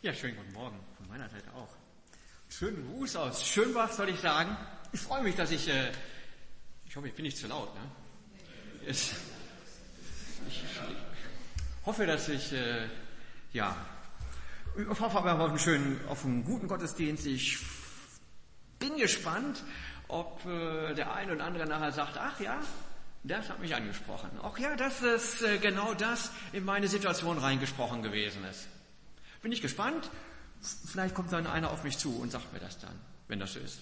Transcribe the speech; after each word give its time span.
Ja, 0.00 0.14
schönen 0.14 0.36
guten 0.36 0.52
Morgen 0.52 0.78
von 0.96 1.08
meiner 1.08 1.28
Seite 1.28 1.52
auch. 1.54 1.74
Schönen 2.48 2.86
Gruß 2.86 3.16
aus 3.16 3.44
Schönbach, 3.44 3.90
soll 3.90 4.10
ich 4.10 4.20
sagen. 4.20 4.56
Ich 4.92 5.00
freue 5.00 5.24
mich, 5.24 5.34
dass 5.34 5.50
ich, 5.50 5.66
äh, 5.66 5.90
ich 6.86 6.94
hoffe, 6.94 7.08
ich 7.08 7.14
bin 7.14 7.24
nicht 7.24 7.36
zu 7.36 7.48
laut, 7.48 7.74
ne? 7.74 7.80
Ich, 8.86 9.12
ich 10.46 10.62
hoffe, 11.84 12.06
dass 12.06 12.28
ich, 12.28 12.52
äh, 12.52 12.86
ja, 13.52 13.74
ich 14.76 15.00
hoffe 15.00 15.18
aber 15.18 15.34
auf 15.40 15.50
einen 15.50 15.58
schönen, 15.58 16.00
auf 16.06 16.24
einen 16.24 16.44
guten 16.44 16.68
Gottesdienst. 16.68 17.26
Ich 17.26 17.58
bin 18.78 18.98
gespannt, 18.98 19.64
ob 20.06 20.46
äh, 20.46 20.94
der 20.94 21.12
eine 21.12 21.34
oder 21.34 21.44
andere 21.44 21.66
nachher 21.66 21.90
sagt, 21.90 22.18
ach 22.18 22.38
ja, 22.38 22.60
das 23.24 23.48
hat 23.48 23.58
mich 23.58 23.74
angesprochen. 23.74 24.30
Ach 24.44 24.56
ja, 24.58 24.76
dass 24.76 25.02
es 25.02 25.42
äh, 25.42 25.58
genau 25.58 25.92
das 25.94 26.30
in 26.52 26.64
meine 26.64 26.86
Situation 26.86 27.36
reingesprochen 27.38 28.00
gewesen 28.04 28.44
ist. 28.44 28.68
Bin 29.42 29.52
ich 29.52 29.62
gespannt. 29.62 30.10
Vielleicht 30.60 31.14
kommt 31.14 31.32
dann 31.32 31.46
einer 31.46 31.70
auf 31.70 31.84
mich 31.84 31.98
zu 31.98 32.16
und 32.18 32.32
sagt 32.32 32.52
mir 32.52 32.58
das 32.58 32.78
dann, 32.78 32.98
wenn 33.28 33.38
das 33.38 33.52
so 33.52 33.60
ist. 33.60 33.80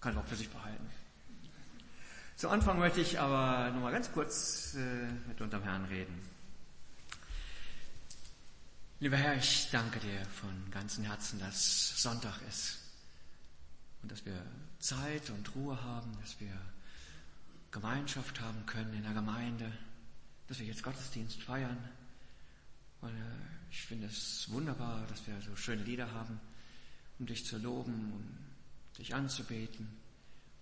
Kann 0.00 0.12
ich 0.12 0.18
auch 0.18 0.26
für 0.26 0.36
sich 0.36 0.48
behalten. 0.48 0.90
Zu 2.36 2.48
Anfang 2.48 2.80
möchte 2.80 3.00
ich 3.00 3.20
aber 3.20 3.70
noch 3.70 3.80
mal 3.80 3.92
ganz 3.92 4.10
kurz 4.10 4.74
äh, 4.74 4.78
mit 5.28 5.40
unserem 5.40 5.62
Herrn 5.62 5.84
reden. 5.84 6.20
Lieber 8.98 9.16
Herr, 9.16 9.36
ich 9.36 9.68
danke 9.70 10.00
dir 10.00 10.24
von 10.26 10.70
ganzem 10.70 11.04
Herzen, 11.04 11.38
dass 11.38 12.02
Sonntag 12.02 12.34
ist 12.48 12.78
und 14.02 14.10
dass 14.10 14.24
wir 14.24 14.40
Zeit 14.78 15.30
und 15.30 15.54
Ruhe 15.54 15.80
haben, 15.82 16.16
dass 16.20 16.40
wir 16.40 16.52
Gemeinschaft 17.70 18.40
haben 18.40 18.66
können 18.66 18.94
in 18.94 19.02
der 19.02 19.12
Gemeinde, 19.12 19.70
dass 20.48 20.58
wir 20.58 20.66
jetzt 20.66 20.82
Gottesdienst 20.82 21.42
feiern. 21.42 21.76
Und 23.00 23.10
äh, 23.10 23.63
ich 23.74 23.82
finde 23.86 24.06
es 24.06 24.48
wunderbar, 24.50 25.04
dass 25.08 25.26
wir 25.26 25.40
so 25.42 25.56
schöne 25.56 25.82
Lieder 25.82 26.12
haben, 26.12 26.38
um 27.18 27.26
dich 27.26 27.44
zu 27.44 27.58
loben, 27.58 28.12
um 28.12 28.38
dich 28.96 29.16
anzubeten, 29.16 29.88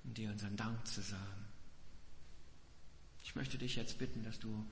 um 0.02 0.14
dir 0.14 0.30
unseren 0.30 0.56
Dank 0.56 0.86
zu 0.86 1.02
sagen. 1.02 1.44
Ich 3.22 3.36
möchte 3.36 3.58
dich 3.58 3.77
jetzt 3.77 3.98
bitten, 3.98 4.22
dass 4.22 4.38
du 4.38 4.66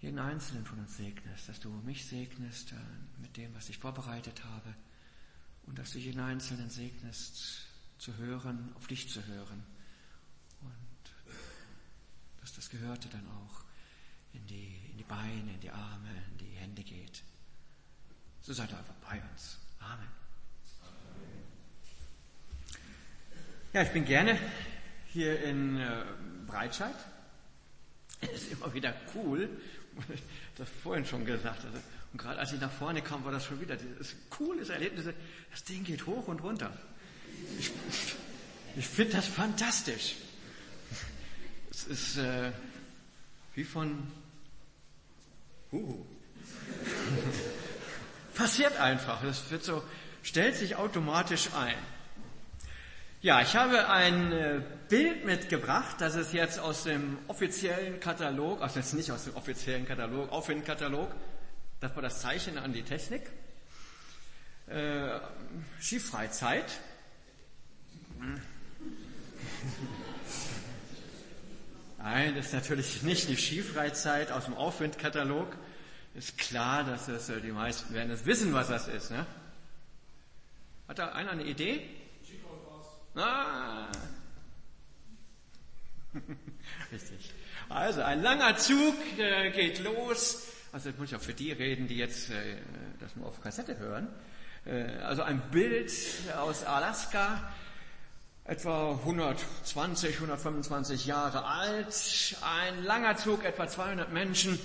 jeden 0.00 0.18
Einzelnen 0.18 0.66
von 0.66 0.80
uns 0.80 0.98
segnest, 0.98 1.48
dass 1.48 1.60
du 1.60 1.70
mich 1.70 2.04
segnest 2.04 2.72
äh, 2.72 2.76
mit 3.22 3.38
dem, 3.38 3.54
was 3.54 3.70
ich 3.70 3.78
vorbereitet 3.78 4.44
habe 4.44 4.74
und 5.62 5.78
dass 5.78 5.92
du 5.92 5.98
jeden 5.98 6.20
Einzelnen 6.20 6.68
segnest, 6.68 7.68
zu 7.96 8.16
hören, 8.18 8.70
auf 8.74 8.86
dich 8.86 9.08
zu 9.08 9.24
hören 9.26 9.62
und 10.60 11.32
dass 12.42 12.52
das 12.52 12.68
Gehörte 12.68 13.08
dann 13.08 13.26
auch 13.28 13.64
in 14.34 14.46
die, 14.46 14.76
in 14.90 14.98
die 14.98 15.04
Beine, 15.04 15.52
in 15.54 15.60
die 15.60 15.70
Arme, 15.70 16.08
in 16.30 16.38
die 16.38 16.56
Hände 16.56 16.82
geht. 16.82 17.22
So 18.40 18.52
seid 18.52 18.70
ihr 18.70 18.78
einfach 18.78 18.94
bei 19.08 19.20
uns. 19.30 19.58
Amen. 19.80 20.08
Ja, 23.72 23.82
ich 23.82 23.90
bin 23.90 24.04
gerne 24.04 24.38
hier 25.12 25.42
in 25.42 25.78
äh, 25.78 26.04
Breitscheid. 26.46 26.94
Es 28.20 28.42
ist 28.42 28.52
immer 28.52 28.72
wieder 28.74 28.94
cool, 29.14 29.48
das 30.56 30.68
vorhin 30.82 31.06
schon 31.06 31.24
gesagt. 31.24 31.64
Also, 31.64 31.78
und 32.12 32.18
gerade 32.18 32.38
als 32.38 32.52
ich 32.52 32.60
nach 32.60 32.70
vorne 32.70 33.00
kam, 33.00 33.24
war 33.24 33.32
das 33.32 33.46
schon 33.46 33.60
wieder 33.60 33.76
dieses 33.76 34.14
cooles 34.28 34.68
Erlebnis. 34.68 35.06
Das 35.50 35.64
Ding 35.64 35.84
geht 35.84 36.06
hoch 36.06 36.28
und 36.28 36.42
runter. 36.42 36.76
Ich, 37.58 37.70
ich 38.76 38.86
finde 38.86 39.12
das 39.12 39.26
fantastisch. 39.26 40.16
Es 41.70 41.84
ist 41.84 42.16
äh, 42.18 42.52
wie 43.54 43.64
von 43.64 44.06
uh, 45.72 46.06
passiert 48.34 48.78
einfach. 48.78 49.22
Das 49.22 49.50
wird 49.50 49.64
so, 49.64 49.82
stellt 50.22 50.56
sich 50.56 50.76
automatisch 50.76 51.50
ein. 51.54 51.76
Ja, 53.20 53.40
ich 53.40 53.54
habe 53.54 53.88
ein 53.88 54.32
äh, 54.32 54.62
Bild 54.88 55.24
mitgebracht, 55.24 55.96
das 56.00 56.16
ist 56.16 56.32
jetzt 56.32 56.58
aus 56.58 56.82
dem 56.82 57.18
offiziellen 57.28 58.00
Katalog, 58.00 58.60
also 58.60 58.80
jetzt 58.80 58.94
nicht 58.94 59.12
aus 59.12 59.24
dem 59.24 59.36
offiziellen 59.36 59.86
Katalog, 59.86 60.32
Aufwindkatalog, 60.32 61.08
das 61.78 61.94
war 61.94 62.02
das 62.02 62.20
Zeichen 62.20 62.58
an 62.58 62.72
die 62.72 62.82
Technik. 62.82 63.22
Äh, 64.66 65.20
Skifreizeit. 65.80 66.66
Nein, 72.02 72.34
das 72.34 72.46
ist 72.46 72.52
natürlich 72.52 73.02
nicht 73.04 73.28
die 73.28 73.36
Skifreizeit 73.36 74.32
aus 74.32 74.46
dem 74.46 74.54
Aufwindkatalog. 74.54 75.56
Ist 76.14 76.36
klar, 76.36 76.82
dass 76.82 77.06
das, 77.06 77.28
äh, 77.28 77.40
die 77.40 77.52
meisten 77.52 77.94
werden 77.94 78.10
es 78.10 78.26
wissen, 78.26 78.52
was 78.52 78.68
das 78.68 78.88
ist. 78.88 79.12
Ne? 79.12 79.24
Hat 80.88 80.98
da 80.98 81.12
einer 81.12 81.30
eine 81.30 81.44
Idee? 81.44 81.88
Ah. 83.14 83.86
Richtig. 86.92 87.32
Also 87.68 88.02
ein 88.02 88.20
langer 88.20 88.56
Zug 88.56 88.96
äh, 89.18 89.50
geht 89.52 89.78
los. 89.78 90.48
Also 90.72 90.88
jetzt 90.88 90.98
muss 90.98 91.10
ich 91.10 91.16
auch 91.16 91.22
für 91.22 91.34
die 91.34 91.52
reden, 91.52 91.86
die 91.86 91.98
jetzt 91.98 92.30
äh, 92.30 92.56
das 92.98 93.14
nur 93.14 93.28
auf 93.28 93.40
Kassette 93.40 93.78
hören. 93.78 94.08
Äh, 94.64 94.96
also 95.02 95.22
ein 95.22 95.40
Bild 95.50 95.92
aus 96.36 96.64
Alaska, 96.64 97.52
etwa 98.44 98.92
120, 98.92 100.14
125 100.14 101.06
Jahre 101.06 101.44
alt. 101.44 102.36
Ein 102.42 102.82
langer 102.84 103.16
Zug, 103.16 103.44
etwa 103.44 103.68
200 103.68 104.12
Menschen. 104.12 104.58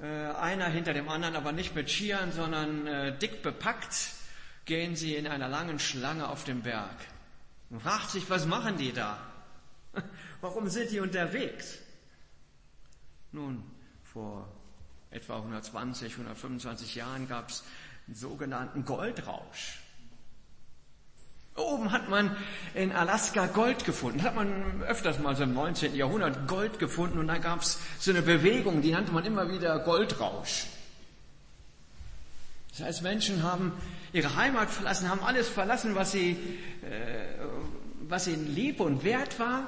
Äh, 0.00 0.06
einer 0.06 0.66
hinter 0.66 0.94
dem 0.94 1.08
anderen, 1.08 1.36
aber 1.36 1.52
nicht 1.52 1.74
mit 1.74 1.90
Skiern, 1.90 2.32
sondern 2.32 2.86
äh, 2.86 3.18
dick 3.18 3.42
bepackt, 3.42 4.10
gehen 4.64 4.96
sie 4.96 5.16
in 5.16 5.26
einer 5.26 5.48
langen 5.48 5.78
Schlange 5.78 6.28
auf 6.28 6.44
den 6.44 6.62
Berg. 6.62 6.96
Man 7.70 7.80
fragt 7.80 8.10
sich, 8.10 8.28
was 8.30 8.46
machen 8.46 8.76
die 8.76 8.92
da? 8.92 9.18
Warum 10.40 10.68
sind 10.68 10.90
die 10.90 11.00
unterwegs? 11.00 11.78
Nun, 13.32 13.62
vor 14.04 14.48
etwa 15.10 15.36
120, 15.36 16.12
125 16.12 16.94
Jahren 16.94 17.28
gab 17.28 17.50
es 17.50 17.64
einen 18.06 18.16
sogenannten 18.16 18.84
Goldrausch. 18.84 19.81
Oben 21.54 21.92
hat 21.92 22.08
man 22.08 22.34
in 22.74 22.92
Alaska 22.92 23.46
Gold 23.46 23.84
gefunden. 23.84 24.18
Das 24.18 24.28
hat 24.28 24.34
man 24.34 24.82
öfters 24.84 25.18
mal 25.18 25.36
so 25.36 25.42
im 25.42 25.52
19. 25.52 25.94
Jahrhundert 25.94 26.48
Gold 26.48 26.78
gefunden 26.78 27.18
und 27.18 27.28
da 27.28 27.38
gab 27.38 27.60
es 27.60 27.78
so 27.98 28.10
eine 28.10 28.22
Bewegung, 28.22 28.80
die 28.80 28.92
nannte 28.92 29.12
man 29.12 29.24
immer 29.24 29.50
wieder 29.50 29.78
Goldrausch. 29.80 30.66
Das 32.70 32.86
heißt, 32.86 33.02
Menschen 33.02 33.42
haben 33.42 33.72
ihre 34.14 34.34
Heimat 34.34 34.70
verlassen, 34.70 35.10
haben 35.10 35.22
alles 35.22 35.48
verlassen, 35.48 35.94
was 35.94 36.12
sie, 36.12 36.32
äh, 36.82 37.36
was 38.08 38.26
ihnen 38.26 38.54
lieb 38.54 38.80
und 38.80 39.04
wert 39.04 39.38
war, 39.38 39.64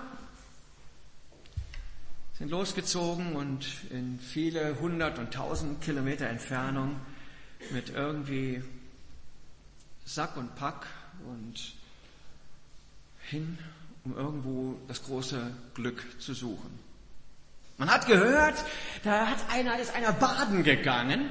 sind 2.38 2.50
losgezogen 2.50 3.36
und 3.36 3.66
in 3.90 4.18
viele 4.18 4.80
hundert 4.80 5.18
und 5.18 5.32
tausend 5.32 5.82
Kilometer 5.82 6.26
Entfernung 6.26 6.96
mit 7.70 7.90
irgendwie 7.90 8.62
Sack 10.04 10.36
und 10.36 10.56
Pack 10.56 10.86
und 11.26 11.73
hin, 13.28 13.58
um 14.04 14.16
irgendwo 14.16 14.76
das 14.88 15.02
große 15.02 15.50
Glück 15.74 16.04
zu 16.20 16.34
suchen. 16.34 16.78
Man 17.76 17.90
hat 17.90 18.06
gehört, 18.06 18.54
da 19.02 19.26
hat 19.26 19.38
einer, 19.50 19.78
ist 19.78 19.94
einer 19.94 20.12
baden 20.12 20.62
gegangen 20.62 21.30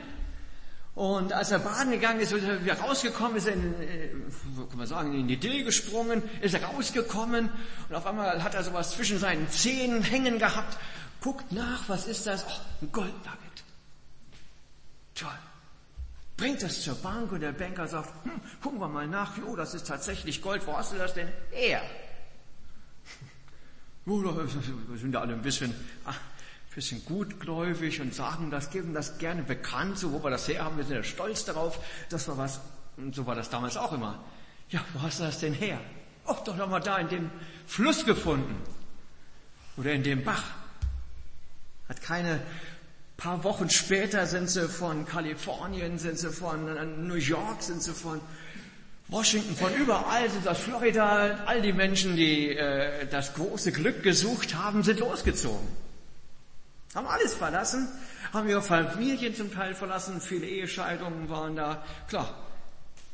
und 0.96 1.34
als 1.34 1.52
er 1.52 1.60
baden 1.60 1.92
gegangen 1.92 2.20
ist, 2.20 2.34
ist 2.34 2.44
er 2.44 2.64
wieder 2.64 2.80
rausgekommen, 2.80 3.38
ist 3.38 3.48
er 3.48 3.54
in, 3.54 3.82
äh, 3.82 4.10
kann 4.70 4.78
man 4.78 4.86
sagen, 4.88 5.14
in 5.14 5.28
die 5.28 5.38
Dill 5.38 5.64
gesprungen, 5.64 6.22
ist 6.42 6.54
er 6.54 6.64
rausgekommen 6.66 7.50
und 7.90 7.96
auf 7.96 8.06
einmal 8.06 8.44
hat 8.44 8.54
er 8.54 8.64
sowas 8.64 8.92
zwischen 8.92 9.18
seinen 9.18 9.50
Zähnen 9.50 10.04
hängen 10.04 10.38
gehabt, 10.38 10.78
guckt 11.22 11.52
nach, 11.52 11.88
was 11.88 12.06
ist 12.06 12.28
das? 12.28 12.46
Oh, 12.48 12.62
ein 12.82 12.92
Goldnugget. 12.92 13.64
Toll. 15.16 15.30
Bringt 16.38 16.64
das 16.64 16.82
zur 16.82 16.96
Bank 16.96 17.32
und 17.32 17.42
der 17.42 17.52
Banker 17.52 17.88
sagt, 17.88 18.26
hm, 18.26 18.42
gucken 18.62 18.80
wir 18.80 18.88
mal 18.88 19.08
nach, 19.08 19.34
oh, 19.48 19.56
das 19.56 19.74
ist 19.74 19.88
tatsächlich 19.88 20.42
Gold, 20.42 20.66
wo 20.66 20.76
hast 20.76 20.94
du 20.94 20.98
das 20.98 21.14
denn 21.14 21.28
her? 21.52 21.82
wir 24.06 24.98
sind 24.98 25.14
ja 25.14 25.22
alle 25.22 25.34
ein 25.34 25.42
bisschen, 25.42 25.74
ach, 26.06 26.20
bisschen 26.74 27.06
gutgläubig 27.06 28.02
und 28.02 28.14
sagen 28.14 28.50
das, 28.50 28.72
geben 28.72 28.94
das 28.94 29.18
gerne 29.20 29.44
bekannt, 29.44 29.98
so 29.98 30.12
wo 30.12 30.24
wir 30.24 30.32
das 30.32 30.48
her 30.48 30.66
haben, 30.66 30.78
wir 30.78 30.84
sind 30.84 30.96
ja 30.96 31.04
stolz 31.04 31.46
darauf, 31.46 31.80
dass 32.10 32.28
wir 32.28 32.38
was, 32.38 32.60
und 32.98 33.14
so 33.14 33.26
war 33.26 33.36
das 33.36 33.50
damals 33.50 33.78
auch 33.78 33.94
immer. 33.94 34.24
Ja, 34.70 34.84
wo 34.94 35.02
hast 35.02 35.20
du 35.20 35.24
das 35.24 35.40
denn 35.40 35.54
her? 35.54 35.80
Oh, 36.26 36.36
doch 36.46 36.56
noch 36.56 36.70
mal 36.70 36.80
da 36.80 36.98
in 36.98 37.10
dem 37.10 37.30
Fluss 37.68 38.06
gefunden. 38.06 38.56
Oder 39.78 39.94
in 39.94 40.04
dem 40.04 40.24
Bach. 40.24 40.44
Hat 41.90 42.02
keine 42.02 42.42
paar 43.18 43.44
Wochen 43.44 43.70
später 43.70 44.26
sind 44.26 44.50
sie 44.50 44.68
von 44.68 45.06
Kalifornien, 45.06 45.98
sind 45.98 46.18
sie 46.18 46.32
von 46.32 47.08
New 47.08 47.16
York, 47.16 47.62
sind 47.62 47.82
sie 47.82 47.94
von 47.94 48.20
Washington, 49.08 49.56
von 49.56 49.74
überall 49.76 50.30
sind 50.30 50.48
aus 50.48 50.60
Florida. 50.60 51.44
All 51.46 51.62
die 51.62 51.74
Menschen, 51.74 52.16
die 52.16 52.50
äh, 52.50 53.06
das 53.08 53.34
große 53.34 53.72
Glück 53.72 54.02
gesucht 54.04 54.56
haben, 54.56 54.84
sind 54.84 55.00
losgezogen. 55.00 55.68
Haben 56.96 57.08
alles 57.08 57.34
verlassen, 57.34 57.88
haben 58.32 58.48
ihre 58.48 58.62
Familien 58.62 59.36
zum 59.36 59.54
Teil 59.54 59.74
verlassen, 59.74 60.22
viele 60.22 60.48
Ehescheidungen 60.48 61.30
waren 61.30 61.56
da. 61.56 61.84
Klar, 62.08 62.34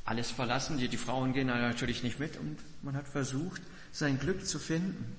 alles 0.06 0.32
verlassen, 0.32 0.78
die, 0.78 0.88
die 0.88 0.98
Frauen 0.98 1.34
gehen 1.34 1.48
natürlich 1.48 2.04
nicht 2.04 2.20
mit 2.20 2.38
und 2.38 2.58
man 2.82 2.96
hat 2.96 3.08
versucht, 3.08 3.62
sein 3.92 4.20
Glück 4.20 4.46
zu 4.46 4.60
finden. 4.60 5.16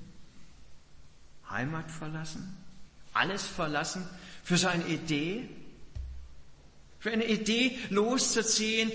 Heimat 1.49 1.91
verlassen, 1.91 2.57
alles 3.13 3.45
verlassen 3.45 4.09
für 4.43 4.57
seine 4.57 4.87
Idee, 4.87 5.49
für 6.99 7.11
eine 7.11 7.27
Idee 7.27 7.79
loszuziehen, 7.91 8.91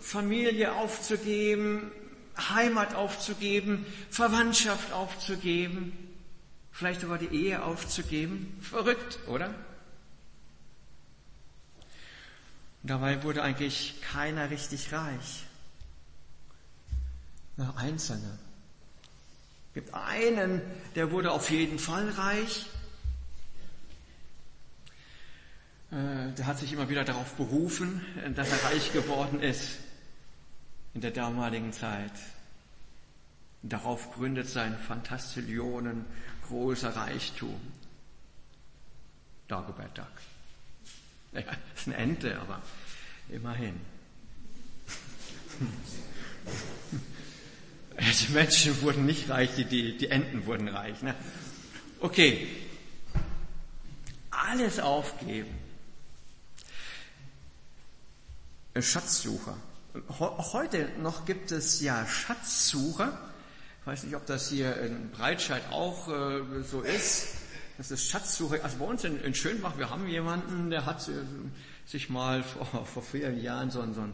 Familie 0.00 0.74
aufzugeben, 0.74 1.90
Heimat 2.36 2.94
aufzugeben, 2.94 3.86
Verwandtschaft 4.10 4.92
aufzugeben, 4.92 5.92
vielleicht 6.70 7.02
sogar 7.02 7.18
die 7.18 7.34
Ehe 7.34 7.62
aufzugeben. 7.62 8.58
Verrückt, 8.60 9.18
oder? 9.26 9.54
dabei 12.82 13.22
wurde 13.22 13.42
eigentlich 13.42 14.00
keiner 14.02 14.50
richtig 14.50 14.92
reich. 14.92 15.44
Nur 17.56 17.76
Einzelne. 17.76 18.38
Es 19.68 19.74
gibt 19.74 19.94
einen, 19.94 20.60
der 20.94 21.10
wurde 21.10 21.32
auf 21.32 21.50
jeden 21.50 21.78
Fall 21.78 22.10
reich. 22.10 22.66
Äh, 22.66 22.68
der 25.92 26.46
hat 26.46 26.58
sich 26.58 26.72
immer 26.72 26.88
wieder 26.88 27.04
darauf 27.04 27.34
berufen, 27.34 28.00
dass 28.34 28.50
er 28.50 28.70
reich 28.70 28.94
geworden 28.94 29.42
ist 29.42 29.78
in 30.94 31.02
der 31.02 31.10
damaligen 31.10 31.72
Zeit. 31.72 32.12
Darauf 33.62 34.12
gründet 34.14 34.48
sein 34.48 34.76
Fantastillionen 34.78 36.06
großer 36.48 36.96
Reichtum. 36.96 37.60
Dagobert 39.48 39.98
Duck. 39.98 40.06
Naja, 41.34 41.46
ist 41.74 41.86
eine 41.86 41.96
Ente, 41.96 42.38
aber 42.38 42.60
immerhin. 43.30 43.80
Die 47.98 48.32
Menschen 48.34 48.82
wurden 48.82 49.06
nicht 49.06 49.30
reich, 49.30 49.54
die, 49.54 49.64
die, 49.64 49.96
die 49.96 50.08
Enten 50.08 50.44
wurden 50.44 50.68
reich. 50.68 51.00
Ne? 51.00 51.14
Okay, 52.00 52.48
alles 54.30 54.78
aufgeben. 54.78 55.61
Schatzsucher. 58.80 59.56
Heute 60.18 60.88
noch 61.00 61.26
gibt 61.26 61.52
es 61.52 61.82
ja 61.82 62.06
Schatzsucher. 62.06 63.18
Ich 63.80 63.86
weiß 63.86 64.04
nicht, 64.04 64.16
ob 64.16 64.24
das 64.26 64.48
hier 64.48 64.76
in 64.78 65.10
Breitscheid 65.10 65.62
auch 65.70 66.08
äh, 66.08 66.62
so 66.62 66.80
ist. 66.80 67.34
Das 67.76 67.90
ist 67.90 68.08
Schatzsucher. 68.08 68.60
Also 68.62 68.78
bei 68.78 68.86
uns 68.86 69.04
in, 69.04 69.34
Schönbach, 69.34 69.76
wir 69.76 69.90
haben 69.90 70.08
jemanden, 70.08 70.70
der 70.70 70.86
hat 70.86 71.06
äh, 71.08 71.12
sich 71.84 72.08
mal 72.08 72.42
vor, 72.42 72.86
vor 72.86 73.02
vielen 73.02 73.42
Jahren 73.42 73.70
so, 73.70 73.82
so 73.92 74.08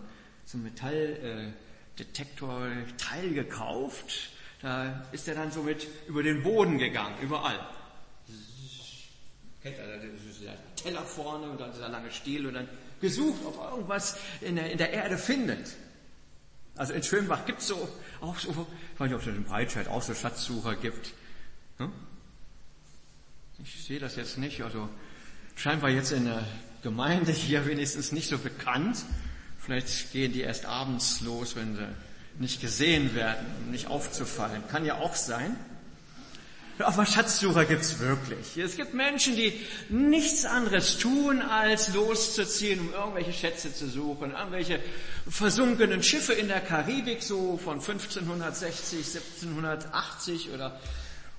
so 0.49 0.57
ein 0.57 0.63
Metalldetektor-Teil 0.63 3.35
gekauft. 3.35 4.31
Da 4.63 5.05
ist 5.13 5.29
er 5.29 5.35
dann 5.35 5.53
so 5.53 5.63
mit 5.63 5.87
über 6.09 6.23
den 6.23 6.43
Boden 6.43 6.79
gegangen, 6.79 7.17
überall. 7.21 7.61
Kennt 9.63 9.77
ihr, 9.77 9.87
das 9.87 10.25
ist 10.31 10.43
der 10.43 10.57
Teller 10.75 11.03
vorne 11.03 11.51
und 11.51 11.61
dann 11.61 11.71
dieser 11.73 11.91
lange 11.91 12.11
Stiel 12.11 12.47
und 12.47 12.55
dann 12.55 12.67
gesucht, 13.01 13.39
ob 13.45 13.73
irgendwas 13.73 14.17
in 14.41 14.57
der, 14.57 14.71
in 14.71 14.79
der 14.79 14.93
Erde 14.93 15.19
findet. 15.19 15.77
Also 16.77 16.93
in 16.93 17.03
Schönbach 17.03 17.45
gibt 17.45 17.61
es 17.61 17.67
so, 17.67 17.89
auch 18.21 18.39
so, 18.39 18.51
ich 18.51 19.01
weiß 19.01 19.09
nicht, 19.09 19.15
ob 19.15 19.21
es 19.21 19.27
in 19.27 19.45
Breitscheid 19.45 19.89
auch 19.89 20.03
so 20.03 20.15
Schatzsucher 20.15 20.77
gibt. 20.77 21.13
Hm? 21.79 21.93
Ich 23.65 23.85
sehe 23.85 23.99
das 23.99 24.15
jetzt 24.17 24.39
nicht, 24.39 24.63
also 24.63 24.89
scheinbar 25.57 25.91
jetzt 25.91 26.13
in 26.13 26.27
der 26.27 26.45
Gemeinde 26.83 27.33
hier 27.33 27.67
wenigstens 27.67 28.13
nicht 28.13 28.29
so 28.29 28.39
bekannt. 28.39 29.05
Vielleicht 29.59 30.13
gehen 30.13 30.33
die 30.33 30.43
erst 30.43 30.67
abends 30.67 31.21
los, 31.23 31.57
wenn 31.57 31.75
sie 31.75 31.89
nicht 32.39 32.61
gesehen 32.61 33.15
werden, 33.17 33.45
um 33.65 33.73
nicht 33.73 33.89
aufzufallen. 33.89 34.63
Kann 34.69 34.85
ja 34.85 34.99
auch 34.99 35.17
sein. 35.17 35.57
Aber 36.79 37.07
Schatzsucher 37.07 37.65
gibt's 37.65 37.99
wirklich. 37.99 38.57
Es 38.57 38.77
gibt 38.77 38.95
Menschen, 38.95 39.35
die 39.35 39.53
nichts 39.89 40.45
anderes 40.45 40.99
tun, 40.99 41.43
als 41.43 41.93
loszuziehen, 41.95 42.81
um 42.81 42.93
irgendwelche 42.93 43.33
Schätze 43.33 43.75
zu 43.75 43.89
suchen, 43.89 44.33
irgendwelche 44.33 44.81
versunkenen 45.29 46.03
Schiffe 46.03 46.35
in 46.35 46.49
der 46.49 46.61
Karibik, 46.61 47.23
so 47.23 47.57
von 47.57 47.81
1560, 47.81 48.99
1780 48.99 50.51
oder 50.51 50.81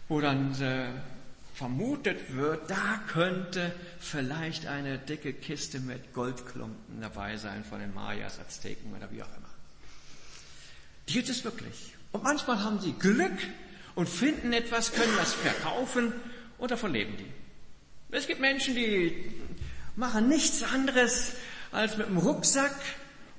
wo 0.07 0.19
dann 0.19 0.59
äh, 0.61 0.89
vermutet 1.53 2.35
wird, 2.35 2.69
da 2.69 3.01
könnte 3.07 3.73
vielleicht 3.99 4.65
eine 4.65 4.97
dicke 4.97 5.33
Kiste 5.33 5.79
mit 5.79 6.13
Goldklumpen 6.13 7.01
dabei 7.01 7.37
sein 7.37 7.63
von 7.63 7.79
den 7.79 7.93
Mayas, 7.93 8.39
Azteken 8.39 8.93
oder 8.95 9.11
wie 9.11 9.21
auch 9.21 9.37
immer. 9.37 9.49
Die 11.09 11.13
gibt 11.13 11.29
es 11.29 11.43
wirklich. 11.43 11.95
Und 12.11 12.23
manchmal 12.23 12.63
haben 12.63 12.79
sie 12.79 12.93
Glück 12.93 13.37
und 13.99 14.07
finden 14.07 14.53
etwas, 14.53 14.93
können 14.93 15.11
das 15.17 15.33
verkaufen 15.33 16.13
und 16.57 16.71
davon 16.71 16.93
leben 16.93 17.17
die. 17.17 17.29
Es 18.15 18.27
gibt 18.27 18.39
Menschen, 18.39 18.73
die 18.73 19.29
machen 19.97 20.29
nichts 20.29 20.63
anderes, 20.63 21.33
als 21.73 21.97
mit 21.97 22.07
einem 22.07 22.17
Rucksack 22.17 22.73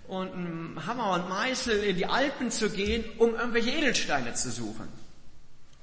und 0.06 0.30
einem 0.30 0.86
Hammer 0.86 1.12
und 1.12 1.30
Meißel 1.30 1.82
in 1.82 1.96
die 1.96 2.04
Alpen 2.04 2.50
zu 2.50 2.68
gehen, 2.68 3.06
um 3.16 3.34
irgendwelche 3.36 3.70
Edelsteine 3.70 4.34
zu 4.34 4.50
suchen. 4.50 4.86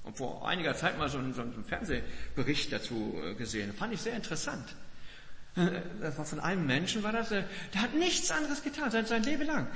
Und 0.04 0.16
vor 0.16 0.48
einiger 0.48 0.76
Zeit 0.76 1.00
mal 1.00 1.10
so 1.10 1.18
einen, 1.18 1.34
so 1.34 1.42
einen 1.42 1.66
Fernsehbericht 1.68 2.72
dazu 2.72 3.20
äh, 3.26 3.34
gesehen. 3.34 3.74
Fand 3.74 3.96
ich 3.96 4.02
sehr 4.02 4.16
interessant. 4.16 4.76
Äh, 5.56 5.82
das 6.02 6.20
war 6.20 6.26
von 6.26 6.40
einem 6.40 6.68
Menschen, 6.68 7.02
war 7.02 7.14
das, 7.14 7.32
äh, 7.32 7.46
der 7.74 7.82
hat 7.82 7.96
nichts 7.96 8.30
anderes 8.30 8.62
getan, 8.62 8.92
sein, 8.92 9.08
sein 9.08 9.24
Leben 9.24 9.48
lang 9.48 9.68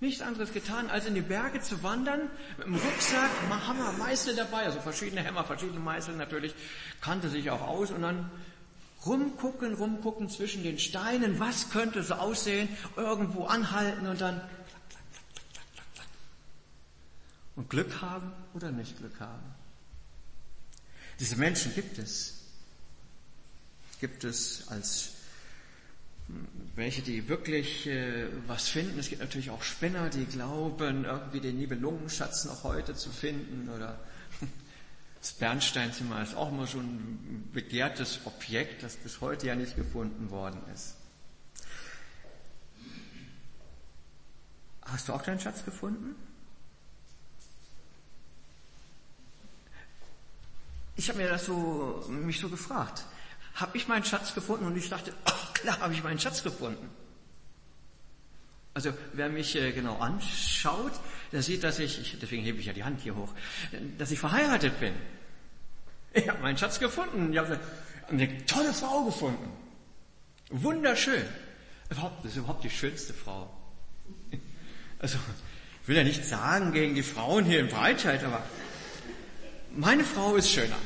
nichts 0.00 0.22
anderes 0.22 0.52
getan, 0.52 0.88
als 0.90 1.06
in 1.06 1.14
die 1.14 1.20
Berge 1.20 1.60
zu 1.60 1.82
wandern, 1.82 2.22
mit 2.56 2.66
einem 2.66 2.76
Rucksack, 2.76 3.30
Hammer, 3.66 3.92
Meißel 3.92 4.34
dabei, 4.34 4.64
also 4.64 4.80
verschiedene 4.80 5.22
Hämmer, 5.22 5.44
verschiedene 5.44 5.80
Meißel 5.80 6.16
natürlich, 6.16 6.54
kannte 7.00 7.28
sich 7.28 7.50
auch 7.50 7.60
aus 7.60 7.90
und 7.90 8.02
dann 8.02 8.30
rumgucken, 9.04 9.74
rumgucken 9.74 10.28
zwischen 10.28 10.62
den 10.62 10.78
Steinen, 10.78 11.38
was 11.38 11.70
könnte 11.70 12.02
so 12.02 12.14
aussehen, 12.14 12.68
irgendwo 12.96 13.44
anhalten 13.44 14.06
und 14.06 14.20
dann 14.20 14.40
und 17.56 17.68
Glück 17.68 18.00
haben 18.00 18.32
oder 18.54 18.70
nicht 18.70 18.96
Glück 18.98 19.20
haben. 19.20 19.54
Diese 21.18 21.36
Menschen 21.36 21.74
gibt 21.74 21.98
es. 21.98 22.38
Gibt 24.00 24.24
es 24.24 24.66
als 24.68 25.12
welche, 26.76 27.02
die 27.02 27.28
wirklich 27.28 27.86
äh, 27.86 28.26
was 28.46 28.68
finden. 28.68 28.98
Es 28.98 29.08
gibt 29.08 29.20
natürlich 29.20 29.50
auch 29.50 29.62
Spinner, 29.62 30.08
die 30.08 30.24
glauben, 30.24 31.04
irgendwie 31.04 31.40
den 31.40 31.58
Nibelungenschatz 31.58 32.44
noch 32.44 32.64
heute 32.64 32.94
zu 32.94 33.10
finden 33.10 33.68
oder 33.68 33.98
das 35.20 35.32
Bernsteinzimmer 35.32 36.22
ist 36.22 36.34
auch 36.34 36.48
immer 36.48 36.66
so 36.66 36.78
ein 36.78 37.50
begehrtes 37.52 38.20
Objekt, 38.24 38.82
das 38.82 38.96
bis 38.96 39.20
heute 39.20 39.46
ja 39.46 39.54
nicht 39.54 39.76
gefunden 39.76 40.30
worden 40.30 40.60
ist. 40.74 40.94
Hast 44.82 45.08
du 45.08 45.12
auch 45.12 45.22
deinen 45.22 45.38
Schatz 45.38 45.64
gefunden? 45.64 46.16
Ich 50.96 51.08
habe 51.08 51.18
mir 51.18 51.28
das 51.28 51.46
so, 51.46 52.04
mich 52.08 52.38
so 52.38 52.48
gefragt. 52.48 53.04
Habe 53.60 53.76
ich 53.76 53.88
meinen 53.88 54.04
Schatz 54.04 54.34
gefunden 54.34 54.66
und 54.66 54.76
ich 54.76 54.88
dachte, 54.88 55.12
ach, 55.24 55.50
Klar 55.60 55.78
habe 55.80 55.92
ich 55.92 56.02
meinen 56.02 56.18
Schatz 56.18 56.42
gefunden. 56.42 56.88
Also 58.72 58.92
wer 59.12 59.28
mich 59.28 59.56
äh, 59.56 59.72
genau 59.72 59.98
anschaut, 59.98 60.92
der 61.32 61.42
sieht, 61.42 61.64
dass 61.64 61.78
ich, 61.78 62.16
deswegen 62.20 62.42
hebe 62.42 62.58
ich 62.60 62.66
ja 62.66 62.72
die 62.72 62.84
Hand 62.84 63.00
hier 63.00 63.14
hoch, 63.14 63.32
dass 63.98 64.10
ich 64.10 64.18
verheiratet 64.18 64.78
bin. 64.80 64.94
Ich 66.14 66.28
habe 66.28 66.40
meinen 66.40 66.56
Schatz 66.56 66.78
gefunden. 66.78 67.32
Ich 67.32 67.38
habe 67.38 67.60
eine 68.08 68.46
tolle 68.46 68.72
Frau 68.72 69.04
gefunden. 69.04 69.50
Wunderschön. 70.50 71.24
Überhaupt, 71.90 72.24
das 72.24 72.32
ist 72.32 72.38
überhaupt 72.38 72.64
die 72.64 72.70
schönste 72.70 73.12
Frau. 73.12 73.52
Also, 74.98 75.18
ich 75.82 75.88
will 75.88 75.96
ja 75.96 76.04
nicht 76.04 76.24
sagen 76.24 76.72
gegen 76.72 76.94
die 76.94 77.02
Frauen 77.02 77.44
hier 77.44 77.60
in 77.60 77.68
Breitscheid, 77.68 78.22
aber 78.24 78.42
meine 79.70 80.04
Frau 80.04 80.36
ist 80.36 80.50
schöner. 80.50 80.76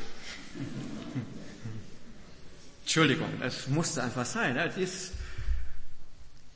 Entschuldigung, 2.85 3.41
es 3.41 3.67
musste 3.67 4.03
einfach 4.03 4.27
sein. 4.27 4.53
Ne? 4.53 4.71
Die, 4.75 4.83
ist, 4.83 5.11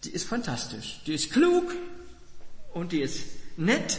die 0.04 0.12
ist 0.12 0.28
fantastisch. 0.28 1.00
Die 1.08 1.16
ist 1.16 1.32
klug 1.32 1.74
und 2.72 2.92
die 2.92 3.02
ist 3.02 3.26
nett. 3.58 3.98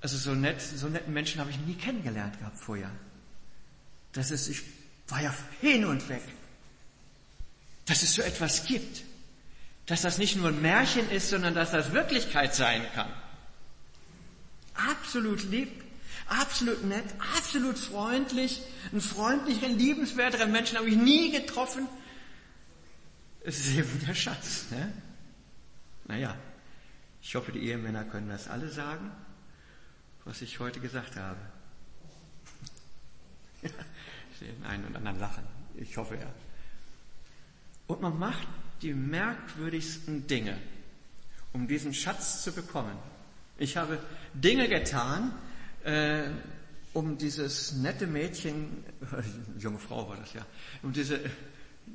Also 0.00 0.16
so 0.16 0.34
nett, 0.34 0.62
so 0.62 0.88
netten 0.88 1.12
Menschen 1.12 1.42
habe 1.42 1.50
ich 1.50 1.58
nie 1.58 1.74
kennengelernt 1.74 2.38
gehabt 2.38 2.58
vorher. 2.58 2.90
Das 4.12 4.30
ist, 4.30 4.48
ich 4.48 4.62
war 5.08 5.20
ja 5.20 5.34
hin 5.60 5.84
und 5.84 6.08
weg. 6.08 6.22
Dass 7.84 8.02
es 8.02 8.14
so 8.14 8.22
etwas 8.22 8.64
gibt. 8.64 9.02
Dass 9.84 10.00
das 10.00 10.16
nicht 10.16 10.36
nur 10.36 10.48
ein 10.48 10.62
Märchen 10.62 11.10
ist, 11.10 11.28
sondern 11.28 11.54
dass 11.54 11.70
das 11.70 11.92
Wirklichkeit 11.92 12.54
sein 12.54 12.82
kann. 12.94 13.12
Absolut 14.72 15.42
lieb 15.50 15.84
absolut 16.30 16.84
nett, 16.84 17.04
absolut 17.36 17.76
freundlich, 17.76 18.62
einen 18.92 19.00
freundlichen, 19.00 19.76
liebenswerteren 19.76 20.50
Menschen 20.50 20.78
habe 20.78 20.88
ich 20.88 20.96
nie 20.96 21.32
getroffen. 21.32 21.88
es 23.44 23.58
ist 23.58 23.76
eben 23.76 24.06
der 24.06 24.14
Schatz. 24.14 24.66
Ne? 24.70 24.92
Naja, 26.06 26.36
ich 27.20 27.34
hoffe, 27.34 27.52
die 27.52 27.60
Ehemänner 27.60 28.04
können 28.04 28.28
das 28.28 28.48
alle 28.48 28.68
sagen, 28.68 29.10
was 30.24 30.40
ich 30.40 30.58
heute 30.60 30.80
gesagt 30.80 31.16
habe. 31.16 31.40
Ich 34.32 34.46
sehe 34.46 34.54
den 34.54 34.64
einen 34.64 34.86
und 34.86 34.96
anderen 34.96 35.20
lachen. 35.20 35.44
Ich 35.74 35.98
hoffe 35.98 36.14
ja. 36.14 36.32
Und 37.88 38.00
man 38.00 38.18
macht 38.18 38.48
die 38.80 38.94
merkwürdigsten 38.94 40.26
Dinge, 40.26 40.56
um 41.52 41.68
diesen 41.68 41.92
Schatz 41.92 42.42
zu 42.42 42.52
bekommen. 42.52 42.96
Ich 43.58 43.76
habe 43.76 43.98
Dinge 44.32 44.66
getan, 44.66 45.34
äh, 45.84 46.24
um 46.92 47.18
dieses 47.18 47.72
nette 47.72 48.06
Mädchen, 48.06 48.84
junge 49.58 49.78
Frau 49.78 50.08
war 50.08 50.16
das 50.16 50.32
ja, 50.32 50.44
um 50.82 50.92
diese 50.92 51.20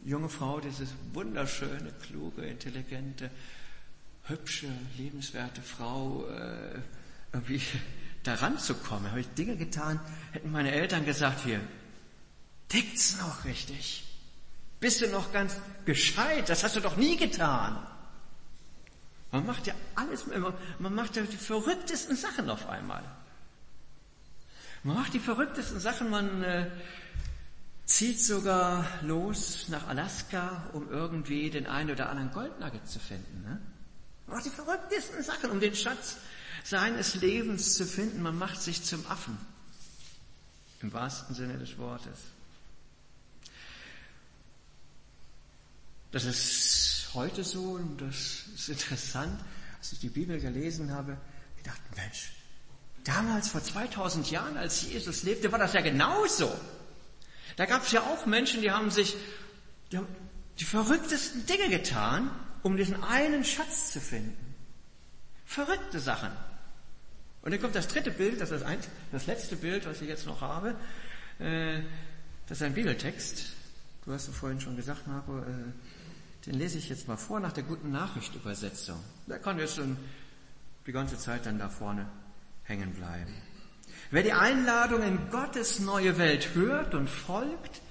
junge 0.03 0.29
Frau, 0.29 0.59
diese 0.59 0.87
wunderschöne, 1.13 1.93
kluge, 2.01 2.43
intelligente, 2.43 3.29
hübsche, 4.23 4.67
lebenswerte 4.97 5.61
Frau 5.61 6.25
äh, 6.27 6.79
irgendwie 7.33 7.61
daran 8.23 8.57
zu 8.57 8.73
kommen. 8.75 9.09
Habe 9.09 9.21
ich 9.21 9.29
Dinge 9.29 9.55
getan, 9.55 9.99
hätten 10.31 10.51
meine 10.51 10.71
Eltern 10.71 11.05
gesagt, 11.05 11.43
hier, 11.43 11.59
tickt's 12.69 13.19
noch 13.19 13.45
richtig? 13.45 14.03
Bist 14.79 15.01
du 15.01 15.07
noch 15.07 15.31
ganz 15.31 15.57
gescheit? 15.85 16.49
Das 16.49 16.63
hast 16.63 16.75
du 16.75 16.79
doch 16.79 16.97
nie 16.97 17.17
getan. 17.17 17.77
Man 19.31 19.45
macht 19.45 19.67
ja 19.67 19.73
alles, 19.95 20.25
man 20.79 20.95
macht 20.95 21.15
ja 21.15 21.23
die 21.23 21.37
verrücktesten 21.37 22.15
Sachen 22.15 22.49
auf 22.49 22.69
einmal. 22.69 23.03
Man 24.85 24.97
macht 24.97 25.15
die 25.15 25.19
verrücktesten 25.19 25.79
Sachen, 25.79 26.11
man 26.11 26.43
äh, 26.43 26.69
zieht 27.85 28.21
sogar 28.21 28.87
los 29.01 29.65
nach 29.69 29.87
Alaska, 29.87 30.69
um 30.73 30.91
irgendwie 30.91 31.49
den 31.49 31.65
einen 31.65 31.89
oder 31.89 32.07
anderen 32.07 32.31
Goldnugget 32.31 32.87
zu 32.87 32.99
finden. 32.99 33.41
Ne? 33.41 33.59
Man 34.27 34.35
macht 34.35 34.45
die 34.45 34.51
verrücktesten 34.51 35.23
Sachen, 35.23 35.49
um 35.49 35.59
den 35.59 35.75
Schatz 35.75 36.17
seines 36.63 37.15
Lebens 37.15 37.73
zu 37.73 37.83
finden. 37.83 38.21
Man 38.21 38.37
macht 38.37 38.61
sich 38.61 38.83
zum 38.83 39.03
Affen. 39.07 39.39
Im 40.83 40.93
wahrsten 40.93 41.33
Sinne 41.33 41.57
des 41.57 41.79
Wortes. 41.79 42.19
Das 46.11 46.25
ist 46.25 47.09
heute 47.15 47.43
so 47.43 47.71
und 47.71 48.01
das 48.01 48.43
ist 48.53 48.69
interessant. 48.69 49.43
Als 49.79 49.93
ich 49.93 49.99
die 49.99 50.09
Bibel 50.09 50.39
gelesen 50.39 50.91
habe, 50.91 51.17
gedacht, 51.57 51.81
Mensch, 51.95 52.33
damals 53.05 53.47
vor 53.47 53.63
2000 53.63 54.29
Jahren, 54.29 54.57
als 54.57 54.81
Jesus 54.81 55.23
lebte, 55.23 55.51
war 55.51 55.59
das 55.59 55.73
ja 55.73 55.81
genauso. 55.81 56.53
Da 57.55 57.65
gab 57.65 57.83
es 57.83 57.91
ja 57.91 58.01
auch 58.01 58.25
Menschen, 58.25 58.61
die 58.61 58.71
haben 58.71 58.91
sich 58.91 59.15
die, 59.91 59.97
haben 59.97 60.07
die 60.59 60.65
verrücktesten 60.65 61.45
Dinge 61.45 61.69
getan, 61.69 62.29
um 62.63 62.75
diesen 62.75 63.01
einen 63.03 63.45
Schatz 63.45 63.93
zu 63.93 64.01
finden. 64.01 64.55
Verrückte 65.45 65.99
Sachen. 65.99 66.31
Und 67.43 67.51
dann 67.51 67.61
kommt 67.61 67.75
das 67.75 67.87
dritte 67.87 68.11
Bild, 68.11 68.41
das 68.41 68.51
ist 68.51 68.63
das, 68.63 68.87
das 69.11 69.27
letzte 69.27 69.55
Bild, 69.55 69.85
was 69.85 70.01
ich 70.01 70.09
jetzt 70.09 70.25
noch 70.25 70.41
habe. 70.41 70.75
Äh, 71.39 71.81
das 72.47 72.57
ist 72.57 72.63
ein 72.63 72.73
Bibeltext. 72.73 73.53
Du 74.03 74.11
hast 74.11 74.27
es 74.27 74.35
vorhin 74.35 74.59
schon 74.59 74.75
gesagt, 74.75 75.07
Marco. 75.07 75.39
Äh, 75.39 75.43
den 76.47 76.55
lese 76.55 76.77
ich 76.77 76.89
jetzt 76.89 77.07
mal 77.07 77.17
vor 77.17 77.39
nach 77.39 77.53
der 77.53 77.63
guten 77.63 77.91
Nachricht 77.91 78.33
Übersetzung. 78.35 78.99
Der 79.27 79.39
kann 79.39 79.59
jetzt 79.59 79.75
schon 79.75 79.97
die 80.85 80.91
ganze 80.91 81.17
Zeit 81.17 81.45
dann 81.45 81.59
da 81.59 81.69
vorne 81.69 82.07
hängen 82.65 82.93
bleiben. 82.93 83.33
Wer 84.11 84.23
die 84.23 84.33
Einladung 84.33 85.01
in 85.01 85.29
Gottes 85.29 85.79
neue 85.79 86.17
Welt 86.17 86.53
hört 86.53 86.93
und 86.93 87.09
folgt, 87.09 87.81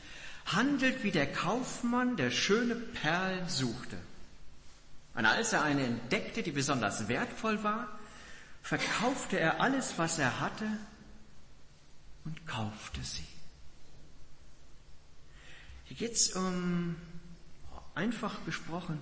handelt 0.47 1.02
wie 1.02 1.11
der 1.11 1.31
Kaufmann, 1.31 2.16
der 2.16 2.31
schöne 2.31 2.75
Perlen 2.75 3.49
suchte. 3.49 3.97
Und 5.14 5.26
als 5.26 5.52
er 5.52 5.62
eine 5.62 5.85
entdeckte, 5.85 6.43
die 6.43 6.50
besonders 6.50 7.09
wertvoll 7.09 7.62
war, 7.62 7.88
verkaufte 8.62 9.38
er 9.38 9.61
alles, 9.61 9.95
was 9.97 10.19
er 10.19 10.40
hatte 10.40 10.66
und 12.25 12.47
kaufte 12.47 13.02
sie. 13.02 13.26
Hier 15.85 15.97
geht 15.97 16.12
es 16.16 16.33
um 16.33 16.97
einfach 17.95 18.45
gesprochen, 18.45 18.99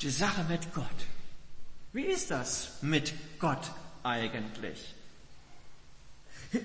die 0.00 0.10
Sache 0.10 0.44
mit 0.44 0.74
Gott. 0.74 0.86
Wie 1.92 2.04
ist 2.04 2.30
das 2.30 2.82
mit 2.82 3.12
Gott 3.38 3.70
eigentlich? 4.04 4.94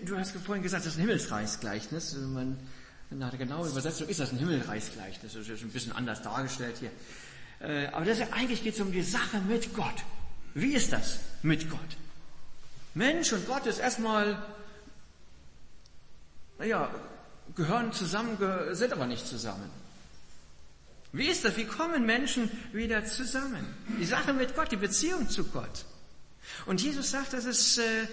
Du 0.05 0.17
hast 0.17 0.35
vorhin 0.37 0.61
gesagt, 0.61 0.85
das 0.85 0.93
ist 0.93 0.99
ein 0.99 1.01
Himmelsreichsgleichnis. 1.01 2.15
Man, 2.15 2.59
nach 3.09 3.31
der 3.31 3.39
genauen 3.39 3.67
Übersetzung 3.67 4.07
ist 4.07 4.19
das 4.19 4.31
ein 4.31 4.37
Himmelreichsgleichnis. 4.37 5.33
Das 5.33 5.47
ist 5.47 5.63
ein 5.63 5.71
bisschen 5.71 5.93
anders 5.93 6.21
dargestellt 6.21 6.75
hier. 6.79 6.91
Äh, 7.59 7.87
aber 7.87 8.05
das 8.05 8.19
ist, 8.19 8.31
eigentlich 8.33 8.63
geht 8.63 8.75
es 8.75 8.79
um 8.81 8.91
die 8.91 9.01
Sache 9.01 9.39
mit 9.39 9.73
Gott. 9.73 10.03
Wie 10.53 10.73
ist 10.73 10.93
das 10.93 11.19
mit 11.41 11.69
Gott? 11.69 11.79
Mensch 12.93 13.33
und 13.33 13.47
Gott 13.47 13.65
ist 13.65 13.79
erstmal, 13.79 14.41
naja, 16.57 16.93
gehören 17.55 17.91
zusammen, 17.93 18.37
sind 18.71 18.93
aber 18.93 19.07
nicht 19.07 19.25
zusammen. 19.25 19.69
Wie 21.11 21.25
ist 21.27 21.43
das? 21.45 21.57
Wie 21.57 21.65
kommen 21.65 22.05
Menschen 22.05 22.51
wieder 22.71 23.05
zusammen? 23.05 23.65
Die 23.99 24.05
Sache 24.05 24.33
mit 24.33 24.55
Gott, 24.55 24.71
die 24.71 24.77
Beziehung 24.77 25.29
zu 25.29 25.43
Gott. 25.45 25.85
Und 26.65 26.81
Jesus 26.81 27.11
sagt, 27.11 27.33
das 27.33 27.45
ist 27.45 27.77
äh, 27.77 28.07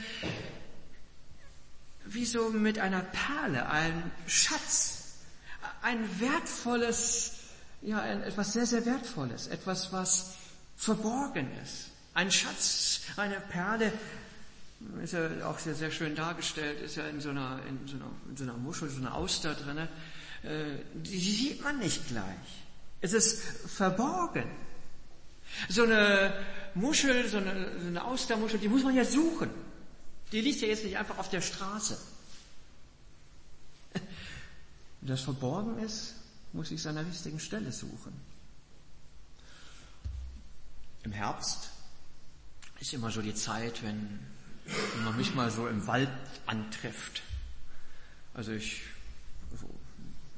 wie 2.05 2.25
so 2.25 2.51
mit 2.51 2.79
einer 2.79 3.01
Perle, 3.01 3.69
ein 3.69 4.11
Schatz, 4.27 5.17
ein 5.83 6.21
wertvolles, 6.21 7.33
ja, 7.83 8.05
etwas 8.07 8.53
sehr, 8.53 8.67
sehr 8.67 8.85
wertvolles, 8.87 9.49
etwas, 9.49 9.93
was 9.93 10.35
verborgen 10.77 11.49
ist. 11.63 11.91
Ein 12.15 12.31
Schatz, 12.31 13.01
eine 13.17 13.41
Perle, 13.41 13.93
ist 15.03 15.15
ja 15.15 15.29
auch 15.47 15.59
sehr, 15.59 15.75
sehr 15.75 15.91
schön 15.91 16.15
dargestellt, 16.15 16.81
ist 16.81 16.97
ja 16.97 17.07
in 17.07 17.21
so 17.21 17.31
einer, 17.31 17.61
in 17.69 17.89
so 17.89 17.97
einer, 17.97 18.11
in 18.29 18.37
so 18.37 18.45
einer 18.45 18.57
Muschel, 18.57 18.89
so 18.89 19.01
einer 19.01 19.15
Auster 19.15 19.55
drinne. 19.55 19.89
Äh, 20.43 20.79
die 20.95 21.19
sieht 21.19 21.63
man 21.63 21.79
nicht 21.79 22.09
gleich. 22.09 22.65
Es 23.01 23.13
ist 23.13 23.43
verborgen. 23.69 24.51
So 25.69 25.85
eine 25.85 26.45
Muschel, 26.75 27.29
so 27.29 27.39
eine, 27.39 27.81
so 27.81 27.87
eine 27.87 28.05
Austermuschel, 28.05 28.59
die 28.59 28.69
muss 28.69 28.83
man 28.83 28.95
ja 28.95 29.05
suchen. 29.05 29.51
Die 30.33 30.41
liegt 30.41 30.61
ja 30.61 30.69
jetzt 30.69 30.85
nicht 30.85 30.97
einfach 30.97 31.19
auf 31.19 31.31
der 31.31 31.41
Straße. 31.41 31.99
Wenn 33.93 34.03
das 35.03 35.23
verborgen 35.23 35.79
ist, 35.79 36.15
muss 36.53 36.71
ich 36.71 36.81
es 36.81 36.87
an 36.87 36.97
der 36.97 37.07
richtigen 37.07 37.41
Stelle 37.41 37.73
suchen. 37.73 38.13
Im 41.05 41.13
Herbst 41.13 41.71
ist 42.81 42.93
immer 42.93 43.11
so 43.11 43.23
die 43.23 43.35
Zeit, 43.35 43.83
wenn, 43.83 44.19
wenn 44.65 45.05
man 45.05 45.17
mich 45.17 45.35
mal 45.35 45.51
so 45.51 45.69
im 45.69 45.87
Wald 45.87 46.11
antrifft. 46.47 47.23
Also 48.35 48.53
ich 48.53 48.83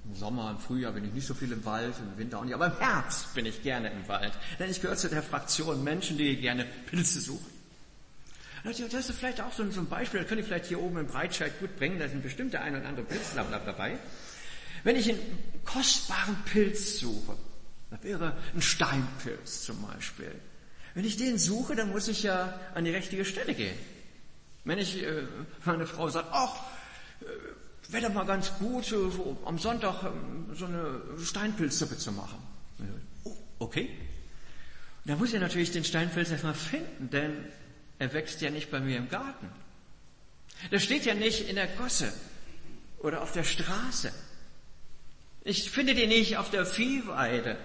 im 0.09 0.15
Sommer, 0.15 0.51
im 0.51 0.59
Frühjahr 0.59 0.93
bin 0.93 1.05
ich 1.05 1.13
nicht 1.13 1.27
so 1.27 1.35
viel 1.35 1.53
im 1.53 1.65
Wald, 1.65 1.95
im 1.99 2.19
Winter 2.19 2.39
auch 2.39 2.45
nicht, 2.45 2.55
aber 2.55 2.67
im 2.67 2.79
Herbst 2.79 3.35
bin 3.35 3.45
ich 3.47 3.63
gerne 3.63 3.91
im 3.91 4.09
Wald. 4.09 4.33
Denn 4.59 4.71
ich 4.71 4.81
gehöre 4.81 4.97
zu 4.97 5.09
der 5.09 5.23
Fraktion 5.23 5.85
Menschen, 5.85 6.17
die 6.17 6.37
gerne 6.37 6.65
Pilze 6.87 7.21
suchen. 7.21 7.59
Das 8.65 8.81
ist 8.81 9.11
vielleicht 9.13 9.41
auch 9.41 9.53
so 9.53 9.63
ein 9.63 9.89
Beispiel, 9.89 10.21
das 10.21 10.29
könnte 10.29 10.43
ich 10.43 10.49
vielleicht 10.49 10.67
hier 10.67 10.81
oben 10.81 10.99
in 10.99 11.07
Breitscheid 11.07 11.59
gut 11.61 11.77
bringen, 11.77 11.99
da 11.99 12.09
sind 12.09 12.23
bestimmt 12.23 12.53
der 12.53 12.63
ein 12.63 12.75
oder 12.75 12.89
andere 12.89 13.07
Pilzsammler 13.07 13.61
dabei. 13.61 13.99
Wenn 14.83 14.97
ich 14.97 15.09
einen 15.09 15.21
kostbaren 15.65 16.37
Pilz 16.45 16.99
suche, 16.99 17.37
das 17.91 18.03
wäre 18.03 18.37
ein 18.55 18.63
Steinpilz 18.63 19.65
zum 19.65 19.81
Beispiel. 19.83 20.35
Wenn 20.95 21.05
ich 21.05 21.17
den 21.17 21.39
suche, 21.39 21.77
dann 21.77 21.91
muss 21.91 22.09
ich 22.09 22.23
ja 22.23 22.59
an 22.75 22.85
die 22.85 22.91
richtige 22.91 23.25
Stelle 23.25 23.55
gehen. 23.55 23.77
Wenn 24.65 24.79
ich, 24.79 25.03
äh, 25.03 25.23
meine 25.65 25.87
Frau 25.87 26.09
sagt, 26.09 26.29
ach, 26.33 26.57
wäre 27.89 28.07
doch 28.07 28.15
mal 28.15 28.27
ganz 28.27 28.53
gut, 28.59 28.85
so, 28.85 29.39
am 29.45 29.59
Sonntag 29.59 30.05
ähm, 30.05 30.55
so 30.55 30.67
eine 30.67 31.01
Steinpilzsuppe 31.23 31.97
zu 31.97 32.13
machen. 32.13 32.39
Oh, 33.25 33.37
okay. 33.59 33.91
da 35.05 35.17
muss 35.17 35.33
ich 35.33 35.41
natürlich 35.41 35.73
den 35.73 35.85
Steinpilz 35.85 36.31
erstmal 36.31 36.55
finden, 36.55 37.11
denn 37.11 37.45
er 37.99 38.13
wächst 38.13 38.41
ja 38.41 38.51
nicht 38.51 38.71
bei 38.71 38.81
mir 38.81 38.99
im 38.99 39.09
Garten. 39.09 39.49
Der 40.71 40.79
steht 40.79 41.05
ja 41.05 41.15
nicht 41.15 41.49
in 41.49 41.57
der 41.57 41.67
Gosse 41.67 42.13
oder 42.99 43.23
auf 43.23 43.33
der 43.33 43.45
Straße. 43.45 44.13
Ich 45.45 45.71
finde 45.71 45.95
den 45.95 46.09
nicht 46.09 46.37
auf 46.37 46.51
der 46.51 46.67
Viehweide 46.67 47.57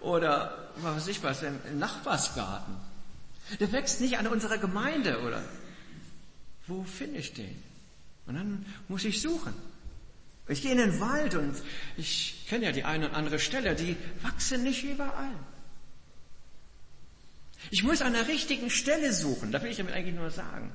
oder 0.00 0.70
was 0.76 0.96
weiß 0.96 1.08
ich 1.08 1.22
was, 1.22 1.42
im 1.42 1.78
Nachbarsgarten. 1.78 2.76
Der 3.60 3.70
wächst 3.72 4.00
nicht 4.00 4.18
an 4.18 4.26
unserer 4.26 4.58
Gemeinde 4.58 5.20
oder 5.20 5.42
wo 6.66 6.82
finde 6.84 7.18
ich 7.18 7.34
den? 7.34 7.62
Und 8.26 8.34
dann 8.34 8.66
muss 8.88 9.04
ich 9.04 9.20
suchen. 9.20 9.54
Ich 10.48 10.62
gehe 10.62 10.72
in 10.72 10.78
den 10.78 11.00
Wald 11.00 11.34
und 11.34 11.56
ich 11.96 12.44
kenne 12.48 12.66
ja 12.66 12.72
die 12.72 12.84
eine 12.84 13.08
und 13.08 13.14
andere 13.14 13.38
Stelle, 13.38 13.74
die 13.74 13.96
wachsen 14.22 14.62
nicht 14.62 14.84
überall. 14.84 15.34
Ich 17.70 17.82
muss 17.82 18.00
an 18.00 18.12
der 18.12 18.28
richtigen 18.28 18.70
Stelle 18.70 19.12
suchen, 19.12 19.50
das 19.50 19.62
will 19.62 19.70
ich 19.70 19.76
damit 19.76 19.94
eigentlich 19.94 20.14
nur 20.14 20.30
sagen. 20.30 20.72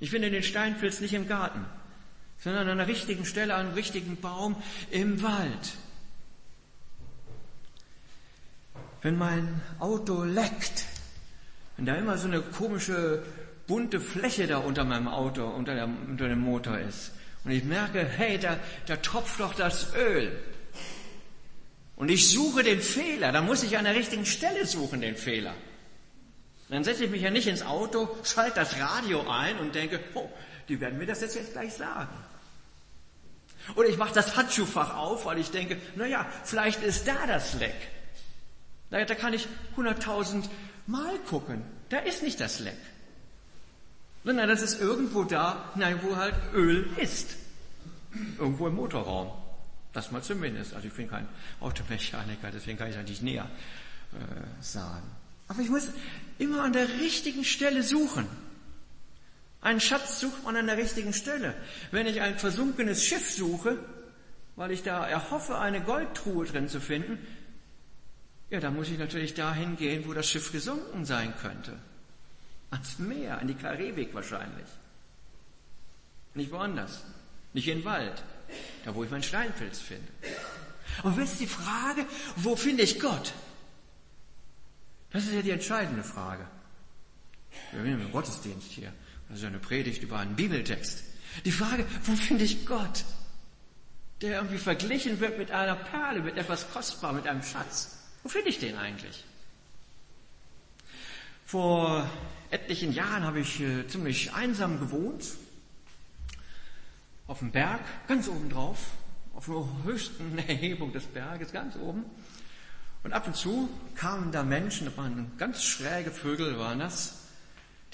Ich 0.00 0.10
finde 0.10 0.30
den 0.30 0.42
Steinpilz 0.42 1.00
nicht 1.00 1.14
im 1.14 1.26
Garten, 1.26 1.64
sondern 2.40 2.68
an 2.68 2.78
der 2.78 2.88
richtigen 2.88 3.24
Stelle, 3.24 3.54
an 3.54 3.66
einem 3.66 3.74
richtigen 3.74 4.16
Baum 4.16 4.62
im 4.90 5.22
Wald. 5.22 5.78
wenn 9.02 9.16
mein 9.16 9.60
Auto 9.78 10.24
leckt, 10.24 10.84
wenn 11.76 11.86
da 11.86 11.94
immer 11.94 12.18
so 12.18 12.26
eine 12.26 12.40
komische 12.40 13.22
bunte 13.68 14.00
Fläche 14.00 14.48
da 14.48 14.58
unter 14.58 14.82
meinem 14.82 15.06
Auto, 15.06 15.46
unter, 15.46 15.76
der, 15.76 15.84
unter 15.84 16.28
dem 16.28 16.40
Motor 16.40 16.78
ist, 16.78 17.12
und 17.44 17.52
ich 17.52 17.62
merke, 17.62 18.04
hey, 18.04 18.38
da, 18.38 18.58
da 18.86 18.96
tropft 18.96 19.38
doch 19.38 19.54
das 19.54 19.94
Öl. 19.94 20.36
Und 21.96 22.10
ich 22.10 22.30
suche 22.30 22.62
den 22.62 22.80
Fehler, 22.80 23.32
dann 23.32 23.46
muss 23.46 23.62
ich 23.62 23.78
an 23.78 23.84
der 23.84 23.94
richtigen 23.94 24.26
Stelle 24.26 24.66
suchen, 24.66 25.00
den 25.00 25.16
Fehler. 25.16 25.54
Dann 26.68 26.84
setze 26.84 27.04
ich 27.04 27.10
mich 27.10 27.22
ja 27.22 27.30
nicht 27.30 27.46
ins 27.46 27.62
Auto, 27.62 28.08
schalte 28.24 28.56
das 28.56 28.78
Radio 28.78 29.28
ein 29.30 29.58
und 29.58 29.74
denke, 29.74 30.00
oh, 30.14 30.28
die 30.68 30.80
werden 30.80 30.98
mir 30.98 31.06
das 31.06 31.20
jetzt, 31.20 31.52
gleich 31.52 31.74
sagen. 31.74 32.12
Oder 33.76 33.88
ich 33.88 33.96
mache 33.96 34.14
das 34.14 34.36
Handschuhfach 34.36 34.96
auf, 34.96 35.24
weil 35.24 35.38
ich 35.38 35.50
denke, 35.50 35.78
naja, 35.96 36.26
vielleicht 36.44 36.82
ist 36.82 37.06
da 37.06 37.26
das 37.26 37.54
Leck. 37.54 37.76
Da, 38.90 39.04
da 39.04 39.14
kann 39.14 39.32
ich 39.32 39.46
hunderttausend 39.76 40.48
Mal 40.86 41.18
gucken. 41.28 41.62
Da 41.90 41.98
ist 41.98 42.22
nicht 42.22 42.40
das 42.40 42.60
Leck. 42.60 42.78
Sondern 44.28 44.46
das 44.50 44.60
ist 44.60 44.78
irgendwo 44.78 45.24
da, 45.24 45.72
nein, 45.74 46.00
wo 46.02 46.14
halt 46.14 46.34
Öl 46.52 46.86
ist. 46.98 47.34
Irgendwo 48.38 48.66
im 48.66 48.74
Motorraum. 48.74 49.32
Das 49.94 50.10
mal 50.10 50.22
zumindest. 50.22 50.74
Also 50.74 50.86
ich 50.86 50.92
bin 50.92 51.08
kein 51.08 51.26
Automechaniker, 51.60 52.50
deswegen 52.50 52.76
kann 52.76 52.90
ich 52.90 52.96
nicht 53.08 53.22
näher 53.22 53.48
äh, 54.12 54.62
sagen. 54.62 55.10
Aber 55.46 55.62
ich 55.62 55.70
muss 55.70 55.88
immer 56.38 56.62
an 56.62 56.74
der 56.74 56.90
richtigen 57.00 57.42
Stelle 57.42 57.82
suchen. 57.82 58.26
Einen 59.62 59.80
Schatz 59.80 60.20
sucht 60.20 60.44
man 60.44 60.56
an 60.56 60.66
der 60.66 60.76
richtigen 60.76 61.14
Stelle. 61.14 61.54
Wenn 61.90 62.06
ich 62.06 62.20
ein 62.20 62.36
versunkenes 62.38 63.02
Schiff 63.02 63.30
suche, 63.30 63.78
weil 64.56 64.72
ich 64.72 64.82
da 64.82 65.06
erhoffe, 65.06 65.58
eine 65.58 65.80
Goldtruhe 65.80 66.44
drin 66.44 66.68
zu 66.68 66.82
finden, 66.82 67.18
ja, 68.50 68.60
dann 68.60 68.76
muss 68.76 68.90
ich 68.90 68.98
natürlich 68.98 69.32
dahin 69.32 69.76
gehen, 69.76 70.06
wo 70.06 70.12
das 70.12 70.28
Schiff 70.28 70.52
gesunken 70.52 71.06
sein 71.06 71.32
könnte. 71.40 71.78
Ans 72.70 72.98
Meer, 72.98 73.38
an 73.38 73.48
die 73.48 73.54
Karibik 73.54 74.14
wahrscheinlich. 74.14 74.66
Nicht 76.34 76.50
woanders. 76.50 77.02
Nicht 77.52 77.68
in 77.68 77.78
den 77.78 77.84
Wald. 77.84 78.22
Da, 78.84 78.94
wo 78.94 79.04
ich 79.04 79.10
meinen 79.10 79.22
Steinpilz 79.22 79.78
finde. 79.80 80.08
Und 81.02 81.18
jetzt 81.18 81.40
die 81.40 81.46
Frage, 81.46 82.06
wo 82.36 82.56
finde 82.56 82.82
ich 82.82 83.00
Gott? 83.00 83.32
Das 85.10 85.24
ist 85.24 85.32
ja 85.32 85.42
die 85.42 85.50
entscheidende 85.50 86.02
Frage. 86.02 86.46
Wir 87.72 87.82
sind 87.82 88.00
im 88.00 88.12
Gottesdienst 88.12 88.70
hier. 88.70 88.92
Das 89.28 89.38
ist 89.38 89.42
ja 89.42 89.48
eine 89.48 89.58
Predigt 89.58 90.02
über 90.02 90.18
einen 90.18 90.36
Bibeltext. 90.36 91.02
Die 91.44 91.52
Frage, 91.52 91.86
wo 92.04 92.14
finde 92.14 92.44
ich 92.44 92.66
Gott? 92.66 93.04
Der 94.20 94.36
irgendwie 94.36 94.58
verglichen 94.58 95.20
wird 95.20 95.38
mit 95.38 95.50
einer 95.50 95.76
Perle, 95.76 96.20
mit 96.20 96.36
etwas 96.36 96.70
Kostbar, 96.70 97.12
mit 97.12 97.26
einem 97.26 97.42
Schatz. 97.42 97.96
Wo 98.22 98.28
finde 98.28 98.48
ich 98.48 98.58
den 98.58 98.76
eigentlich? 98.76 99.24
Vor 101.48 102.06
etlichen 102.50 102.92
Jahren 102.92 103.22
habe 103.22 103.40
ich 103.40 103.58
äh, 103.58 103.88
ziemlich 103.88 104.34
einsam 104.34 104.78
gewohnt. 104.80 105.24
Auf 107.26 107.38
dem 107.38 107.52
Berg, 107.52 107.80
ganz 108.06 108.28
oben 108.28 108.50
drauf, 108.50 108.78
auf 109.32 109.46
der 109.46 109.66
höchsten 109.84 110.36
Erhebung 110.46 110.92
des 110.92 111.04
Berges, 111.04 111.50
ganz 111.50 111.74
oben. 111.76 112.04
Und 113.02 113.14
ab 113.14 113.26
und 113.26 113.34
zu 113.34 113.70
kamen 113.94 114.30
da 114.30 114.42
Menschen, 114.42 114.88
das 114.88 114.98
waren 114.98 115.32
ganz 115.38 115.62
schräge 115.62 116.10
Vögel, 116.10 116.58
waren 116.58 116.80
das. 116.80 117.16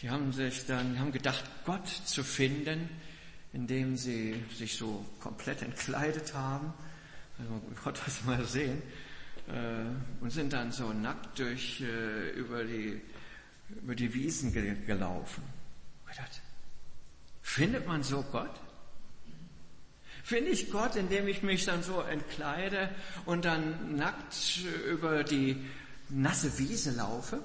Die 0.00 0.10
haben 0.10 0.32
sich 0.32 0.66
dann, 0.66 0.98
haben 0.98 1.12
gedacht, 1.12 1.44
Gott 1.64 1.86
zu 1.86 2.24
finden, 2.24 2.88
indem 3.52 3.96
sie 3.96 4.34
sich 4.52 4.76
so 4.76 5.06
komplett 5.20 5.62
entkleidet 5.62 6.34
haben. 6.34 6.74
Also 7.38 7.62
Gott 7.84 8.00
was 8.04 8.24
mal 8.24 8.44
sehen. 8.46 8.82
Äh, 9.46 9.84
und 10.20 10.30
sind 10.30 10.52
dann 10.52 10.72
so 10.72 10.92
nackt 10.92 11.38
durch, 11.38 11.82
äh, 11.82 12.30
über 12.30 12.64
die, 12.64 13.00
über 13.68 13.94
die 13.94 14.12
Wiesen 14.14 14.52
gelaufen. 14.86 15.42
Ich 16.10 16.16
dachte, 16.16 16.40
findet 17.42 17.86
man 17.86 18.02
so 18.02 18.22
Gott? 18.30 18.60
Finde 20.22 20.50
ich 20.50 20.70
Gott, 20.70 20.96
indem 20.96 21.28
ich 21.28 21.42
mich 21.42 21.66
dann 21.66 21.82
so 21.82 22.00
entkleide 22.00 22.88
und 23.26 23.44
dann 23.44 23.96
nackt 23.96 24.60
über 24.88 25.22
die 25.22 25.62
nasse 26.08 26.58
Wiese 26.58 26.92
laufe? 26.92 27.44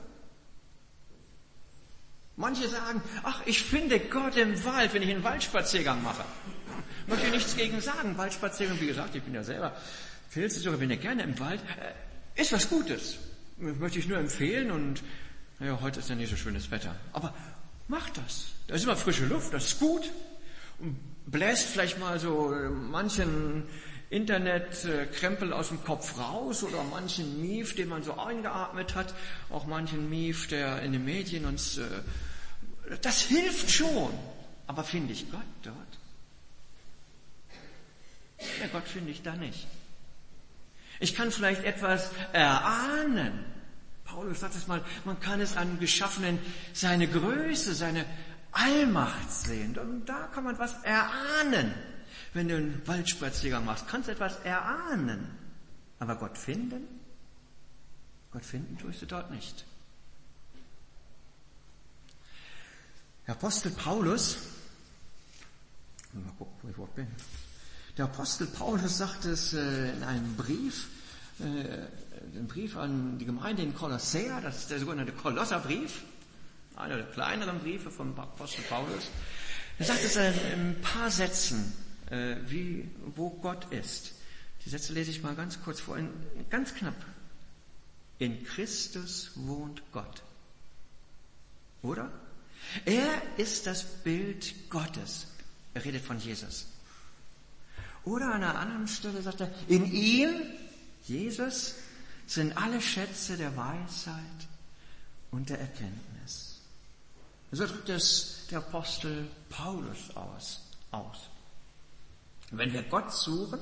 Manche 2.37 2.69
sagen, 2.69 3.01
ach, 3.23 3.41
ich 3.45 3.63
finde 3.63 3.99
Gott 3.99 4.37
im 4.37 4.63
Wald, 4.63 4.93
wenn 4.93 5.01
ich 5.01 5.09
einen 5.09 5.25
Waldspaziergang 5.25 6.01
mache. 6.01 6.23
Möchte 7.07 7.25
ich 7.25 7.33
nichts 7.33 7.57
gegen 7.57 7.81
sagen. 7.81 8.17
Waldspaziergang, 8.17 8.79
wie 8.79 8.87
gesagt, 8.87 9.13
ich 9.13 9.23
bin 9.23 9.33
ja 9.33 9.43
selber 9.43 9.75
Pilze, 10.31 10.71
bin 10.77 10.89
ja 10.89 10.95
gerne 10.95 11.23
im 11.23 11.37
Wald. 11.37 11.59
Äh, 11.81 12.41
ist 12.41 12.53
was 12.53 12.69
Gutes. 12.69 13.17
Möchte 13.57 13.99
ich 13.99 14.07
nur 14.07 14.19
empfehlen 14.19 14.71
und, 14.71 15.03
naja, 15.59 15.79
heute 15.81 15.99
ist 15.99 16.09
ja 16.09 16.15
nicht 16.15 16.29
so 16.29 16.35
schönes 16.35 16.71
Wetter. 16.71 16.95
Aber 17.13 17.33
mach 17.87 18.09
das. 18.11 18.47
Da 18.67 18.75
ist 18.75 18.83
immer 18.83 18.95
frische 18.95 19.25
Luft, 19.25 19.53
das 19.53 19.65
ist 19.65 19.79
gut. 19.79 20.09
Und 20.79 20.97
bläst 21.25 21.67
vielleicht 21.67 21.99
mal 21.99 22.19
so 22.19 22.55
manchen 22.89 23.63
Internetkrempel 24.09 25.53
aus 25.53 25.67
dem 25.67 25.83
Kopf 25.83 26.17
raus 26.17 26.63
oder 26.63 26.83
manchen 26.83 27.41
Mief, 27.41 27.75
den 27.75 27.89
man 27.89 28.03
so 28.03 28.17
eingeatmet 28.17 28.95
hat, 28.95 29.13
auch 29.49 29.67
manchen 29.67 30.09
Mief, 30.09 30.47
der 30.47 30.81
in 30.81 30.93
den 30.93 31.05
Medien 31.05 31.45
uns, 31.45 31.77
äh, 31.77 31.83
das 33.01 33.21
hilft 33.21 33.69
schon. 33.69 34.11
Aber 34.65 34.83
finde 34.83 35.13
ich 35.13 35.29
Gott 35.31 35.41
dort? 35.63 35.75
Ja, 38.61 38.67
Gott 38.71 38.87
finde 38.87 39.11
ich 39.11 39.21
da 39.21 39.35
nicht. 39.35 39.67
Ich 40.99 41.15
kann 41.15 41.31
vielleicht 41.31 41.63
etwas 41.63 42.11
erahnen. 42.33 43.45
Paulus 44.09 44.39
sagt 44.39 44.55
es 44.55 44.67
mal, 44.67 44.83
man 45.05 45.19
kann 45.19 45.39
es 45.39 45.55
an 45.55 45.79
Geschaffenen 45.79 46.39
seine 46.73 47.07
Größe, 47.07 47.75
seine 47.75 48.05
Allmacht 48.51 49.31
sehen. 49.31 49.77
Und 49.77 50.07
da 50.07 50.27
kann 50.33 50.43
man 50.43 50.57
was 50.57 50.73
erahnen. 50.83 51.73
Wenn 52.33 52.47
du 52.47 52.57
einen 52.57 52.87
Waldspaziergang 52.87 53.65
machst, 53.65 53.87
kannst 53.87 54.07
du 54.07 54.11
etwas 54.11 54.39
erahnen. 54.39 55.27
Aber 55.99 56.15
Gott 56.15 56.37
finden? 56.37 56.87
Gott 58.31 58.45
finden 58.45 58.77
tust 58.77 59.01
du 59.01 59.05
dort 59.05 59.31
nicht. 59.31 59.65
Der 63.27 63.35
Apostel 63.35 63.71
Paulus, 63.71 64.37
mal 66.13 66.33
gucken, 66.37 66.55
wo 66.61 66.67
ich 66.69 66.73
überhaupt 66.73 66.95
bin. 66.95 67.07
Der 67.97 68.05
Apostel 68.05 68.47
Paulus 68.47 68.97
sagt 68.97 69.25
es 69.25 69.53
äh, 69.53 69.91
in 69.91 70.03
einem 70.03 70.35
Brief, 70.35 70.87
äh, 72.19 72.37
ein 72.37 72.47
Brief 72.47 72.77
an 72.77 73.17
die 73.17 73.25
Gemeinde 73.25 73.61
in 73.61 73.73
Kolossea, 73.73 74.41
das 74.41 74.59
ist 74.59 74.71
der 74.71 74.79
sogenannte 74.79 75.11
Kolosserbrief, 75.11 76.03
einer 76.75 76.97
der 76.97 77.05
kleineren 77.07 77.59
Briefe 77.59 77.91
vom 77.91 78.17
Apostel 78.19 78.61
Paulus. 78.63 79.09
Er 79.77 79.85
sagt 79.85 80.03
es 80.03 80.15
in 80.15 80.23
ein 80.23 80.75
paar 80.81 81.09
Sätzen, 81.09 81.73
äh, 82.09 82.35
wie, 82.47 82.89
wo 83.15 83.29
Gott 83.29 83.71
ist. 83.71 84.13
Die 84.65 84.69
Sätze 84.69 84.93
lese 84.93 85.11
ich 85.11 85.23
mal 85.23 85.35
ganz 85.35 85.61
kurz 85.61 85.79
vor, 85.79 85.97
ganz 86.49 86.73
knapp. 86.75 87.05
In 88.17 88.43
Christus 88.43 89.31
wohnt 89.35 89.81
Gott. 89.93 90.21
Oder? 91.81 92.11
Er 92.85 93.21
ist 93.37 93.67
das 93.67 93.83
Bild 93.83 94.69
Gottes. 94.69 95.27
Er 95.73 95.85
redet 95.85 96.03
von 96.03 96.19
Jesus. 96.19 96.67
Oder 98.03 98.33
an 98.33 98.43
einer 98.43 98.59
anderen 98.59 98.87
Stelle 98.87 99.21
sagt 99.21 99.41
er, 99.41 99.51
in 99.67 99.85
ihm, 99.91 100.29
Jesus, 101.05 101.75
sind 102.29 102.55
alle 102.57 102.81
Schätze 102.81 103.37
der 103.37 103.55
Weisheit 103.57 104.47
und 105.31 105.49
der 105.49 105.59
Erkenntnis. 105.59 106.61
So 107.51 107.65
drückt 107.65 107.89
es 107.89 108.45
der 108.51 108.59
Apostel 108.59 109.27
Paulus 109.49 110.15
aus. 110.15 110.61
aus. 110.91 111.17
Wenn 112.51 112.71
wir 112.73 112.83
Gott 112.83 113.11
suchen, 113.11 113.59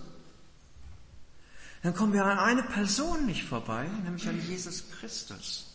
dann 1.84 1.94
kommen 1.94 2.14
wir 2.14 2.26
an 2.26 2.40
eine 2.40 2.64
Person 2.64 3.26
nicht 3.26 3.44
vorbei, 3.44 3.88
nämlich 4.04 4.28
an 4.28 4.46
Jesus 4.46 4.84
Christus. 5.00 5.68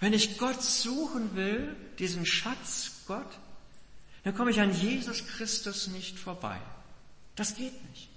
Wenn 0.00 0.12
ich 0.12 0.36
Gott 0.36 0.62
suchen 0.62 1.34
will, 1.36 1.74
diesen 1.98 2.26
Schatz 2.26 2.90
Gott, 3.06 3.38
dann 4.24 4.34
komme 4.34 4.50
ich 4.50 4.60
an 4.60 4.74
Jesus 4.74 5.26
Christus 5.26 5.86
nicht 5.86 6.18
vorbei. 6.18 6.60
Das 7.36 7.54
geht 7.54 7.88
nicht. 7.88 8.10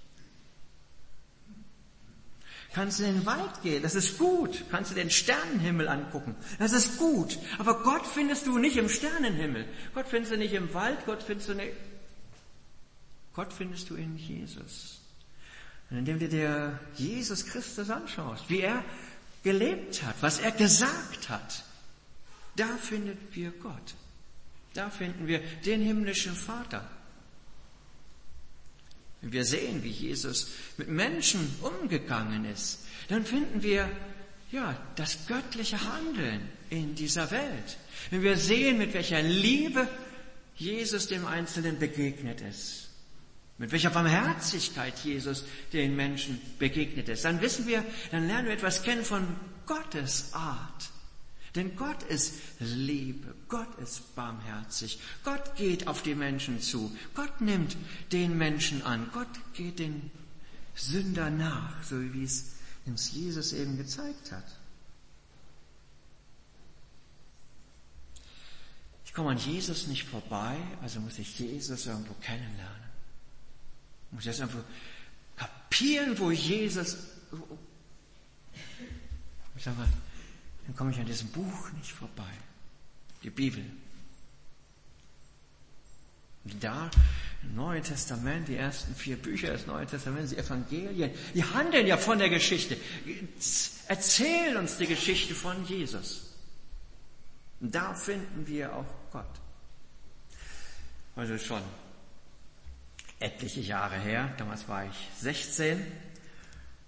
Kannst 2.72 3.00
du 3.00 3.04
in 3.04 3.14
den 3.14 3.26
Wald 3.26 3.62
gehen, 3.62 3.82
das 3.82 3.96
ist 3.96 4.16
gut. 4.18 4.64
Kannst 4.70 4.92
du 4.92 4.94
den 4.94 5.10
Sternenhimmel 5.10 5.88
angucken, 5.88 6.36
das 6.58 6.72
ist 6.72 6.98
gut. 6.98 7.38
Aber 7.58 7.82
Gott 7.82 8.06
findest 8.06 8.46
du 8.46 8.58
nicht 8.58 8.76
im 8.76 8.88
Sternenhimmel. 8.88 9.66
Gott 9.94 10.06
findest 10.08 10.32
du 10.32 10.38
nicht 10.38 10.52
im 10.52 10.72
Wald, 10.72 10.98
Gott 11.04 11.22
findest 11.22 11.48
du 11.48 11.54
nicht. 11.54 11.74
Gott 13.34 13.52
findest 13.52 13.90
du 13.90 13.96
in 13.96 14.16
Jesus. 14.16 15.00
Und 15.90 15.98
indem 15.98 16.20
du 16.20 16.28
dir 16.28 16.78
Jesus 16.94 17.44
Christus 17.44 17.90
anschaust, 17.90 18.48
wie 18.48 18.60
er 18.60 18.84
gelebt 19.42 20.02
hat, 20.04 20.14
was 20.20 20.38
er 20.38 20.52
gesagt 20.52 21.28
hat, 21.28 21.64
da 22.54 22.66
finden 22.76 23.18
wir 23.32 23.50
Gott. 23.50 23.94
Da 24.74 24.90
finden 24.90 25.26
wir 25.26 25.40
den 25.64 25.80
himmlischen 25.80 26.34
Vater. 26.34 26.88
Wenn 29.22 29.32
wir 29.32 29.44
sehen, 29.44 29.82
wie 29.82 29.90
Jesus 29.90 30.48
mit 30.76 30.88
Menschen 30.88 31.54
umgegangen 31.60 32.44
ist, 32.44 32.80
dann 33.08 33.24
finden 33.24 33.62
wir 33.62 33.90
ja, 34.50 34.76
das 34.96 35.26
göttliche 35.26 35.80
Handeln 35.80 36.40
in 36.70 36.94
dieser 36.94 37.30
Welt. 37.30 37.78
Wenn 38.10 38.22
wir 38.22 38.36
sehen, 38.36 38.78
mit 38.78 38.94
welcher 38.94 39.22
Liebe 39.22 39.88
Jesus 40.56 41.06
dem 41.06 41.26
Einzelnen 41.26 41.78
begegnet 41.78 42.40
ist, 42.40 42.88
mit 43.58 43.72
welcher 43.72 43.90
Barmherzigkeit 43.90 44.98
Jesus 45.04 45.44
den 45.72 45.94
Menschen 45.94 46.40
begegnet 46.58 47.08
ist, 47.08 47.24
dann 47.24 47.40
wissen 47.40 47.66
wir, 47.66 47.84
dann 48.10 48.26
lernen 48.26 48.46
wir 48.46 48.54
etwas 48.54 48.82
kennen 48.82 49.04
von 49.04 49.26
Gottes 49.66 50.32
Art. 50.32 50.90
Denn 51.54 51.76
Gott 51.76 52.02
ist 52.04 52.34
Liebe, 52.58 53.34
Gott 53.50 53.78
ist 53.80 54.14
barmherzig, 54.14 55.00
Gott 55.24 55.56
geht 55.56 55.88
auf 55.88 56.02
die 56.02 56.14
Menschen 56.14 56.60
zu, 56.60 56.96
Gott 57.14 57.40
nimmt 57.40 57.76
den 58.12 58.38
Menschen 58.38 58.82
an, 58.82 59.10
Gott 59.12 59.28
geht 59.54 59.80
den 59.80 60.10
Sünder 60.74 61.30
nach, 61.30 61.82
so 61.82 62.00
wie 62.14 62.24
es 62.24 62.52
uns 62.86 63.12
Jesus 63.12 63.52
eben 63.52 63.76
gezeigt 63.76 64.32
hat. 64.32 64.44
Ich 69.04 69.12
komme 69.12 69.30
an 69.30 69.38
Jesus 69.38 69.88
nicht 69.88 70.04
vorbei, 70.04 70.56
also 70.82 71.00
muss 71.00 71.18
ich 71.18 71.36
Jesus 71.38 71.86
irgendwo 71.86 72.14
kennenlernen. 72.14 72.90
Ich 74.06 74.12
muss 74.12 74.24
jetzt 74.24 74.38
irgendwo 74.38 74.62
kapieren, 75.36 76.16
wo 76.18 76.30
Jesus, 76.30 76.96
ich 79.56 79.64
sag 79.64 79.76
mal, 79.76 79.88
dann 80.66 80.76
komme 80.76 80.92
ich 80.92 81.00
an 81.00 81.06
diesem 81.06 81.28
Buch 81.28 81.72
nicht 81.72 81.90
vorbei. 81.90 82.32
Die 83.22 83.30
Bibel. 83.30 83.64
Und 86.44 86.64
da, 86.64 86.90
im 87.42 87.54
Neuen 87.54 87.82
Testament, 87.82 88.48
die 88.48 88.56
ersten 88.56 88.94
vier 88.94 89.16
Bücher 89.16 89.52
des 89.52 89.66
Neuen 89.66 89.86
Testaments, 89.86 90.30
die 90.30 90.38
Evangelien, 90.38 91.10
die 91.34 91.44
handeln 91.44 91.86
ja 91.86 91.96
von 91.96 92.18
der 92.18 92.28
Geschichte, 92.28 92.76
erzählen 93.88 94.56
uns 94.56 94.76
die 94.76 94.86
Geschichte 94.86 95.34
von 95.34 95.64
Jesus. 95.66 96.34
Und 97.60 97.74
da 97.74 97.94
finden 97.94 98.46
wir 98.46 98.74
auch 98.74 98.86
Gott. 99.12 99.26
Also 101.16 101.36
schon 101.36 101.62
etliche 103.18 103.60
Jahre 103.60 103.98
her, 103.98 104.32
damals 104.38 104.66
war 104.66 104.86
ich 104.86 105.08
16, 105.18 105.84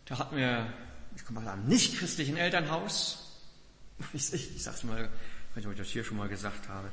da 0.06 0.18
hatten 0.18 0.36
wir, 0.36 0.72
ich 1.14 1.24
komme 1.26 1.40
mal 1.40 1.52
am 1.52 1.66
nicht-christlichen 1.66 2.38
Elternhaus, 2.38 3.38
ich, 4.14 4.32
ich, 4.32 4.56
ich 4.56 4.62
sag's 4.62 4.82
mal, 4.82 5.10
ob 5.56 5.72
ich 5.72 5.78
das 5.78 5.88
hier 5.88 6.04
schon 6.04 6.16
mal 6.16 6.28
gesagt 6.28 6.68
habe, 6.68 6.88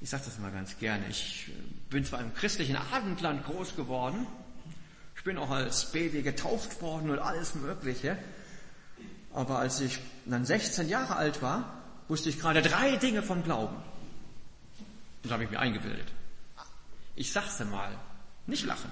ich 0.00 0.10
sage 0.10 0.24
das 0.24 0.38
mal 0.38 0.50
ganz 0.50 0.78
gerne. 0.78 1.06
Ich 1.08 1.50
bin 1.90 2.04
zwar 2.04 2.20
im 2.20 2.34
christlichen 2.34 2.76
Abendland 2.76 3.44
groß 3.44 3.76
geworden, 3.76 4.26
ich 5.16 5.24
bin 5.24 5.38
auch 5.38 5.50
als 5.50 5.92
Baby 5.92 6.22
getauft 6.22 6.82
worden 6.82 7.10
und 7.10 7.20
alles 7.20 7.54
Mögliche, 7.54 8.18
aber 9.32 9.60
als 9.60 9.80
ich 9.80 9.98
dann 10.26 10.44
16 10.44 10.88
Jahre 10.88 11.16
alt 11.16 11.42
war, 11.42 11.80
wusste 12.08 12.28
ich 12.28 12.40
gerade 12.40 12.60
drei 12.60 12.96
Dinge 12.96 13.22
vom 13.22 13.44
Glauben. 13.44 13.76
Das 15.22 15.32
habe 15.32 15.44
ich 15.44 15.50
mir 15.50 15.60
eingebildet. 15.60 16.08
Ich 17.14 17.32
sag's 17.32 17.56
dir 17.58 17.64
mal, 17.64 17.96
nicht 18.46 18.64
lachen. 18.64 18.90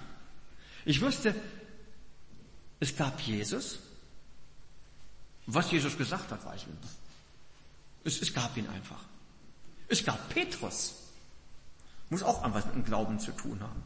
Ich 0.84 1.00
wusste, 1.00 1.34
es 2.78 2.96
gab 2.96 3.20
Jesus. 3.20 3.80
Was 5.46 5.70
Jesus 5.70 5.98
gesagt 5.98 6.30
hat, 6.30 6.44
weiß 6.44 6.62
ich 6.62 6.66
nicht. 6.68 6.78
Es, 8.04 8.20
es 8.20 8.32
gab 8.32 8.56
ihn 8.56 8.68
einfach. 8.68 9.00
Es 9.88 10.04
gab 10.04 10.28
Petrus. 10.30 10.94
Muss 12.08 12.22
auch 12.22 12.42
an 12.42 12.54
was 12.54 12.64
mit 12.66 12.74
dem 12.74 12.84
Glauben 12.84 13.18
zu 13.20 13.32
tun 13.32 13.60
haben. 13.60 13.82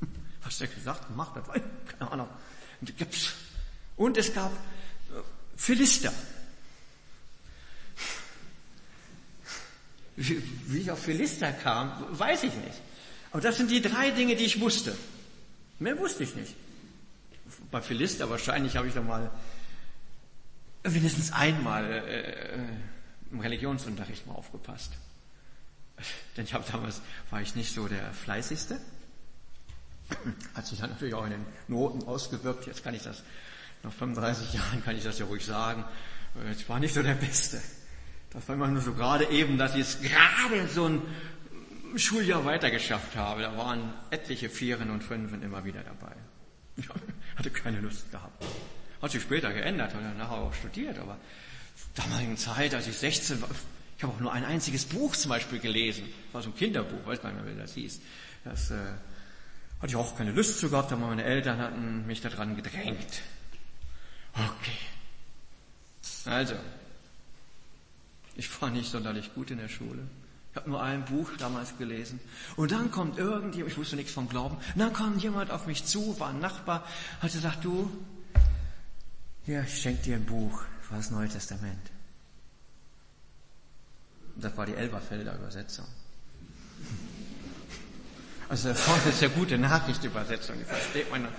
Was 0.42 0.58
der 0.58 0.68
gesagt 0.68 1.02
hat, 1.02 1.16
macht 1.16 1.36
das, 1.36 1.44
keine 1.98 2.10
Ahnung. 2.10 2.28
Und 3.96 4.16
es 4.18 4.34
gab 4.34 4.52
äh, 4.52 5.20
Philister. 5.56 6.12
Wie 10.16 10.78
ich 10.78 10.90
auf 10.90 11.02
Philister 11.02 11.52
kam, 11.52 12.06
weiß 12.18 12.44
ich 12.44 12.54
nicht. 12.54 12.80
Aber 13.32 13.42
das 13.42 13.56
sind 13.56 13.70
die 13.70 13.82
drei 13.82 14.10
Dinge, 14.10 14.36
die 14.36 14.44
ich 14.44 14.60
wusste. 14.60 14.96
Mehr 15.78 15.98
wusste 15.98 16.24
ich 16.24 16.34
nicht. 16.34 16.54
Bei 17.70 17.82
Philister 17.82 18.30
wahrscheinlich 18.30 18.76
habe 18.76 18.88
ich 18.88 18.94
da 18.94 19.02
mal 19.02 19.30
mindestens 20.84 21.32
einmal 21.32 21.84
äh, 21.90 22.58
im 23.30 23.40
Religionsunterricht 23.40 24.26
mal 24.26 24.34
aufgepasst. 24.34 24.92
Denn 26.36 26.44
ich 26.44 26.54
habe 26.54 26.64
damals, 26.70 27.00
war 27.30 27.40
ich 27.40 27.54
nicht 27.54 27.72
so 27.72 27.88
der 27.88 28.12
Fleißigste. 28.12 28.78
Hat 30.54 30.66
sich 30.66 30.78
dann 30.78 30.90
natürlich 30.90 31.14
auch 31.14 31.24
in 31.24 31.30
den 31.30 31.46
Noten 31.68 32.06
ausgewirkt. 32.06 32.66
Jetzt 32.66 32.84
kann 32.84 32.94
ich 32.94 33.02
das, 33.02 33.22
nach 33.82 33.92
35 33.92 34.52
Jahren 34.52 34.84
kann 34.84 34.96
ich 34.96 35.04
das 35.04 35.18
ja 35.18 35.26
ruhig 35.26 35.44
sagen. 35.44 35.84
Ich 36.52 36.68
war 36.68 36.78
nicht 36.78 36.94
so 36.94 37.02
der 37.02 37.14
Beste. 37.14 37.60
Das 38.30 38.46
war 38.48 38.54
immer 38.54 38.68
nur 38.68 38.82
so 38.82 38.92
gerade 38.92 39.24
eben, 39.30 39.56
dass 39.56 39.74
ich 39.74 39.80
es 39.80 40.00
gerade 40.02 40.68
so 40.68 40.88
ein 40.88 41.02
Schuljahr 41.96 42.44
weitergeschafft 42.44 43.16
habe. 43.16 43.42
Da 43.42 43.56
waren 43.56 43.94
etliche 44.10 44.50
Vieren 44.50 44.90
und 44.90 45.02
Fünfen 45.02 45.42
immer 45.42 45.64
wieder 45.64 45.82
dabei. 45.82 46.14
Ich 46.76 46.88
hatte 47.36 47.50
keine 47.50 47.80
Lust 47.80 48.10
gehabt. 48.10 48.44
Hat 49.00 49.10
sich 49.10 49.22
später 49.22 49.52
geändert, 49.52 49.94
hat 49.94 50.02
dann 50.02 50.18
nachher 50.18 50.36
auch 50.36 50.52
studiert, 50.52 50.98
aber 50.98 51.16
damaligen 51.96 52.36
Zeit, 52.36 52.74
als 52.74 52.86
ich 52.86 52.96
16 52.96 53.42
war, 53.42 53.48
ich 53.96 54.02
habe 54.02 54.12
auch 54.12 54.20
nur 54.20 54.32
ein 54.32 54.44
einziges 54.44 54.84
Buch 54.84 55.16
zum 55.16 55.30
Beispiel 55.30 55.58
gelesen. 55.58 56.04
Das 56.26 56.34
war 56.34 56.42
so 56.42 56.50
ein 56.50 56.56
Kinderbuch, 56.56 57.06
weiß 57.06 57.22
gar 57.22 57.32
nicht 57.32 57.42
mehr, 57.42 57.54
wie 57.54 57.58
das 57.58 57.74
hieß. 57.74 58.00
Das 58.44 58.70
äh, 58.70 58.74
hatte 58.74 59.88
ich 59.88 59.96
auch 59.96 60.16
keine 60.16 60.32
Lust 60.32 60.60
zu 60.60 60.68
gehabt, 60.68 60.92
aber 60.92 61.06
meine 61.06 61.24
Eltern 61.24 61.58
hatten 61.58 62.06
mich 62.06 62.20
daran 62.20 62.56
gedrängt. 62.56 63.22
Okay. 64.34 64.78
Also, 66.26 66.54
ich 68.34 68.60
war 68.60 68.70
nicht 68.70 68.90
sonderlich 68.90 69.32
gut 69.34 69.50
in 69.50 69.58
der 69.58 69.68
Schule. 69.68 70.02
Ich 70.50 70.56
habe 70.56 70.68
nur 70.70 70.82
ein 70.82 71.04
Buch 71.04 71.30
damals 71.38 71.76
gelesen. 71.78 72.20
Und 72.56 72.72
dann 72.72 72.90
kommt 72.90 73.18
irgendjemand, 73.18 73.72
ich 73.72 73.78
wusste 73.78 73.96
nichts 73.96 74.12
vom 74.12 74.28
Glauben, 74.28 74.56
und 74.56 74.78
dann 74.78 74.92
kommt 74.92 75.22
jemand 75.22 75.50
auf 75.50 75.66
mich 75.66 75.84
zu, 75.84 76.18
war 76.20 76.30
ein 76.30 76.40
Nachbar, 76.40 76.86
hat 77.20 77.32
gesagt, 77.32 77.64
du, 77.64 77.90
hier, 79.44 79.62
ich 79.62 79.80
schenke 79.80 80.02
dir 80.02 80.16
ein 80.16 80.26
Buch, 80.26 80.64
war 80.90 80.98
das 80.98 81.10
Neue 81.10 81.28
Testament. 81.28 81.90
Das 84.36 84.56
war 84.56 84.66
die 84.66 84.74
Elberfelder 84.74 85.34
Übersetzung. 85.34 85.86
Also 88.48 88.72
vorne 88.74 89.02
ist 89.10 89.22
ja 89.22 89.28
gute 89.28 89.58
Nachrichtübersetzung, 89.58 90.58
die 90.58 90.64
versteht 90.64 91.10
man. 91.10 91.24
Und 91.24 91.32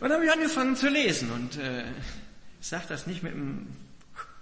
dann 0.00 0.12
habe 0.12 0.24
ich 0.24 0.32
angefangen 0.32 0.76
zu 0.76 0.88
lesen 0.88 1.30
und 1.30 1.56
äh, 1.56 1.84
ich 2.60 2.66
sage 2.66 2.84
das 2.88 3.06
nicht 3.06 3.22
mit 3.22 3.34
einem 3.34 3.66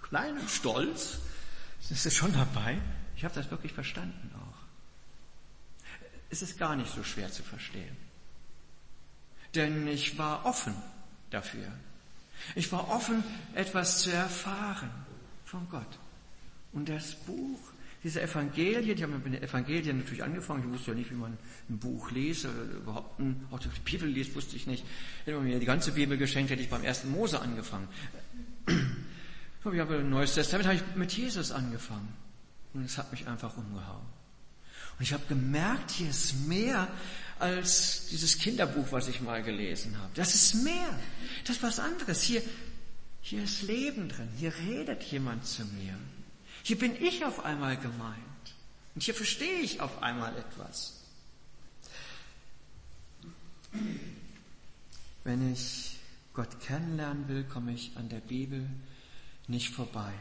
kleinen 0.03 0.47
Stolz, 0.49 1.19
das 1.89 2.07
ist 2.07 2.17
schon 2.17 2.33
dabei. 2.33 2.79
Ich 3.17 3.25
habe 3.25 3.35
das 3.35 3.51
wirklich 3.51 3.73
verstanden 3.73 4.31
auch. 4.35 4.59
Es 6.31 6.43
ist 6.43 6.59
gar 6.59 6.77
nicht 6.77 6.93
so 6.93 7.03
schwer 7.03 7.31
zu 7.31 7.43
verstehen. 7.43 7.97
Denn 9.55 9.87
ich 9.87 10.19
war 10.19 10.45
offen 10.45 10.75
dafür. 11.31 11.67
Ich 12.55 12.71
war 12.73 12.89
offen, 12.91 13.23
etwas 13.55 14.01
zu 14.01 14.11
erfahren 14.11 14.91
von 15.45 15.69
Gott. 15.69 15.99
Und 16.73 16.89
das 16.89 17.15
Buch, 17.15 17.59
diese 18.05 18.23
Evangelien, 18.23 18.97
ich 18.97 19.03
habe 19.03 19.13
mit 19.13 19.27
den 19.27 19.43
Evangelien 19.43 19.99
natürlich 19.99 20.23
angefangen, 20.23 20.65
ich 20.65 20.71
wusste 20.71 20.93
ja 20.93 20.97
nicht, 20.97 21.11
wie 21.11 21.17
man 21.17 21.37
ein 21.69 21.79
Buch 21.79 22.11
liest, 22.11 22.45
oder 22.45 22.63
überhaupt 22.63 23.19
ein, 23.19 23.47
auch 23.51 23.59
die 23.59 23.69
Bibel 23.85 24.09
liest, 24.09 24.35
wusste 24.35 24.57
ich 24.57 24.67
nicht. 24.67 24.85
Hätte 25.25 25.37
man 25.39 25.47
mir 25.47 25.59
die 25.59 25.67
ganze 25.67 25.93
Bibel 25.93 26.17
geschenkt, 26.17 26.51
hätte 26.51 26.63
ich 26.63 26.71
beim 26.71 26.85
ersten 26.85 27.11
Mose 27.11 27.41
angefangen. 27.41 27.89
Ich 29.73 29.81
habe 29.81 29.99
ein 29.99 30.11
neues 30.11 30.33
Testament, 30.33 30.69
habe 30.69 30.77
ich 30.77 30.97
mit 30.97 31.13
Jesus 31.13 31.51
angefangen. 31.51 32.07
Und 32.73 32.85
es 32.85 32.97
hat 32.99 33.11
mich 33.11 33.27
einfach 33.27 33.57
umgehauen. 33.57 34.07
Und 34.99 35.03
ich 35.03 35.13
habe 35.13 35.25
gemerkt, 35.27 35.91
hier 35.91 36.11
ist 36.11 36.47
mehr 36.47 36.89
als 37.39 38.07
dieses 38.07 38.39
Kinderbuch, 38.39 38.87
was 38.93 39.09
ich 39.09 39.21
mal 39.21 39.43
gelesen 39.43 39.99
habe. 39.99 40.11
Das 40.15 40.35
ist 40.35 40.55
mehr. 40.55 40.99
Das 41.45 41.57
ist 41.57 41.63
was 41.63 41.79
anderes. 41.79 42.23
Hier, 42.23 42.43
hier 43.21 43.45
ist 43.45 43.63
Leben 43.63 44.09
drin. 44.09 44.29
Hier 44.39 44.55
redet 44.55 45.03
jemand 45.05 45.47
zu 45.47 45.65
mir. 45.67 45.99
Hier 46.63 46.79
bin 46.79 46.97
ich 47.03 47.25
auf 47.25 47.45
einmal 47.45 47.77
gemeint. 47.77 48.17
Und 48.95 49.03
hier 49.03 49.15
verstehe 49.15 49.61
ich 49.61 49.81
auf 49.81 50.03
einmal 50.03 50.35
etwas. 50.39 50.95
Wenn 55.25 55.53
ich 55.53 55.99
Gott 56.33 56.61
kennenlernen 56.61 57.29
will, 57.29 57.45
komme 57.45 57.73
ich 57.73 57.97
an 57.97 58.09
der 58.09 58.21
Bibel 58.21 58.67
nicht 59.49 59.75
vorbei. 59.75 60.13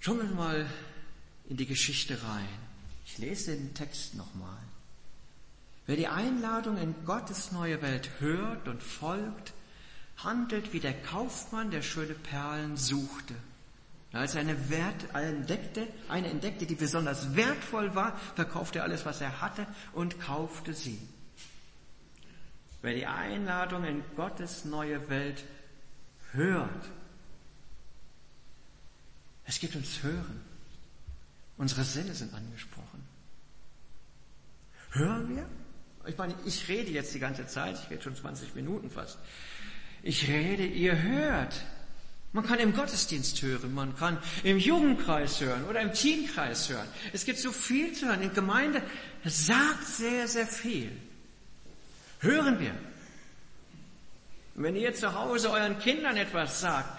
Wir 0.00 0.14
mal 0.14 0.66
in 1.50 1.56
die 1.56 1.66
Geschichte 1.66 2.22
rein. 2.22 2.48
Ich 3.04 3.18
lese 3.18 3.54
den 3.54 3.74
Text 3.74 4.14
nochmal. 4.14 4.62
Wer 5.86 5.96
die 5.96 6.06
Einladung 6.06 6.78
in 6.78 6.94
Gottes 7.04 7.50
neue 7.50 7.82
Welt 7.82 8.08
hört 8.20 8.68
und 8.68 8.80
folgt, 8.82 9.52
handelt 10.18 10.72
wie 10.72 10.78
der 10.78 10.94
Kaufmann, 10.94 11.72
der 11.72 11.82
schöne 11.82 12.14
Perlen 12.14 12.76
suchte. 12.76 13.34
Als 14.12 14.34
er 14.34 14.42
eine, 14.42 14.70
Wert, 14.70 15.12
entdeckte, 15.12 15.88
eine 16.08 16.28
entdeckte, 16.28 16.66
die 16.66 16.76
besonders 16.76 17.34
wertvoll 17.34 17.94
war, 17.96 18.16
verkaufte 18.36 18.78
er 18.78 18.84
alles, 18.84 19.04
was 19.04 19.20
er 19.20 19.40
hatte 19.40 19.66
und 19.92 20.20
kaufte 20.20 20.72
sie. 20.72 21.00
Wer 22.82 22.94
die 22.94 23.06
Einladung 23.06 23.84
in 23.84 24.02
Gottes 24.14 24.64
neue 24.64 25.08
Welt 25.10 25.44
hört. 26.32 26.90
Es 29.44 29.58
gibt 29.58 29.74
uns 29.74 30.02
Hören. 30.02 30.49
Unsere 31.60 31.84
Sinne 31.84 32.14
sind 32.14 32.32
angesprochen. 32.32 33.04
Hören 34.92 35.36
wir? 35.36 35.46
Ich 36.06 36.16
meine, 36.16 36.34
ich 36.46 36.66
rede 36.68 36.90
jetzt 36.90 37.12
die 37.12 37.18
ganze 37.18 37.46
Zeit, 37.46 37.78
ich 37.84 37.90
rede 37.90 38.02
schon 38.02 38.16
20 38.16 38.54
Minuten 38.54 38.88
fast. 38.88 39.18
Ich 40.02 40.26
rede, 40.26 40.64
ihr 40.64 41.02
hört. 41.02 41.54
Man 42.32 42.46
kann 42.46 42.60
im 42.60 42.72
Gottesdienst 42.72 43.42
hören, 43.42 43.74
man 43.74 43.94
kann 43.94 44.16
im 44.42 44.56
Jugendkreis 44.56 45.42
hören 45.42 45.66
oder 45.66 45.82
im 45.82 45.92
Teenkreis 45.92 46.70
hören. 46.70 46.88
Es 47.12 47.26
gibt 47.26 47.38
so 47.38 47.52
viel 47.52 47.92
zu 47.92 48.06
hören. 48.06 48.22
In 48.22 48.32
Gemeinde 48.32 48.82
sagt 49.26 49.86
sehr, 49.86 50.28
sehr 50.28 50.46
viel. 50.46 50.90
Hören 52.20 52.58
wir. 52.58 52.74
Wenn 54.54 54.76
ihr 54.76 54.94
zu 54.94 55.12
Hause 55.12 55.50
euren 55.50 55.78
Kindern 55.78 56.16
etwas 56.16 56.62
sagt, 56.62 56.98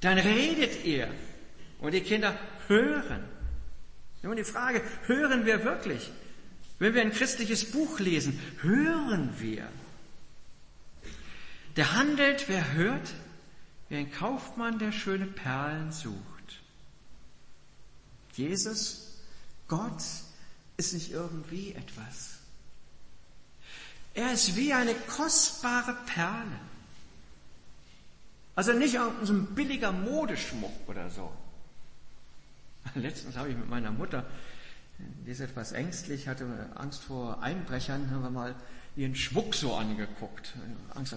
dann 0.00 0.16
redet 0.16 0.86
ihr. 0.86 1.12
Und 1.80 1.92
die 1.92 2.00
Kinder 2.00 2.34
hören. 2.66 3.39
Nun 4.22 4.36
die 4.36 4.44
Frage, 4.44 4.82
hören 5.06 5.46
wir 5.46 5.64
wirklich? 5.64 6.10
Wenn 6.78 6.94
wir 6.94 7.02
ein 7.02 7.12
christliches 7.12 7.70
Buch 7.70 7.98
lesen, 8.00 8.38
hören 8.60 9.34
wir. 9.38 9.68
Der 11.76 11.94
handelt, 11.94 12.48
wer 12.48 12.72
hört, 12.72 13.14
wie 13.88 13.96
ein 13.96 14.10
Kaufmann, 14.10 14.78
der 14.78 14.92
schöne 14.92 15.26
Perlen 15.26 15.92
sucht. 15.92 16.16
Jesus, 18.34 19.18
Gott, 19.68 20.02
ist 20.76 20.94
nicht 20.94 21.12
irgendwie 21.12 21.72
etwas. 21.72 22.38
Er 24.14 24.32
ist 24.32 24.56
wie 24.56 24.72
eine 24.72 24.94
kostbare 24.94 25.96
Perle. 26.06 26.58
Also 28.56 28.72
nicht 28.72 28.98
so 29.22 29.32
ein 29.32 29.46
billiger 29.54 29.92
Modeschmuck 29.92 30.88
oder 30.88 31.08
so. 31.10 31.32
Letztens 32.94 33.36
habe 33.36 33.50
ich 33.50 33.56
mit 33.56 33.68
meiner 33.68 33.90
Mutter, 33.90 34.26
die 34.98 35.30
ist 35.30 35.40
etwas 35.40 35.72
ängstlich, 35.72 36.28
hatte 36.28 36.46
Angst 36.74 37.02
vor 37.02 37.42
Einbrechern, 37.42 38.10
haben 38.10 38.22
wir 38.22 38.30
mal 38.30 38.54
ihren 38.96 39.14
Schmuck 39.14 39.54
so 39.54 39.74
angeguckt. 39.74 40.54
Angst, 40.94 41.14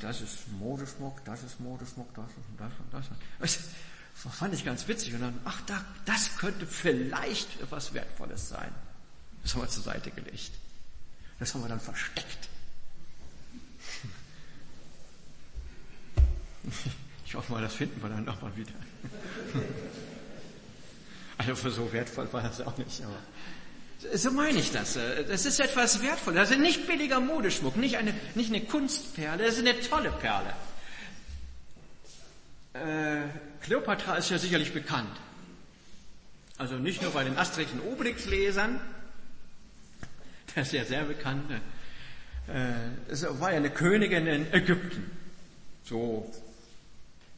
das 0.00 0.20
ist 0.20 0.52
Modeschmuck, 0.52 1.24
das 1.24 1.42
ist 1.42 1.60
Modeschmuck, 1.60 2.14
das 2.14 2.30
und 2.36 2.60
das 2.60 2.72
und 2.78 2.92
das. 2.92 3.06
Das 3.40 3.58
fand 4.34 4.54
ich 4.54 4.64
ganz 4.64 4.86
witzig. 4.88 5.14
Und 5.14 5.20
dann, 5.20 5.38
ach, 5.44 5.60
das 6.04 6.36
könnte 6.36 6.66
vielleicht 6.66 7.60
etwas 7.60 7.92
Wertvolles 7.92 8.48
sein. 8.48 8.72
Das 9.42 9.54
haben 9.54 9.62
wir 9.62 9.68
zur 9.68 9.82
Seite 9.82 10.10
gelegt. 10.10 10.52
Das 11.38 11.54
haben 11.54 11.62
wir 11.62 11.68
dann 11.68 11.80
versteckt. 11.80 12.48
Ich 17.24 17.34
hoffe 17.34 17.52
mal, 17.52 17.60
das 17.60 17.74
finden 17.74 18.00
wir 18.00 18.08
dann 18.08 18.24
nochmal 18.24 18.56
wieder. 18.56 18.72
Also 21.38 21.54
für 21.54 21.70
so 21.70 21.92
wertvoll 21.92 22.32
war 22.32 22.42
das 22.42 22.62
auch 22.62 22.78
nicht, 22.78 23.02
aber 23.02 23.18
so 24.14 24.30
meine 24.30 24.58
ich 24.58 24.72
das. 24.72 24.98
Das 25.28 25.46
ist 25.46 25.60
etwas 25.60 26.02
Wertvolles. 26.02 26.40
Das 26.40 26.50
ist 26.50 26.58
nicht 26.58 26.86
billiger 26.86 27.20
Modeschmuck, 27.20 27.76
nicht 27.76 27.96
eine, 27.96 28.14
nicht 28.34 28.50
eine 28.50 28.64
Kunstperle, 28.64 29.44
das 29.44 29.58
ist 29.58 29.66
eine 29.66 29.78
tolle 29.80 30.10
Perle. 30.12 30.52
Äh, 32.74 33.28
Kleopatra 33.62 34.16
ist 34.16 34.30
ja 34.30 34.38
sicherlich 34.38 34.72
bekannt. 34.72 35.16
Also 36.58 36.76
nicht 36.76 37.02
nur 37.02 37.10
bei 37.12 37.24
den 37.24 37.36
Asterix- 37.36 37.72
und 37.72 37.80
Obelix-Lesern, 37.80 38.80
das 40.54 40.68
ist 40.68 40.72
ja 40.72 40.84
sehr 40.84 41.04
bekannt. 41.04 41.50
Äh, 42.48 42.72
es 43.08 43.26
war 43.40 43.50
ja 43.50 43.56
eine 43.56 43.70
Königin 43.70 44.26
in 44.26 44.52
Ägypten. 44.52 45.10
So, 45.84 46.32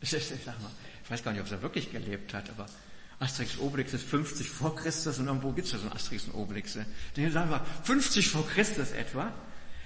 ich, 0.01 0.11
sag 0.45 0.61
mal, 0.61 0.71
ich 1.09 1.13
weiß 1.13 1.25
gar 1.25 1.33
nicht, 1.33 1.41
ob 1.41 1.49
sie 1.49 1.63
wirklich 1.63 1.91
gelebt 1.91 2.35
hat, 2.35 2.51
aber 2.51 2.67
Asterix 3.19 3.57
Obelix 3.57 3.95
ist 3.95 4.07
50 4.07 4.51
vor 4.51 4.77
Christus 4.77 5.19
und 5.19 5.27
irgendwo 5.27 5.53
gibt 5.53 5.67
es 5.67 5.73
ja 5.73 5.79
so 5.79 5.87
ein 5.87 5.93
Asterix 5.95 6.25
und 6.25 6.35
Obelix. 6.35 6.75
Ne? 6.75 6.85
Den 7.17 7.33
sagen 7.33 7.49
wir 7.49 7.65
50 7.85 8.29
vor 8.29 8.47
Christus 8.47 8.91
etwa, 8.91 9.33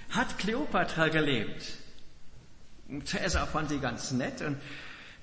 hat 0.09 0.37
Kleopatra 0.37 1.07
gelebt. 1.07 1.63
Caesar 3.05 3.47
fand 3.47 3.69
sie 3.69 3.79
ganz 3.79 4.11
nett 4.11 4.41
und 4.41 4.57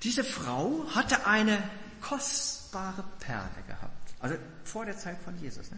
diese 0.01 0.23
Frau 0.23 0.87
hatte 0.95 1.27
eine 1.27 1.61
kostbare 2.01 3.03
Perle 3.19 3.61
gehabt. 3.67 4.15
Also 4.21 4.37
vor 4.63 4.85
der 4.85 4.97
Zeit 4.97 5.19
von 5.23 5.39
Jesus. 5.39 5.69
Ne? 5.69 5.77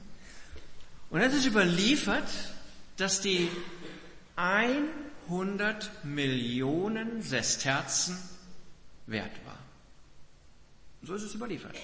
Und 1.10 1.20
es 1.20 1.34
ist 1.34 1.46
überliefert, 1.46 2.30
dass 2.96 3.20
die 3.20 3.50
100 4.38 6.06
Millionen 6.06 7.22
Sesterzen 7.22 8.18
wert 9.06 9.34
war. 9.46 9.63
So 11.04 11.16
ist 11.16 11.24
es 11.24 11.36
überliefert. 11.36 11.76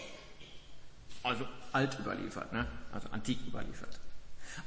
Also 1.23 1.45
alt 1.73 1.97
überliefert, 1.99 2.53
ne? 2.53 2.65
also 2.91 3.09
antik 3.09 3.39
überliefert. 3.45 3.99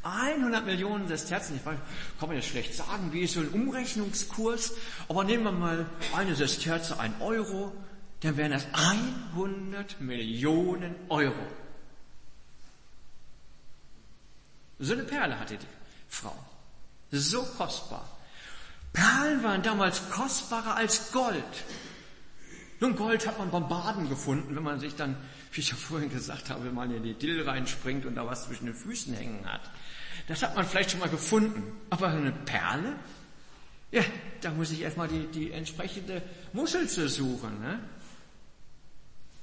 100 0.03 0.65
Millionen 0.65 1.09
Sesterzen, 1.09 1.57
ich 1.57 1.65
weiß, 1.65 1.79
kann 2.19 2.29
man 2.29 2.37
jetzt 2.37 2.49
schlecht 2.49 2.75
sagen, 2.75 3.13
wie 3.13 3.23
ist 3.23 3.35
so 3.35 3.41
ein 3.41 3.49
Umrechnungskurs, 3.49 4.75
aber 5.09 5.25
nehmen 5.25 5.45
wir 5.45 5.53
mal 5.53 5.87
eine 6.15 6.35
Sesterze, 6.35 7.01
ein 7.01 7.15
Euro, 7.21 7.73
dann 8.21 8.37
wären 8.37 8.53
das 8.53 8.67
100 8.73 10.01
Millionen 10.01 10.95
Euro. 11.09 11.47
So 14.79 14.93
eine 14.93 15.05
Perle 15.05 15.39
hatte 15.39 15.57
die 15.57 15.67
Frau. 16.09 16.35
So 17.11 17.43
kostbar. 17.43 18.09
Perlen 18.93 19.43
waren 19.43 19.63
damals 19.63 20.11
kostbarer 20.11 20.77
als 20.77 21.13
Gold. 21.13 21.45
Nun, 22.83 22.97
Gold 22.97 23.27
hat 23.29 23.39
man 23.39 23.49
beim 23.53 23.69
Baden 23.69 24.09
gefunden, 24.09 24.57
wenn 24.57 24.65
man 24.65 24.81
sich 24.81 24.97
dann 24.97 25.17
wie 25.53 25.61
ich 25.61 25.71
ja 25.71 25.77
vorhin 25.77 26.11
gesagt 26.11 26.51
habe, 26.51 26.65
wenn 26.65 26.75
man 26.75 26.91
in 26.93 27.05
die 27.05 27.15
Dill 27.15 27.49
reinspringt 27.49 28.07
und 28.07 28.17
da 28.17 28.27
was 28.27 28.47
zwischen 28.47 28.67
den 28.67 28.75
Füßen 28.75 29.15
hängen 29.15 29.45
hat. 29.47 29.61
Das 30.27 30.43
hat 30.43 30.57
man 30.57 30.67
vielleicht 30.67 30.91
schon 30.91 30.99
mal 30.99 31.09
gefunden. 31.09 31.63
Aber 31.91 32.09
eine 32.09 32.33
Perle? 32.33 32.95
Ja, 33.93 34.03
da 34.41 34.51
muss 34.51 34.73
ich 34.73 34.81
erstmal 34.81 35.07
die, 35.07 35.27
die 35.27 35.53
entsprechende 35.53 36.23
Muschel 36.53 36.89
zu 36.89 37.09
suchen. 37.09 37.61
Ne? 37.61 37.79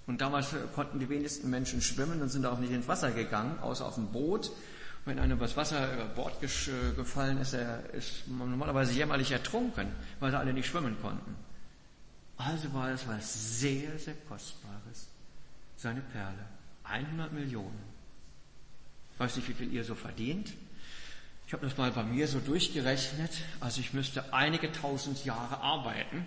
Und 0.05 0.19
damals 0.19 0.47
konnten 0.75 0.99
die 0.99 1.07
wenigsten 1.07 1.49
Menschen 1.49 1.81
schwimmen 1.81 2.21
und 2.21 2.27
sind 2.27 2.45
auch 2.45 2.59
nicht 2.59 2.73
ins 2.73 2.89
Wasser 2.89 3.11
gegangen, 3.11 3.57
außer 3.59 3.85
auf 3.85 3.95
dem 3.95 4.07
Boot. 4.07 4.51
Wenn 5.05 5.17
einer 5.17 5.35
übers 5.35 5.55
Wasser 5.55 5.93
über 5.93 6.05
Bord 6.07 6.41
gefallen 6.41 7.39
ist, 7.39 7.53
er 7.53 7.89
ist 7.93 8.27
normalerweise 8.27 8.91
jämmerlich 8.91 9.31
ertrunken, 9.31 9.87
weil 10.19 10.31
sie 10.31 10.37
alle 10.37 10.51
nicht 10.51 10.67
schwimmen 10.67 10.97
konnten. 11.01 11.35
Also 12.39 12.73
war 12.73 12.89
es 12.89 13.05
was 13.05 13.59
sehr, 13.59 13.99
sehr 13.99 14.15
Kostbares 14.27 15.09
seine 15.75 15.99
Perle. 15.99 16.45
100 16.85 17.33
Millionen. 17.33 17.79
Ich 19.13 19.19
weiß 19.19 19.35
nicht, 19.35 19.49
wie 19.49 19.53
viel 19.53 19.73
ihr 19.73 19.83
so 19.83 19.93
verdient. 19.93 20.53
Ich 21.45 21.53
habe 21.53 21.65
das 21.67 21.77
mal 21.77 21.91
bei 21.91 22.03
mir 22.03 22.27
so 22.29 22.39
durchgerechnet. 22.39 23.31
Also 23.59 23.81
ich 23.81 23.93
müsste 23.93 24.33
einige 24.33 24.71
tausend 24.71 25.25
Jahre 25.25 25.59
arbeiten 25.59 26.25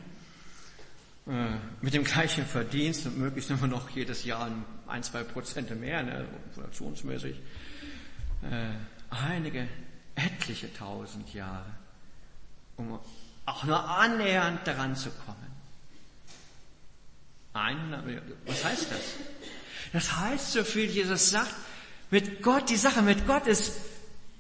äh, 1.27 1.57
mit 1.81 1.95
dem 1.95 2.05
gleichen 2.05 2.45
Verdienst 2.45 3.07
und 3.07 3.17
möglichst 3.17 3.51
immer 3.51 3.67
noch 3.67 3.89
jedes 3.91 4.25
Jahr 4.25 4.51
ein, 4.89 5.03
zwei 5.03 5.23
Prozent 5.23 5.75
mehr, 5.81 6.03
ne, 6.03 6.27
inflationsmäßig. 6.49 7.37
Äh, 8.43 8.67
einige, 9.09 9.67
etliche 10.15 10.73
tausend 10.75 11.33
Jahre, 11.33 11.73
um 12.77 12.99
auch 13.47 13.65
nur 13.65 13.89
annähernd 13.89 14.67
daran 14.67 14.95
zu 14.95 15.11
kommen. 15.11 15.52
100 17.55 18.05
Millionen. 18.05 18.33
Was 18.47 18.65
heißt 18.65 18.91
das? 18.91 19.01
Das 19.93 20.17
heißt, 20.17 20.53
so 20.53 20.65
viel 20.65 20.89
Jesus 20.89 21.31
sagt, 21.31 21.55
mit 22.11 22.43
Gott, 22.43 22.71
die 22.71 22.77
Sache 22.77 23.03
mit 23.03 23.27
Gott 23.27 23.47
ist 23.47 23.73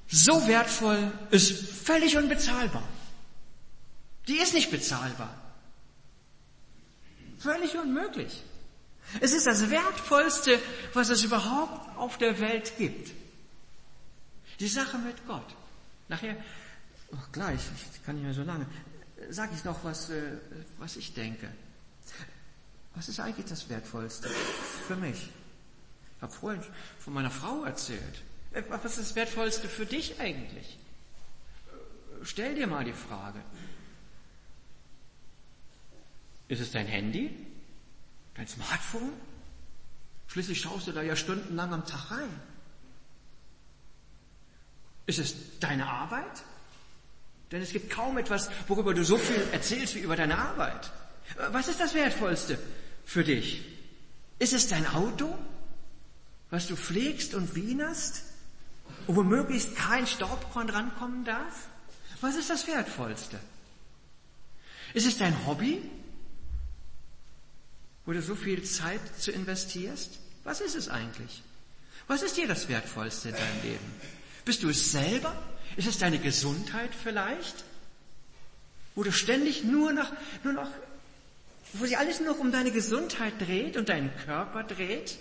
so 0.08 0.46
wertvoll, 0.46 1.10
ist 1.30 1.52
völlig 1.52 2.16
unbezahlbar. 2.16 2.86
Die 4.28 4.36
ist 4.36 4.54
nicht 4.54 4.70
bezahlbar. 4.70 5.34
Völlig 7.38 7.76
unmöglich. 7.76 8.42
Es 9.20 9.32
ist 9.32 9.46
das 9.46 9.70
Wertvollste, 9.70 10.58
was 10.94 11.08
es 11.08 11.24
überhaupt 11.24 11.96
auf 11.98 12.18
der 12.18 12.38
Welt 12.40 12.72
gibt. 12.78 13.10
Die 14.60 14.68
Sache 14.68 14.98
mit 14.98 15.26
Gott. 15.26 15.56
Nachher, 16.08 16.36
oh, 17.10 17.16
gleich, 17.32 17.60
ich 17.94 18.04
kann 18.04 18.14
nicht 18.14 18.24
mehr 18.24 18.34
so 18.34 18.42
lange, 18.42 18.66
sage 19.30 19.52
ich 19.56 19.64
noch 19.64 19.82
was, 19.82 20.10
äh, 20.10 20.38
was 20.78 20.96
ich 20.96 21.14
denke. 21.14 21.48
Was 22.94 23.08
ist 23.08 23.20
eigentlich 23.20 23.46
das 23.46 23.68
Wertvollste 23.68 24.28
für 24.28 24.96
mich? 24.96 25.30
Ich 26.16 26.22
habe 26.22 26.32
vorhin 26.32 26.62
von 26.98 27.14
meiner 27.14 27.30
Frau 27.30 27.64
erzählt. 27.64 28.22
Äh, 28.52 28.62
was 28.68 28.84
ist 28.84 28.98
das 28.98 29.14
Wertvollste 29.16 29.68
für 29.68 29.86
dich 29.86 30.20
eigentlich? 30.20 30.78
Stell 32.22 32.54
dir 32.54 32.66
mal 32.66 32.84
die 32.84 32.92
Frage. 32.92 33.40
Ist 36.48 36.60
es 36.60 36.70
dein 36.70 36.86
Handy? 36.86 37.34
Dein 38.34 38.46
Smartphone? 38.46 39.12
Schließlich 40.28 40.60
schaust 40.60 40.86
du 40.86 40.92
da 40.92 41.02
ja 41.02 41.16
stundenlang 41.16 41.72
am 41.72 41.86
Tag 41.86 42.10
rein. 42.10 42.40
Ist 45.06 45.18
es 45.18 45.58
deine 45.58 45.86
Arbeit? 45.88 46.44
Denn 47.50 47.60
es 47.60 47.72
gibt 47.72 47.90
kaum 47.90 48.16
etwas, 48.16 48.50
worüber 48.68 48.94
du 48.94 49.04
so 49.04 49.18
viel 49.18 49.46
erzählst 49.52 49.94
wie 49.94 50.00
über 50.00 50.16
deine 50.16 50.38
Arbeit. 50.38 50.90
Was 51.50 51.68
ist 51.68 51.80
das 51.80 51.94
Wertvollste 51.94 52.58
für 53.04 53.24
dich? 53.24 53.64
Ist 54.38 54.52
es 54.52 54.68
dein 54.68 54.86
Auto, 54.86 55.36
was 56.50 56.66
du 56.66 56.76
pflegst 56.76 57.34
und 57.34 57.54
wienerst, 57.54 58.22
wo 59.06 59.22
möglichst 59.22 59.76
kein 59.76 60.06
Staubkorn 60.06 60.68
rankommen 60.68 61.24
darf? 61.24 61.68
Was 62.20 62.36
ist 62.36 62.50
das 62.50 62.66
Wertvollste? 62.66 63.38
Ist 64.94 65.06
es 65.06 65.18
dein 65.18 65.46
Hobby, 65.46 65.82
wo 68.04 68.12
du 68.12 68.22
so 68.22 68.34
viel 68.34 68.62
Zeit 68.64 69.00
zu 69.18 69.32
investierst? 69.32 70.18
Was 70.44 70.60
ist 70.60 70.74
es 70.74 70.88
eigentlich? 70.88 71.42
Was 72.06 72.22
ist 72.22 72.36
dir 72.36 72.48
das 72.48 72.68
Wertvollste 72.68 73.30
in 73.30 73.34
deinem 73.34 73.62
Leben? 73.62 73.92
Bist 74.44 74.62
du 74.62 74.68
es 74.68 74.92
selber? 74.92 75.40
Ist 75.76 75.88
es 75.88 75.98
deine 75.98 76.18
Gesundheit 76.18 76.90
vielleicht? 76.94 77.64
Wo 78.94 79.02
du 79.02 79.12
ständig 79.12 79.64
nur 79.64 79.92
noch, 79.92 80.12
nur 80.44 80.52
noch, 80.52 80.68
wo 81.72 81.86
sich 81.86 81.98
alles 81.98 82.20
nur 82.20 82.38
um 82.38 82.52
deine 82.52 82.70
Gesundheit 82.70 83.34
dreht 83.38 83.76
und 83.76 83.88
deinen 83.88 84.14
Körper 84.24 84.62
dreht? 84.64 85.18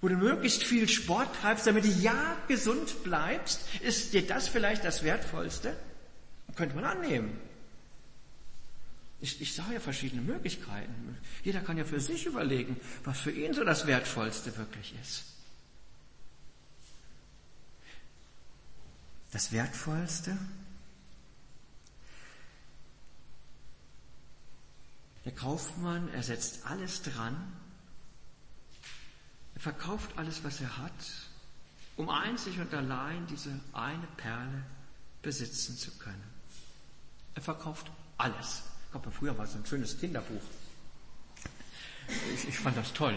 Wo 0.00 0.08
du 0.08 0.16
möglichst 0.16 0.62
viel 0.62 0.88
Sport 0.88 1.34
treibst, 1.40 1.66
damit 1.66 1.84
du 1.84 1.88
ja 1.88 2.36
gesund 2.46 3.02
bleibst? 3.04 3.62
Ist 3.80 4.12
dir 4.12 4.26
das 4.26 4.48
vielleicht 4.48 4.84
das 4.84 5.02
Wertvollste? 5.02 5.76
Könnte 6.56 6.76
man 6.76 6.84
annehmen. 6.84 7.38
Ich, 9.20 9.40
ich 9.40 9.54
sage 9.54 9.74
ja 9.74 9.80
verschiedene 9.80 10.20
Möglichkeiten. 10.20 11.16
Jeder 11.42 11.60
kann 11.60 11.78
ja 11.78 11.84
für 11.84 12.00
sich 12.00 12.26
überlegen, 12.26 12.76
was 13.04 13.18
für 13.18 13.30
ihn 13.30 13.54
so 13.54 13.64
das 13.64 13.86
Wertvollste 13.86 14.56
wirklich 14.58 14.94
ist. 15.00 15.24
Das 19.32 19.50
Wertvollste? 19.50 20.36
Der 25.24 25.32
Kaufmann, 25.32 26.08
er 26.12 26.22
setzt 26.22 26.66
alles 26.66 27.02
dran. 27.02 27.36
Er 29.54 29.60
verkauft 29.60 30.10
alles, 30.16 30.44
was 30.44 30.60
er 30.60 30.76
hat, 30.78 30.92
um 31.96 32.10
einzig 32.10 32.58
und 32.58 32.74
allein 32.74 33.26
diese 33.26 33.58
eine 33.72 34.06
Perle 34.16 34.64
besitzen 35.22 35.76
zu 35.76 35.90
können. 35.92 36.22
Er 37.34 37.42
verkauft 37.42 37.90
alles. 38.18 38.62
Ich 38.86 38.90
glaube, 38.90 39.10
früher 39.10 39.36
war 39.38 39.44
es 39.44 39.54
ein 39.54 39.64
schönes 39.64 39.98
Kinderbuch. 39.98 40.42
Ich, 42.34 42.48
ich 42.48 42.58
fand 42.58 42.76
das 42.76 42.92
toll. 42.92 43.16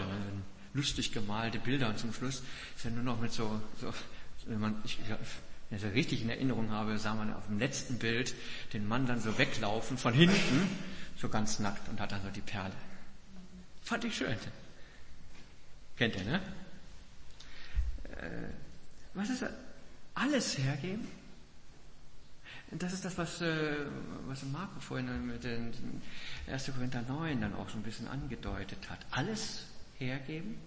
Lustig 0.74 1.12
gemalte 1.12 1.58
Bilder 1.58 1.88
und 1.88 1.98
zum 1.98 2.12
Schluss 2.12 2.42
ist 2.76 2.84
ja 2.84 2.90
nur 2.90 3.02
noch 3.02 3.20
mit 3.20 3.32
so, 3.32 3.60
so 3.80 3.92
wenn 4.46 4.60
man, 4.60 4.76
ich, 4.84 4.98
wenn 5.08 5.78
ich 5.78 5.82
das 5.82 5.92
richtig 5.92 6.22
in 6.22 6.30
Erinnerung 6.30 6.70
habe, 6.70 6.98
sah 6.98 7.14
man 7.14 7.32
auf 7.32 7.46
dem 7.46 7.58
letzten 7.58 7.98
Bild 7.98 8.34
den 8.72 8.86
Mann 8.86 9.06
dann 9.06 9.20
so 9.20 9.38
weglaufen 9.38 9.98
von 9.98 10.14
hinten, 10.14 10.68
so 11.18 11.28
ganz 11.28 11.58
nackt 11.58 11.88
und 11.88 12.00
hat 12.00 12.12
dann 12.12 12.22
so 12.22 12.30
die 12.30 12.40
Perle. 12.40 12.74
Fand 13.82 14.04
ich 14.04 14.16
schön. 14.16 14.36
Kennt 15.96 16.14
ihr, 16.16 16.24
ne? 16.24 16.40
Äh, 18.04 18.48
was 19.14 19.30
ist 19.30 19.42
das? 19.42 19.50
Alles 20.14 20.58
hergeben? 20.58 21.08
Das 22.70 22.92
ist 22.92 23.04
das, 23.04 23.16
was, 23.16 23.40
äh, 23.40 23.86
was 24.26 24.42
Marco 24.44 24.78
vorhin 24.80 25.26
mit 25.26 25.42
den 25.42 25.72
1. 26.46 26.72
Korinther 26.74 27.02
9 27.02 27.40
dann 27.40 27.54
auch 27.54 27.68
so 27.68 27.78
ein 27.78 27.82
bisschen 27.82 28.06
angedeutet 28.08 28.90
hat. 28.90 28.98
Alles 29.10 29.64
hergeben? 29.96 30.58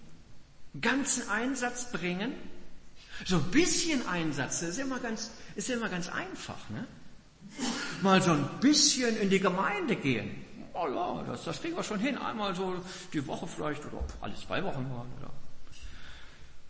Ganzen 0.80 1.28
Einsatz 1.28 1.92
bringen? 1.92 2.32
So 3.24 3.36
ein 3.36 3.50
bisschen 3.50 4.06
Einsatz 4.06 4.62
ist 4.62 4.78
immer 4.78 4.98
ganz, 4.98 5.30
ist 5.54 5.70
immer 5.70 5.88
ganz 5.88 6.08
einfach, 6.08 6.68
ne? 6.70 6.86
Mal 8.02 8.20
so 8.22 8.32
ein 8.32 8.48
bisschen 8.60 9.16
in 9.18 9.30
die 9.30 9.38
Gemeinde 9.38 9.96
gehen. 9.96 10.44
Oh 10.74 10.88
ja, 10.88 11.22
das, 11.26 11.44
das 11.44 11.60
kriegen 11.60 11.76
wir 11.76 11.84
schon 11.84 12.00
hin. 12.00 12.16
Einmal 12.18 12.54
so 12.54 12.74
die 13.12 13.24
Woche 13.26 13.46
vielleicht 13.46 13.84
oder 13.86 14.02
alle 14.20 14.34
zwei 14.36 14.62
Wochen 14.64 14.82
mal. 14.88 15.04
Oder. 15.20 15.30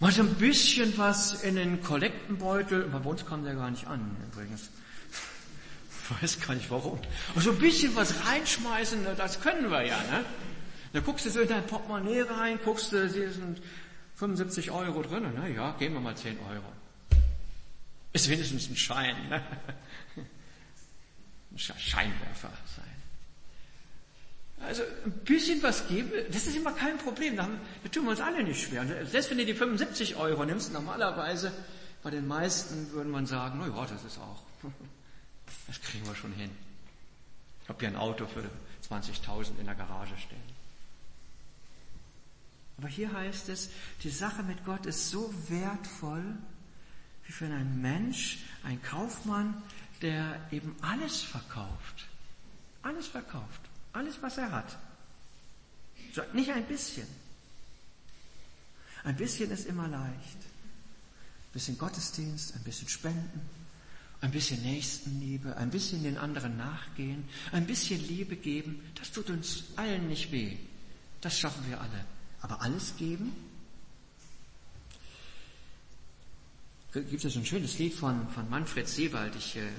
Mal 0.01 0.11
so 0.11 0.23
ein 0.23 0.35
bisschen 0.35 0.97
was 0.99 1.43
in 1.45 1.57
den 1.57 1.83
Kollektenbeutel. 1.83 2.89
Bei 2.89 2.99
uns 3.09 3.25
kam 3.25 3.45
der 3.45 3.55
gar 3.55 3.71
nicht 3.71 3.87
an, 3.87 4.17
übrigens. 4.33 4.71
Weiß 6.21 6.41
gar 6.41 6.55
nicht 6.55 6.71
warum. 6.71 6.99
Aber 7.31 7.41
so 7.41 7.53
ein 7.53 7.59
bisschen 7.59 7.95
was 7.95 8.27
reinschmeißen, 8.27 9.07
das 9.17 9.41
können 9.41 9.71
wir 9.71 9.83
ja, 9.87 9.99
ne? 10.11 10.25
Da 10.93 11.01
guckst 11.01 11.25
du 11.25 11.31
so 11.31 11.41
in 11.41 11.49
dein 11.49 11.67
Portemonnaie 11.67 12.23
rein, 12.23 12.59
guckst 12.65 12.93
du, 12.93 13.09
hier 13.09 13.33
sind 13.33 13.63
75 14.17 14.71
Euro 14.71 15.03
drin, 15.03 15.23
ne? 15.35 15.55
ja, 15.55 15.73
geben 15.79 15.95
wir 15.95 16.01
mal 16.01 16.17
10 16.17 16.39
Euro. 16.51 16.65
Ist 18.13 18.29
wenigstens 18.29 18.69
ein 18.69 18.77
Schein, 18.77 19.17
ne? 19.29 19.43
Ein 21.53 21.59
Scheinwerfer 21.59 22.51
sein. 22.77 22.93
Also 24.67 24.83
ein 25.05 25.13
bisschen 25.25 25.63
was 25.63 25.89
geben, 25.89 26.11
das 26.31 26.47
ist 26.47 26.57
immer 26.57 26.73
kein 26.73 26.97
Problem. 26.99 27.37
Da, 27.37 27.49
tun 27.91 28.05
wir 28.05 28.11
uns 28.11 28.21
alle 28.21 28.45
nicht 28.45 28.63
schwer. 28.67 28.87
Selbst 29.07 29.31
wenn 29.31 29.39
du 29.39 29.45
die 29.45 29.55
75 29.55 30.17
Euro 30.17 30.45
nimmst, 30.45 30.73
normalerweise 30.73 31.53
bei 32.03 32.11
den 32.11 32.27
meisten 32.27 32.91
würde 32.93 33.11
man 33.11 33.27
sagen, 33.27 33.59
na 33.61 33.67
ja, 33.67 33.87
das 33.87 34.05
ist 34.05 34.19
auch, 34.19 34.43
das 35.67 35.81
kriegen 35.81 36.07
wir 36.07 36.15
schon 36.15 36.33
hin. 36.33 36.51
Ich 37.63 37.69
habe 37.69 37.79
hier 37.81 37.89
ein 37.89 37.97
Auto 37.97 38.27
für 38.27 38.43
20.000 38.89 39.59
in 39.59 39.67
der 39.67 39.75
Garage 39.75 40.17
stehen. 40.19 40.63
Aber 42.79 42.89
hier 42.89 43.13
heißt 43.13 43.49
es, 43.49 43.71
die 44.03 44.11
Sache 44.11 44.43
mit 44.43 44.65
Gott 44.65 44.87
ist 44.87 45.11
so 45.11 45.33
wertvoll, 45.49 46.25
wie 47.25 47.33
für 47.33 47.45
einen 47.45 47.81
Mensch, 47.81 48.39
ein 48.65 48.83
Kaufmann, 48.83 49.63
der 50.03 50.41
eben 50.51 50.77
alles 50.83 51.23
verkauft. 51.23 52.07
Alles 52.83 53.07
verkauft. 53.07 53.61
Alles, 53.93 54.21
was 54.21 54.39
er 54.39 54.51
hat. 54.51 54.77
Nicht 56.35 56.51
ein 56.51 56.67
bisschen. 56.67 57.07
Ein 59.05 59.17
bisschen 59.17 59.51
ist 59.51 59.67
immer 59.67 59.89
leicht. 59.89 60.37
Ein 60.37 61.53
bisschen 61.53 61.79
Gottesdienst, 61.79 62.55
ein 62.55 62.63
bisschen 62.63 62.89
Spenden, 62.89 63.41
ein 64.21 64.31
bisschen 64.31 64.63
Nächstenliebe, 64.63 65.57
ein 65.57 65.71
bisschen 65.71 66.03
den 66.03 66.17
anderen 66.17 66.57
nachgehen, 66.57 67.25
ein 67.51 67.67
bisschen 67.67 68.07
Liebe 68.07 68.37
geben, 68.37 68.81
das 68.95 69.11
tut 69.11 69.31
uns 69.31 69.65
allen 69.77 70.09
nicht 70.09 70.31
weh. 70.33 70.57
Das 71.21 71.39
schaffen 71.39 71.65
wir 71.69 71.81
alle. 71.81 72.05
Aber 72.41 72.61
alles 72.63 72.97
geben? 72.97 73.33
Gibt 76.93 77.25
es 77.25 77.37
ein 77.37 77.47
schönes 77.47 77.79
Lied 77.79 77.95
von, 77.95 78.29
von 78.29 78.49
Manfred 78.51 78.87
Sebald. 78.87 79.35
Ich, 79.37 79.57
äh, 79.57 79.71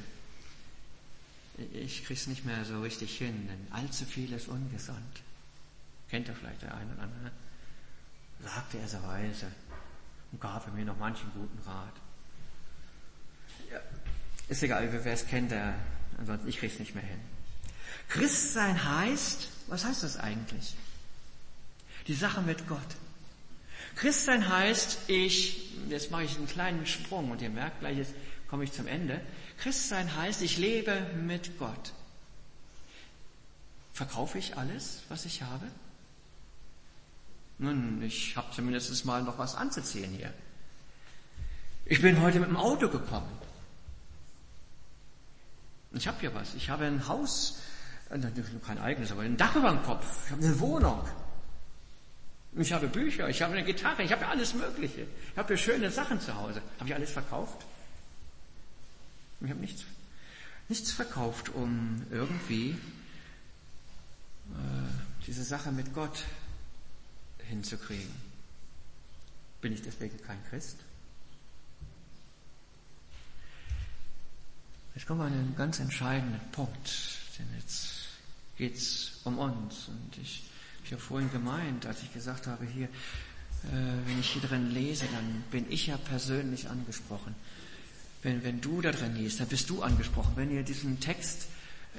ich 1.58 2.06
krieg's 2.06 2.28
nicht 2.28 2.46
mehr 2.46 2.66
so 2.66 2.82
richtig 2.82 3.18
hin, 3.18 3.48
denn 3.48 3.68
allzu 3.72 4.06
viel 4.06 4.32
ist 4.34 4.48
ungesund. 4.48 5.22
Kennt 6.10 6.28
ihr 6.28 6.36
vielleicht 6.36 6.62
der 6.62 6.76
eine 6.76 6.94
oder 6.94 7.04
andere? 7.04 7.32
Sagte 8.44 8.80
er 8.80 8.88
so 8.88 9.02
weise 9.04 9.48
und 10.32 10.42
gab 10.42 10.72
mir 10.74 10.86
noch 10.86 10.98
manchen 10.98 11.32
guten 11.34 11.60
Rat. 11.68 11.94
Ja, 13.72 13.80
ist 14.50 14.64
egal, 14.64 14.90
wer 14.92 15.14
es 15.14 15.28
kennt, 15.28 15.52
der, 15.52 15.76
ansonsten 16.18 16.48
ich 16.48 16.58
krieg's 16.58 16.80
nicht 16.80 16.96
mehr 16.96 17.04
hin. 17.04 17.20
Christsein 18.10 18.84
heißt, 18.84 19.50
was 19.68 19.86
heißt 19.86 20.04
das 20.04 20.18
eigentlich? 20.18 20.76
Die 22.08 22.16
Sache 22.16 22.42
mit 22.42 22.68
Gott. 22.68 22.80
Christsein 23.96 24.48
heißt, 24.48 25.10
ich, 25.10 25.72
jetzt 25.90 26.12
mache 26.12 26.24
ich 26.24 26.36
einen 26.36 26.48
kleinen 26.48 26.86
Sprung 26.86 27.32
und 27.32 27.42
ihr 27.42 27.50
merkt 27.50 27.80
gleich, 27.80 27.98
jetzt 27.98 28.14
komme 28.48 28.64
ich 28.64 28.72
zum 28.72 28.88
Ende. 28.88 29.22
Christsein 29.60 30.16
heißt, 30.16 30.42
ich 30.42 30.58
lebe 30.58 31.02
mit 31.16 31.58
Gott. 31.60 31.94
Verkaufe 33.94 34.40
ich 34.40 34.58
alles, 34.58 35.04
was 35.10 35.26
ich 35.26 35.44
habe? 35.44 35.68
Nun, 37.60 38.02
ich 38.02 38.36
habe 38.36 38.48
zumindest 38.52 39.06
mal 39.06 39.22
noch 39.22 39.38
was 39.38 39.56
anzuziehen 39.56 40.12
hier. 40.12 40.34
Ich 41.86 42.02
bin 42.02 42.22
heute 42.22 42.40
mit 42.40 42.50
dem 42.50 42.58
Auto 42.58 42.90
gekommen. 42.90 43.32
Ich 45.92 46.08
habe 46.08 46.20
hier 46.20 46.34
was. 46.34 46.56
Ich 46.56 46.70
habe 46.70 46.86
ein 46.86 47.08
Haus, 47.08 47.60
äh, 48.10 48.20
kein 48.66 48.80
eigenes, 48.80 49.12
aber 49.12 49.22
ein 49.22 49.38
Dach 49.38 49.56
über 49.56 49.70
dem 49.70 49.84
Kopf. 49.84 50.26
Ich 50.26 50.32
habe 50.32 50.44
eine 50.44 50.60
Wohnung. 50.60 51.08
Ich 52.56 52.72
habe 52.72 52.88
Bücher, 52.88 53.30
ich 53.30 53.42
habe 53.42 53.54
eine 53.54 53.64
Gitarre, 53.64 54.04
ich 54.04 54.12
habe 54.12 54.28
alles 54.28 54.54
Mögliche. 54.54 55.08
Ich 55.32 55.38
habe 55.38 55.58
schöne 55.58 55.90
Sachen 55.90 56.22
zu 56.22 56.36
Hause. 56.36 56.62
Habe 56.78 56.90
ich 56.90 56.96
alles 56.96 57.12
verkauft? 57.12 57.66
Ich 59.42 59.50
habe 59.50 59.60
nichts, 59.60 59.84
nichts 60.70 60.92
verkauft, 60.92 61.50
um 61.50 62.06
irgendwie 62.12 62.78
äh, 64.52 65.16
diese 65.26 65.44
Sache 65.44 65.72
mit 65.72 65.94
Gott 65.94 66.24
hinzukriegen. 67.50 68.14
Bin 69.62 69.74
ich 69.74 69.82
deswegen 69.82 70.22
kein 70.22 70.44
Christ? 70.50 70.78
Jetzt 74.94 75.08
kommen 75.08 75.22
wir 75.22 75.26
an 75.26 75.34
einen 75.34 75.56
ganz 75.56 75.80
entscheidenden 75.80 76.40
Punkt, 76.52 77.18
denn 77.40 77.48
jetzt 77.58 78.10
geht's 78.58 79.22
um 79.24 79.40
uns 79.40 79.88
und 79.88 80.18
ich 80.22 80.44
ich 80.86 80.92
habe 80.92 81.02
vorhin 81.02 81.32
gemeint, 81.32 81.86
als 81.86 82.02
ich 82.04 82.14
gesagt 82.14 82.48
habe, 82.48 82.66
hier, 82.66 82.86
äh, 82.86 83.70
wenn 84.06 84.20
ich 84.20 84.32
hier 84.32 84.42
drin 84.42 84.72
lese, 84.72 85.06
dann 85.14 85.44
bin 85.52 85.72
ich 85.72 85.88
ja 85.88 85.98
persönlich 85.98 86.70
angesprochen. 86.70 87.36
wenn, 88.24 88.44
wenn 88.44 88.62
du 88.62 88.82
da 88.82 88.92
drin 88.92 89.16
liest, 89.16 89.40
dann 89.40 89.48
bist 89.48 89.70
du 89.70 89.82
angesprochen. 89.82 90.34
Wenn 90.36 90.52
ihr 90.52 90.64
diesen 90.64 91.00
Text 91.00 91.48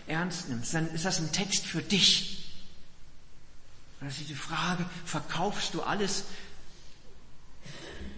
ernst 0.06 0.48
nimmst, 0.48 0.74
dann 0.74 0.88
ist 0.94 1.04
das 1.04 1.20
ein 1.20 1.32
Text 1.32 1.66
für 1.66 1.82
dich. 1.82 2.54
Das 4.00 4.18
ist 4.18 4.28
die 4.28 4.34
Frage, 4.34 4.84
verkaufst 5.04 5.74
du 5.74 5.82
alles? 5.82 6.24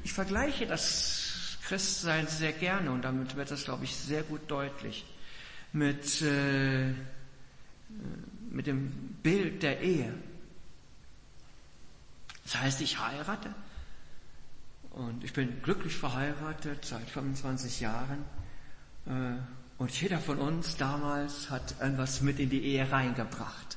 Ich 0.05 0.13
vergleiche 0.13 0.67
das 0.67 1.59
Christsein 1.67 2.27
sehr 2.29 2.53
gerne 2.53 2.91
und 2.91 3.03
damit 3.03 3.37
wird 3.37 3.51
das, 3.51 3.65
glaube 3.65 3.85
ich, 3.85 3.95
sehr 3.95 4.23
gut 4.23 4.43
deutlich 4.49 5.05
mit, 5.73 6.23
äh, 6.23 6.93
mit 8.51 8.67
dem 8.67 8.91
Bild 9.23 9.63
der 9.63 9.81
Ehe. 9.81 10.13
Das 12.47 12.61
heißt, 12.61 12.81
ich 12.81 13.01
heirate 13.01 13.53
und 14.91 15.25
ich 15.25 15.33
bin 15.33 15.63
glücklich 15.63 15.97
verheiratet 15.97 16.85
seit 16.85 17.11
25 17.11 17.81
Jahren. 17.81 18.25
Äh, 19.07 19.37
und 19.79 20.01
jeder 20.01 20.21
von 20.21 20.39
uns 20.39 20.77
damals 20.77 21.51
hat 21.51 21.75
irgendwas 21.81 22.21
mit 22.21 22.39
in 22.39 22.49
die 22.49 22.63
Ehe 22.63 22.91
reingebracht. 22.91 23.77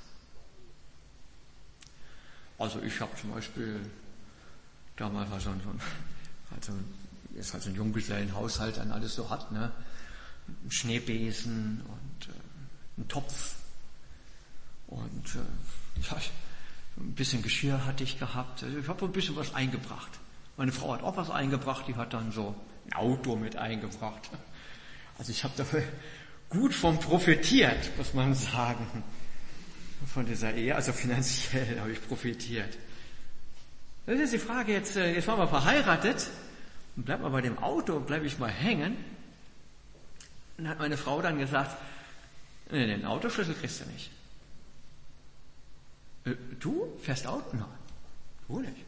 Also 2.60 2.80
ich 2.84 3.02
habe 3.02 3.12
zum 3.20 3.32
Beispiel, 3.32 3.80
damals 4.98 5.32
war 5.32 5.40
so 5.40 5.50
ein, 5.50 5.62
so 5.64 5.70
ein, 5.70 5.82
also 6.56 6.74
jetzt 7.34 7.54
halt 7.54 7.64
so 7.64 7.70
ein 7.72 7.76
Junggesellenhaushalt 7.76 8.78
dann 8.78 8.92
alles 8.92 9.16
so 9.16 9.32
hat, 9.32 9.52
ne? 9.52 9.72
Ein 10.48 10.72
Schneebesen 10.72 11.82
und 11.88 12.28
äh, 12.28 13.02
ein 13.02 13.08
Topf 13.08 13.56
und 14.86 15.26
äh, 15.36 16.02
ja, 16.02 16.18
ein 17.00 17.14
bisschen 17.14 17.42
Geschirr 17.42 17.86
hatte 17.86 18.04
ich 18.04 18.20
gehabt. 18.20 18.64
Also 18.64 18.78
ich 18.78 18.88
habe 18.88 19.06
ein 19.06 19.12
bisschen 19.12 19.36
was 19.36 19.54
eingebracht. 19.56 20.20
Meine 20.58 20.72
Frau 20.72 20.94
hat 20.94 21.04
auch 21.04 21.16
was 21.16 21.30
eingebracht, 21.30 21.86
die 21.88 21.96
hat 21.96 22.14
dann 22.14 22.32
so 22.32 22.56
ein 22.86 22.94
Auto 22.94 23.36
mit 23.36 23.56
eingebracht. 23.56 24.30
Also 25.18 25.32
ich 25.32 25.44
habe 25.44 25.54
dafür 25.56 25.84
gut 26.50 26.74
von 26.74 27.00
profitiert, 27.00 27.98
muss 27.98 28.14
man 28.14 28.34
sagen, 28.34 29.04
von 30.06 30.26
dieser 30.26 30.54
Ehe. 30.54 30.76
Also 30.76 30.92
finanziell 30.92 31.80
habe 31.80 31.92
ich 31.92 32.06
profitiert. 32.08 32.78
Das 34.06 34.20
ist 34.20 34.34
die 34.34 34.40
Frage 34.40 34.74
jetzt, 34.74 34.96
äh, 34.96 35.14
jetzt 35.14 35.28
waren 35.28 35.38
wir 35.38 35.48
verheiratet 35.48 36.28
und 36.96 37.06
bleibt 37.06 37.22
mal 37.22 37.30
bei 37.30 37.42
dem 37.42 37.58
Auto, 37.60 38.00
bleibe 38.00 38.26
ich 38.26 38.40
mal 38.40 38.50
hängen. 38.50 38.98
Und 40.58 40.68
hat 40.68 40.80
meine 40.80 40.98
Frau 40.98 41.22
dann 41.22 41.38
gesagt, 41.38 41.78
nee, 42.72 42.88
den 42.88 43.06
Autoschlüssel 43.06 43.56
kriegst 43.56 43.82
du 43.82 43.86
nicht. 43.92 44.10
Äh, 46.30 46.36
du 46.60 46.98
fährst 47.02 47.28
Auto? 47.28 47.56
Nein, 47.56 47.66
du 48.48 48.60
nicht. 48.60 48.86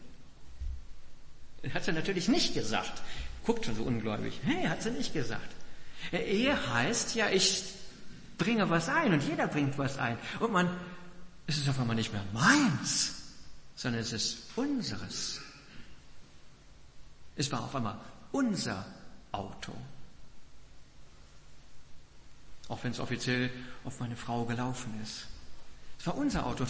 Hat 1.73 1.83
sie 1.83 1.91
natürlich 1.91 2.27
nicht 2.27 2.53
gesagt. 2.53 3.01
Guckt 3.45 3.65
schon 3.65 3.75
so 3.75 3.83
ungläubig. 3.83 4.39
Hey, 4.43 4.67
hat 4.67 4.81
sie 4.81 4.91
nicht 4.91 5.13
gesagt. 5.13 5.55
Ehe 6.11 6.73
heißt 6.73 7.15
ja, 7.15 7.29
ich 7.29 7.63
bringe 8.37 8.69
was 8.69 8.89
ein 8.89 9.13
und 9.13 9.23
jeder 9.23 9.47
bringt 9.47 9.77
was 9.77 9.97
ein. 9.97 10.17
Und 10.39 10.51
man, 10.51 10.69
es 11.47 11.57
ist 11.57 11.69
auf 11.69 11.79
einmal 11.79 11.95
nicht 11.95 12.11
mehr 12.11 12.25
meins, 12.33 13.13
sondern 13.75 14.01
es 14.01 14.11
ist 14.11 14.37
unseres. 14.55 15.39
Es 17.35 17.51
war 17.51 17.63
auf 17.63 17.75
einmal 17.75 17.97
unser 18.31 18.85
Auto. 19.31 19.73
Auch 22.67 22.83
wenn 22.83 22.91
es 22.91 22.99
offiziell 22.99 23.51
auf 23.83 23.99
meine 23.99 24.15
Frau 24.15 24.45
gelaufen 24.45 24.99
ist. 25.03 25.27
Es 25.99 26.07
war 26.07 26.15
unser 26.15 26.45
Auto. 26.45 26.65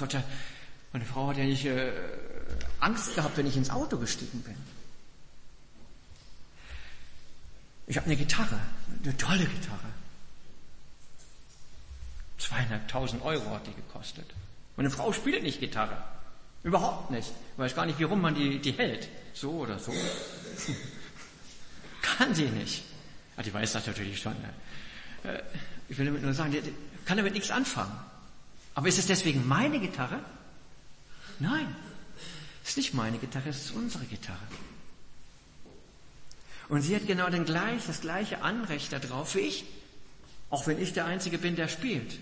Meine 0.93 1.05
Frau 1.05 1.29
hat 1.29 1.37
ja 1.37 1.45
nicht 1.45 1.65
äh, 1.65 1.91
Angst 2.79 3.15
gehabt, 3.15 3.37
wenn 3.37 3.47
ich 3.47 3.55
ins 3.55 3.69
Auto 3.69 3.97
gestiegen 3.97 4.41
bin. 4.41 4.55
Ich 7.87 7.97
habe 7.97 8.05
eine 8.05 8.15
Gitarre, 8.15 8.59
eine 9.03 9.17
tolle 9.17 9.45
Gitarre. 9.45 9.91
Zweieinhalbtausend 12.37 13.21
Euro 13.23 13.51
hat 13.51 13.67
die 13.67 13.73
gekostet. 13.73 14.25
Meine 14.75 14.89
Frau 14.89 15.13
spielt 15.13 15.43
nicht 15.43 15.59
Gitarre. 15.59 16.01
Überhaupt 16.63 17.11
nicht. 17.11 17.29
Ich 17.53 17.57
weiß 17.57 17.75
gar 17.75 17.85
nicht, 17.85 17.99
wie 17.99 18.03
rum 18.03 18.21
man 18.21 18.35
die, 18.35 18.59
die 18.59 18.71
hält. 18.71 19.09
So 19.33 19.51
oder 19.51 19.79
so. 19.79 19.93
kann 22.01 22.35
sie 22.35 22.45
nicht. 22.45 22.83
Ah, 23.37 23.43
die 23.43 23.53
weiß 23.53 23.73
das 23.73 23.87
natürlich 23.87 24.19
schon. 24.19 24.33
Ne? 24.33 25.31
Äh, 25.31 25.43
ich 25.89 25.97
will 25.97 26.05
damit 26.05 26.21
nur 26.21 26.33
sagen, 26.33 26.51
die, 26.51 26.61
die 26.61 26.73
kann 27.05 27.17
damit 27.17 27.33
nichts 27.33 27.51
anfangen. 27.51 27.97
Aber 28.75 28.87
ist 28.87 28.99
es 28.99 29.07
deswegen 29.07 29.47
meine 29.47 29.79
Gitarre? 29.79 30.19
Nein. 31.41 31.75
Es 32.63 32.69
ist 32.69 32.77
nicht 32.77 32.93
meine 32.93 33.17
Gitarre, 33.17 33.49
es 33.49 33.65
ist 33.65 33.71
unsere 33.71 34.05
Gitarre. 34.05 34.37
Und 36.69 36.83
sie 36.83 36.95
hat 36.95 37.07
genau 37.07 37.29
den 37.29 37.45
gleich, 37.45 37.85
das 37.87 38.01
gleiche 38.01 38.43
Anrecht 38.43 38.93
darauf 38.93 39.35
wie 39.35 39.39
ich. 39.39 39.65
Auch 40.51 40.67
wenn 40.67 40.79
ich 40.79 40.93
der 40.93 41.05
Einzige 41.05 41.37
bin, 41.39 41.55
der 41.55 41.67
spielt. 41.67 42.19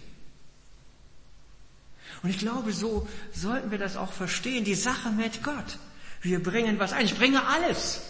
Und 2.23 2.29
ich 2.29 2.39
glaube, 2.39 2.71
so 2.71 3.07
sollten 3.33 3.71
wir 3.71 3.77
das 3.77 3.97
auch 3.97 4.11
verstehen. 4.11 4.63
Die 4.63 4.75
Sache 4.75 5.11
mit 5.11 5.43
Gott. 5.43 5.77
Wir 6.21 6.41
bringen 6.41 6.79
was 6.79 6.93
ein. 6.93 7.05
Ich 7.05 7.15
bringe 7.15 7.45
alles. 7.45 8.01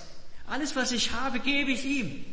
Alles, 0.48 0.76
was 0.76 0.92
ich 0.92 1.12
habe, 1.14 1.40
gebe 1.40 1.72
ich 1.72 1.84
ihm. 1.86 2.24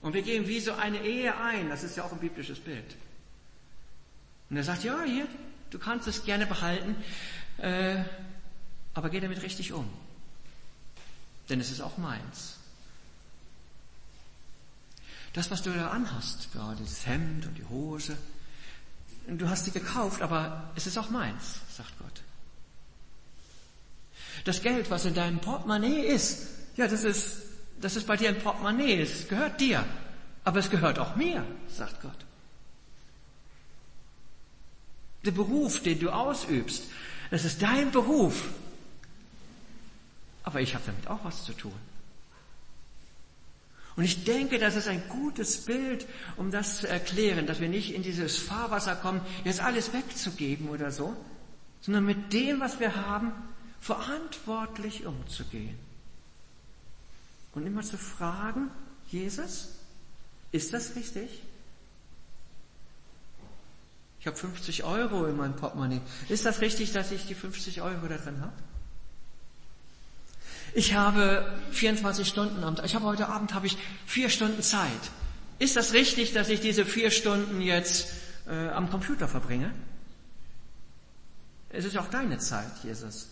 Und 0.00 0.14
wir 0.14 0.22
gehen 0.22 0.48
wie 0.48 0.60
so 0.60 0.72
eine 0.72 1.02
Ehe 1.04 1.36
ein. 1.36 1.68
Das 1.68 1.84
ist 1.84 1.96
ja 1.96 2.04
auch 2.04 2.12
ein 2.12 2.18
biblisches 2.18 2.58
Bild. 2.58 2.96
Und 4.48 4.56
er 4.56 4.64
sagt, 4.64 4.84
ja, 4.84 5.02
hier, 5.02 5.26
du 5.74 5.80
kannst 5.80 6.06
es 6.06 6.24
gerne 6.24 6.46
behalten, 6.46 6.94
äh, 7.58 7.96
aber 8.94 9.10
geh 9.10 9.18
damit 9.18 9.42
richtig 9.42 9.72
um. 9.72 9.90
Denn 11.48 11.60
es 11.60 11.70
ist 11.70 11.80
auch 11.80 11.98
meins. 11.98 12.58
Das, 15.32 15.50
was 15.50 15.62
du 15.62 15.72
da 15.72 15.90
anhast, 15.90 16.52
gerade 16.52 16.80
das 16.80 17.06
Hemd 17.06 17.46
und 17.46 17.58
die 17.58 17.64
Hose, 17.64 18.16
du 19.26 19.48
hast 19.48 19.64
sie 19.64 19.72
gekauft, 19.72 20.22
aber 20.22 20.70
es 20.76 20.86
ist 20.86 20.96
auch 20.96 21.10
meins, 21.10 21.60
sagt 21.76 21.98
Gott. 21.98 22.22
Das 24.44 24.62
Geld, 24.62 24.90
was 24.90 25.04
in 25.06 25.14
deinem 25.14 25.40
Portemonnaie 25.40 26.02
ist, 26.02 26.46
ja, 26.76 26.86
das 26.86 27.02
ist, 27.02 27.38
das 27.80 27.96
ist 27.96 28.06
bei 28.06 28.16
dir 28.16 28.28
ein 28.28 28.38
Portemonnaie, 28.38 29.00
es 29.00 29.28
gehört 29.28 29.60
dir, 29.60 29.84
aber 30.44 30.60
es 30.60 30.70
gehört 30.70 31.00
auch 31.00 31.16
mir, 31.16 31.44
sagt 31.68 32.00
Gott. 32.00 32.24
Der 35.24 35.30
Beruf, 35.30 35.82
den 35.82 35.98
du 36.00 36.10
ausübst, 36.10 36.84
das 37.30 37.44
ist 37.44 37.62
dein 37.62 37.90
Beruf. 37.90 38.48
Aber 40.42 40.60
ich 40.60 40.74
habe 40.74 40.84
damit 40.86 41.08
auch 41.08 41.24
was 41.24 41.44
zu 41.44 41.52
tun. 41.54 41.72
Und 43.96 44.02
ich 44.02 44.24
denke, 44.24 44.58
das 44.58 44.74
ist 44.74 44.88
ein 44.88 45.08
gutes 45.08 45.64
Bild, 45.64 46.06
um 46.36 46.50
das 46.50 46.78
zu 46.78 46.88
erklären, 46.88 47.46
dass 47.46 47.60
wir 47.60 47.68
nicht 47.68 47.94
in 47.94 48.02
dieses 48.02 48.38
Fahrwasser 48.38 48.96
kommen, 48.96 49.20
jetzt 49.44 49.60
alles 49.60 49.92
wegzugeben 49.92 50.68
oder 50.68 50.90
so, 50.90 51.16
sondern 51.80 52.04
mit 52.04 52.32
dem, 52.32 52.60
was 52.60 52.80
wir 52.80 52.96
haben, 52.96 53.32
verantwortlich 53.80 55.06
umzugehen. 55.06 55.78
Und 57.52 57.66
immer 57.66 57.82
zu 57.82 57.96
fragen, 57.96 58.70
Jesus, 59.10 59.68
ist 60.50 60.72
das 60.72 60.96
richtig? 60.96 61.43
Ich 64.24 64.26
habe 64.26 64.38
50 64.38 64.84
Euro 64.84 65.26
in 65.26 65.36
meinem 65.36 65.54
Portemonnaie. 65.54 66.00
Ist 66.30 66.46
das 66.46 66.62
richtig, 66.62 66.92
dass 66.92 67.12
ich 67.12 67.26
die 67.26 67.34
50 67.34 67.82
Euro 67.82 68.06
da 68.08 68.16
drin 68.16 68.40
habe? 68.40 68.54
Ich 70.72 70.94
habe 70.94 71.60
24 71.72 72.26
Stunden 72.26 72.64
am 72.64 72.74
Tag. 72.74 72.86
Ich 72.86 72.94
habe 72.94 73.04
heute 73.04 73.28
Abend 73.28 73.52
habe 73.52 73.66
ich 73.66 73.76
vier 74.06 74.30
Stunden 74.30 74.62
Zeit. 74.62 74.88
Ist 75.58 75.76
das 75.76 75.92
richtig, 75.92 76.32
dass 76.32 76.48
ich 76.48 76.62
diese 76.62 76.86
vier 76.86 77.10
Stunden 77.10 77.60
jetzt 77.60 78.14
äh, 78.48 78.68
am 78.70 78.88
Computer 78.88 79.28
verbringe? 79.28 79.70
Es 81.68 81.84
ist 81.84 81.98
auch 81.98 82.08
deine 82.08 82.38
Zeit, 82.38 82.72
Jesus. 82.82 83.28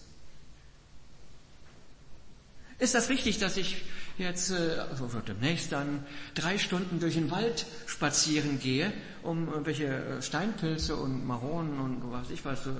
Ist 2.78 2.95
das 2.95 3.09
richtig, 3.09 3.38
dass 3.38 3.57
ich 3.57 3.80
jetzt 4.19 4.51
äh, 4.51 4.79
also 4.91 5.09
demnächst 5.27 5.73
dann 5.73 6.05
drei 6.35 6.59
Stunden 6.59 7.01
durch 7.01 7.15
den 7.15 7.31
Wald 7.31 7.67
spazieren 7.87 8.59
gehe, 8.61 8.93
um 9.23 9.65
welche 9.65 9.87
äh, 9.87 10.23
Steinpilze 10.23 10.97
und 10.97 11.27
Maronen 11.27 11.79
und 11.81 12.13
was 12.13 12.31
ich 12.31 12.45
weiß, 12.45 12.67
äh, 12.67 12.71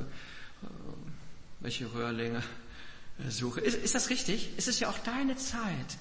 welche 1.61 1.93
Röhrlinge 1.93 2.43
suche. 3.29 3.61
Ist, 3.61 3.77
ist 3.77 3.95
das 3.95 4.11
richtig? 4.11 4.51
Es 4.57 4.69
ist 4.69 4.81
ja 4.81 4.89
auch 4.89 4.99
deine 4.99 5.37
Zeit. 5.37 5.99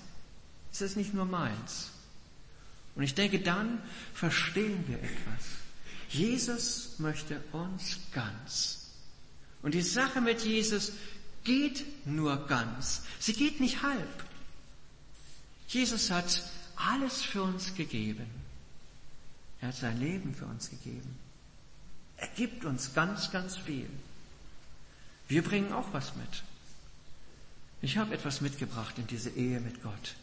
Es 0.72 0.82
ist 0.82 0.98
nicht 0.98 1.14
nur 1.14 1.26
meins. 1.26 1.92
Und 2.96 3.04
ich 3.04 3.16
denke, 3.16 3.40
dann 3.40 3.82
verstehen 4.14 4.84
wir 4.88 4.98
etwas. 4.98 5.46
Jesus 6.10 6.96
möchte 7.00 7.42
uns 7.52 7.98
ganz. 8.14 8.90
Und 9.62 9.74
die 9.74 9.82
Sache 9.82 10.22
mit 10.22 10.42
Jesus 10.42 10.92
geht 11.44 11.86
nur 12.06 12.48
ganz. 12.48 13.04
Sie 13.20 13.34
geht 13.34 13.60
nicht 13.60 13.82
halb. 13.82 14.26
Jesus 15.72 16.12
hat 16.12 16.44
alles 16.76 17.22
für 17.22 17.44
uns 17.44 17.74
gegeben. 17.76 18.30
Er 19.62 19.70
hat 19.70 19.76
sein 19.76 19.98
Leben 20.00 20.36
für 20.36 20.46
uns 20.46 20.70
gegeben. 20.70 21.18
Er 22.18 22.28
gibt 22.28 22.66
uns 22.66 22.94
ganz, 22.94 23.32
ganz 23.32 23.56
viel. 23.56 23.90
Wir 25.30 25.42
bringen 25.44 25.72
auch 25.72 25.88
was 25.94 26.14
mit. 26.18 26.44
Ich 27.82 27.98
habe 27.98 28.14
etwas 28.14 28.42
mitgebracht 28.42 28.98
in 28.98 29.08
diese 29.08 29.30
Ehe 29.30 29.62
mit 29.62 29.82
Gott. 29.82 30.16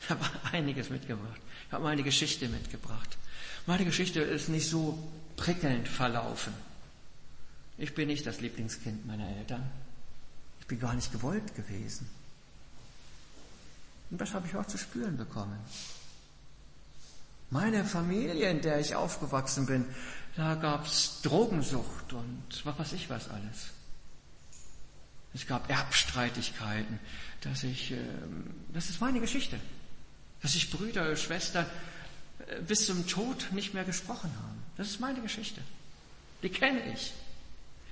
Ich 0.00 0.08
habe 0.08 0.24
einiges 0.52 0.88
mitgebracht. 0.88 1.40
Ich 1.66 1.72
habe 1.72 1.82
meine 1.82 2.04
Geschichte 2.04 2.48
mitgebracht. 2.48 3.18
Meine 3.66 3.84
Geschichte 3.84 4.20
ist 4.20 4.48
nicht 4.48 4.68
so 4.68 4.96
prickelnd 5.34 5.88
verlaufen. 5.88 6.54
Ich 7.76 7.94
bin 7.96 8.06
nicht 8.06 8.24
das 8.24 8.40
Lieblingskind 8.40 9.04
meiner 9.04 9.28
Eltern. 9.36 9.68
Ich 10.60 10.66
bin 10.68 10.78
gar 10.78 10.94
nicht 10.94 11.10
gewollt 11.10 11.56
gewesen. 11.56 12.08
Und 14.10 14.20
das 14.20 14.34
habe 14.34 14.46
ich 14.46 14.56
auch 14.56 14.66
zu 14.66 14.78
spüren 14.78 15.16
bekommen. 15.16 15.58
Meine 17.50 17.84
Familie, 17.84 18.48
in 18.50 18.60
der 18.60 18.80
ich 18.80 18.94
aufgewachsen 18.94 19.66
bin, 19.66 19.84
da 20.36 20.54
gab 20.54 20.86
es 20.86 21.20
Drogensucht 21.22 22.12
und 22.12 22.44
was 22.64 22.78
weiß 22.78 22.92
ich 22.92 23.10
was 23.10 23.28
alles. 23.28 23.70
Es 25.34 25.46
gab 25.46 25.70
Erbstreitigkeiten, 25.70 26.98
dass 27.40 27.62
ich, 27.62 27.92
ähm, 27.92 28.54
das 28.72 28.90
ist 28.90 29.00
meine 29.00 29.20
Geschichte, 29.20 29.58
dass 30.42 30.54
ich 30.54 30.70
Brüder, 30.70 31.14
Schwestern 31.16 31.66
äh, 32.46 32.60
bis 32.62 32.86
zum 32.86 33.06
Tod 33.06 33.48
nicht 33.52 33.74
mehr 33.74 33.84
gesprochen 33.84 34.30
haben. 34.42 34.62
Das 34.76 34.88
ist 34.88 35.00
meine 35.00 35.20
Geschichte. 35.20 35.60
Die 36.42 36.48
kenne 36.48 36.92
ich. 36.92 37.12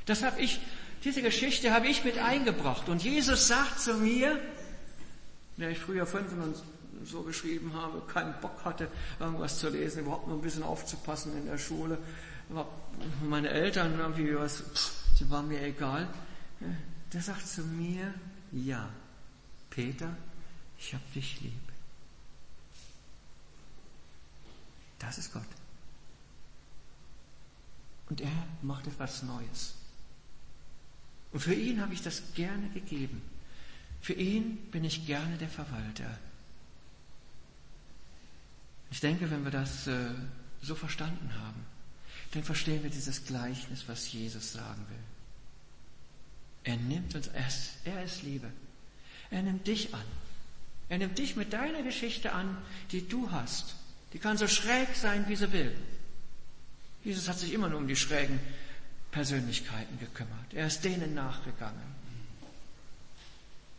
Das 0.06 0.22
habe 0.22 0.40
ich, 0.40 0.60
diese 1.04 1.22
Geschichte 1.22 1.72
habe 1.72 1.86
ich 1.88 2.04
mit 2.04 2.18
eingebracht. 2.18 2.88
Und 2.88 3.02
Jesus 3.02 3.46
sagt 3.46 3.80
zu 3.80 3.94
mir, 3.94 4.40
der 5.58 5.70
ich 5.70 5.78
früher 5.78 6.06
Fünfen 6.06 6.40
und 6.40 6.56
so 7.04 7.22
geschrieben 7.22 7.72
habe, 7.74 8.00
keinen 8.12 8.34
Bock 8.40 8.64
hatte, 8.64 8.88
irgendwas 9.20 9.58
zu 9.58 9.68
lesen, 9.68 10.00
überhaupt 10.00 10.26
nur 10.26 10.36
ein 10.36 10.42
bisschen 10.42 10.62
aufzupassen 10.62 11.36
in 11.36 11.46
der 11.46 11.58
Schule. 11.58 11.98
Meine 13.28 13.50
Eltern 13.50 13.98
irgendwie 13.98 14.34
was, 14.36 14.62
die 15.18 15.30
waren 15.30 15.48
mir 15.48 15.62
egal. 15.62 16.08
Der 17.12 17.22
sagt 17.22 17.46
zu 17.46 17.62
mir, 17.62 18.14
ja, 18.52 18.88
Peter, 19.70 20.16
ich 20.78 20.94
hab 20.94 21.12
dich 21.12 21.40
lieb. 21.40 21.52
Das 24.98 25.18
ist 25.18 25.32
Gott. 25.32 25.42
Und 28.08 28.20
er 28.20 28.30
macht 28.62 28.86
etwas 28.86 29.22
Neues. 29.22 29.74
Und 31.32 31.40
für 31.40 31.54
ihn 31.54 31.80
habe 31.80 31.92
ich 31.92 32.02
das 32.02 32.22
gerne 32.34 32.68
gegeben. 32.70 33.22
Für 34.00 34.12
ihn 34.14 34.56
bin 34.70 34.84
ich 34.84 35.06
gerne 35.06 35.36
der 35.36 35.48
Verwalter. 35.48 36.18
Ich 38.90 39.00
denke, 39.00 39.30
wenn 39.30 39.44
wir 39.44 39.50
das 39.50 39.86
äh, 39.86 40.10
so 40.62 40.74
verstanden 40.74 41.30
haben, 41.40 41.66
dann 42.32 42.42
verstehen 42.42 42.82
wir 42.82 42.90
dieses 42.90 43.24
Gleichnis, 43.24 43.84
was 43.86 44.12
Jesus 44.12 44.52
sagen 44.52 44.84
will. 44.88 44.98
Er 46.64 46.76
nimmt 46.76 47.14
uns, 47.14 47.28
er 47.28 47.46
er 47.84 48.04
ist 48.04 48.22
Liebe. 48.22 48.50
Er 49.30 49.42
nimmt 49.42 49.66
dich 49.66 49.94
an. 49.94 50.04
Er 50.88 50.98
nimmt 50.98 51.18
dich 51.18 51.36
mit 51.36 51.52
deiner 51.52 51.82
Geschichte 51.82 52.32
an, 52.32 52.56
die 52.92 53.06
du 53.06 53.30
hast. 53.30 53.76
Die 54.12 54.18
kann 54.18 54.38
so 54.38 54.48
schräg 54.48 54.88
sein, 54.94 55.28
wie 55.28 55.36
sie 55.36 55.52
will. 55.52 55.76
Jesus 57.04 57.28
hat 57.28 57.38
sich 57.38 57.52
immer 57.52 57.68
nur 57.68 57.78
um 57.78 57.88
die 57.88 57.96
schrägen 57.96 58.40
Persönlichkeiten 59.10 59.98
gekümmert. 59.98 60.54
Er 60.54 60.66
ist 60.66 60.84
denen 60.84 61.14
nachgegangen. 61.14 61.97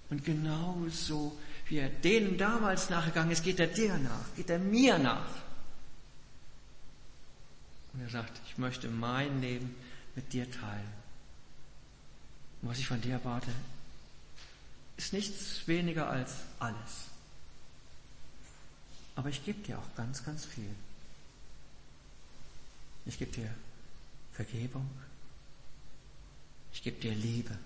Und 0.10 0.26
genauso 0.26 1.38
wie 1.68 1.78
er 1.78 1.90
denen 1.90 2.38
damals 2.38 2.90
nachgegangen 2.90 3.32
ist, 3.32 3.44
geht 3.44 3.60
er 3.60 3.68
dir 3.68 3.98
nach, 3.98 4.36
geht 4.36 4.50
er 4.50 4.60
mir 4.60 4.98
nach. 4.98 5.36
Und 7.94 8.02
er 8.02 8.10
sagt, 8.10 8.40
ich 8.48 8.58
möchte 8.58 8.88
mein 8.88 9.42
Leben 9.42 9.76
mit 10.16 10.34
dir 10.34 10.50
teilen. 10.50 10.94
Und 12.62 12.70
was 12.70 12.80
ich 12.80 12.88
von 12.88 13.02
dir 13.02 13.14
erwarte, 13.14 13.52
ist 14.98 15.14
nichts 15.14 15.68
weniger 15.68 16.10
als 16.10 16.34
alles. 16.60 17.08
Aber 19.16 19.30
ich 19.30 19.44
gebe 19.46 19.62
dir 19.64 19.78
auch 19.78 19.96
ganz, 19.96 20.24
ganz 20.24 20.46
viel. 20.46 20.76
Ich 23.06 23.18
gebe 23.18 23.32
dir 23.32 23.50
Vergebung. 24.34 24.90
Ich 26.74 26.84
gebe 26.84 27.00
dir 27.00 27.14
Liebe. 27.14 27.58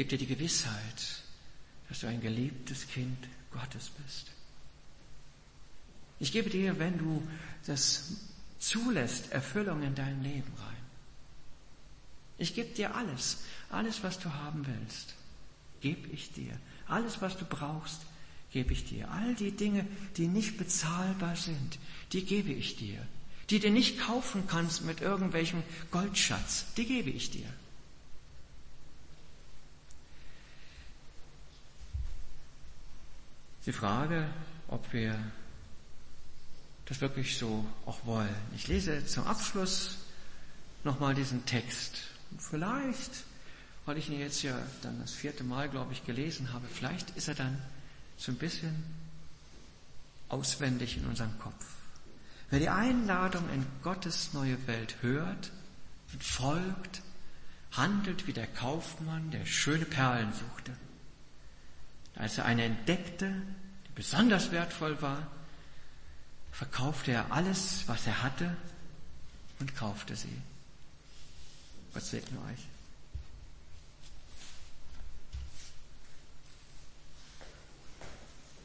Gebe 0.00 0.16
dir 0.16 0.26
die 0.26 0.34
Gewissheit, 0.34 1.22
dass 1.90 2.00
du 2.00 2.06
ein 2.06 2.22
geliebtes 2.22 2.88
Kind 2.88 3.18
Gottes 3.50 3.90
bist. 4.02 4.28
Ich 6.18 6.32
gebe 6.32 6.48
dir, 6.48 6.78
wenn 6.78 6.96
du 6.96 7.22
das 7.66 8.12
zulässt, 8.58 9.30
Erfüllung 9.30 9.82
in 9.82 9.94
dein 9.94 10.22
Leben 10.22 10.50
rein. 10.56 10.82
Ich 12.38 12.54
gebe 12.54 12.72
dir 12.72 12.94
alles, 12.94 13.40
alles, 13.68 14.02
was 14.02 14.18
du 14.18 14.32
haben 14.32 14.66
willst, 14.66 15.16
gebe 15.82 16.08
ich 16.08 16.32
dir. 16.32 16.58
Alles, 16.86 17.20
was 17.20 17.36
du 17.36 17.44
brauchst, 17.44 18.00
gebe 18.52 18.72
ich 18.72 18.86
dir. 18.86 19.10
All 19.10 19.34
die 19.34 19.52
Dinge, 19.52 19.86
die 20.16 20.28
nicht 20.28 20.56
bezahlbar 20.56 21.36
sind, 21.36 21.78
die 22.14 22.24
gebe 22.24 22.52
ich 22.52 22.76
dir. 22.76 23.06
Die 23.50 23.60
du 23.60 23.68
nicht 23.68 24.00
kaufen 24.00 24.44
kannst 24.46 24.82
mit 24.82 25.02
irgendwelchem 25.02 25.62
Goldschatz, 25.90 26.64
die 26.78 26.86
gebe 26.86 27.10
ich 27.10 27.30
dir. 27.30 27.52
Die 33.66 33.72
Frage, 33.72 34.26
ob 34.68 34.92
wir 34.92 35.18
das 36.86 37.00
wirklich 37.00 37.38
so 37.38 37.64
auch 37.86 38.04
wollen. 38.04 38.34
Ich 38.56 38.68
lese 38.68 39.04
zum 39.06 39.26
Abschluss 39.26 39.98
nochmal 40.82 41.14
diesen 41.14 41.44
Text. 41.46 41.98
Und 42.30 42.42
vielleicht, 42.42 43.24
weil 43.84 43.98
ich 43.98 44.08
ihn 44.08 44.18
jetzt 44.18 44.42
ja 44.42 44.58
dann 44.82 44.98
das 45.00 45.12
vierte 45.12 45.44
Mal, 45.44 45.68
glaube 45.68 45.92
ich, 45.92 46.04
gelesen 46.04 46.52
habe, 46.52 46.66
vielleicht 46.68 47.10
ist 47.16 47.28
er 47.28 47.34
dann 47.34 47.60
so 48.16 48.32
ein 48.32 48.38
bisschen 48.38 48.82
auswendig 50.28 50.96
in 50.96 51.06
unserem 51.06 51.38
Kopf. 51.38 51.66
Wer 52.50 52.58
die 52.58 52.68
Einladung 52.68 53.48
in 53.50 53.64
Gottes 53.82 54.32
neue 54.32 54.66
Welt 54.66 54.96
hört 55.02 55.52
und 56.12 56.24
folgt, 56.24 57.02
handelt 57.72 58.26
wie 58.26 58.32
der 58.32 58.48
Kaufmann, 58.48 59.30
der 59.30 59.46
schöne 59.46 59.84
Perlen 59.84 60.32
suchte. 60.32 60.72
Als 62.20 62.36
er 62.36 62.44
eine 62.44 62.64
entdeckte, 62.64 63.32
die 63.86 63.92
besonders 63.94 64.50
wertvoll 64.50 65.00
war, 65.00 65.26
verkaufte 66.52 67.12
er 67.12 67.32
alles, 67.32 67.84
was 67.86 68.06
er 68.06 68.22
hatte 68.22 68.54
und 69.58 69.74
kaufte 69.74 70.14
sie. 70.14 70.42
Gott 71.94 72.02
segne 72.02 72.38
euch. 72.52 72.69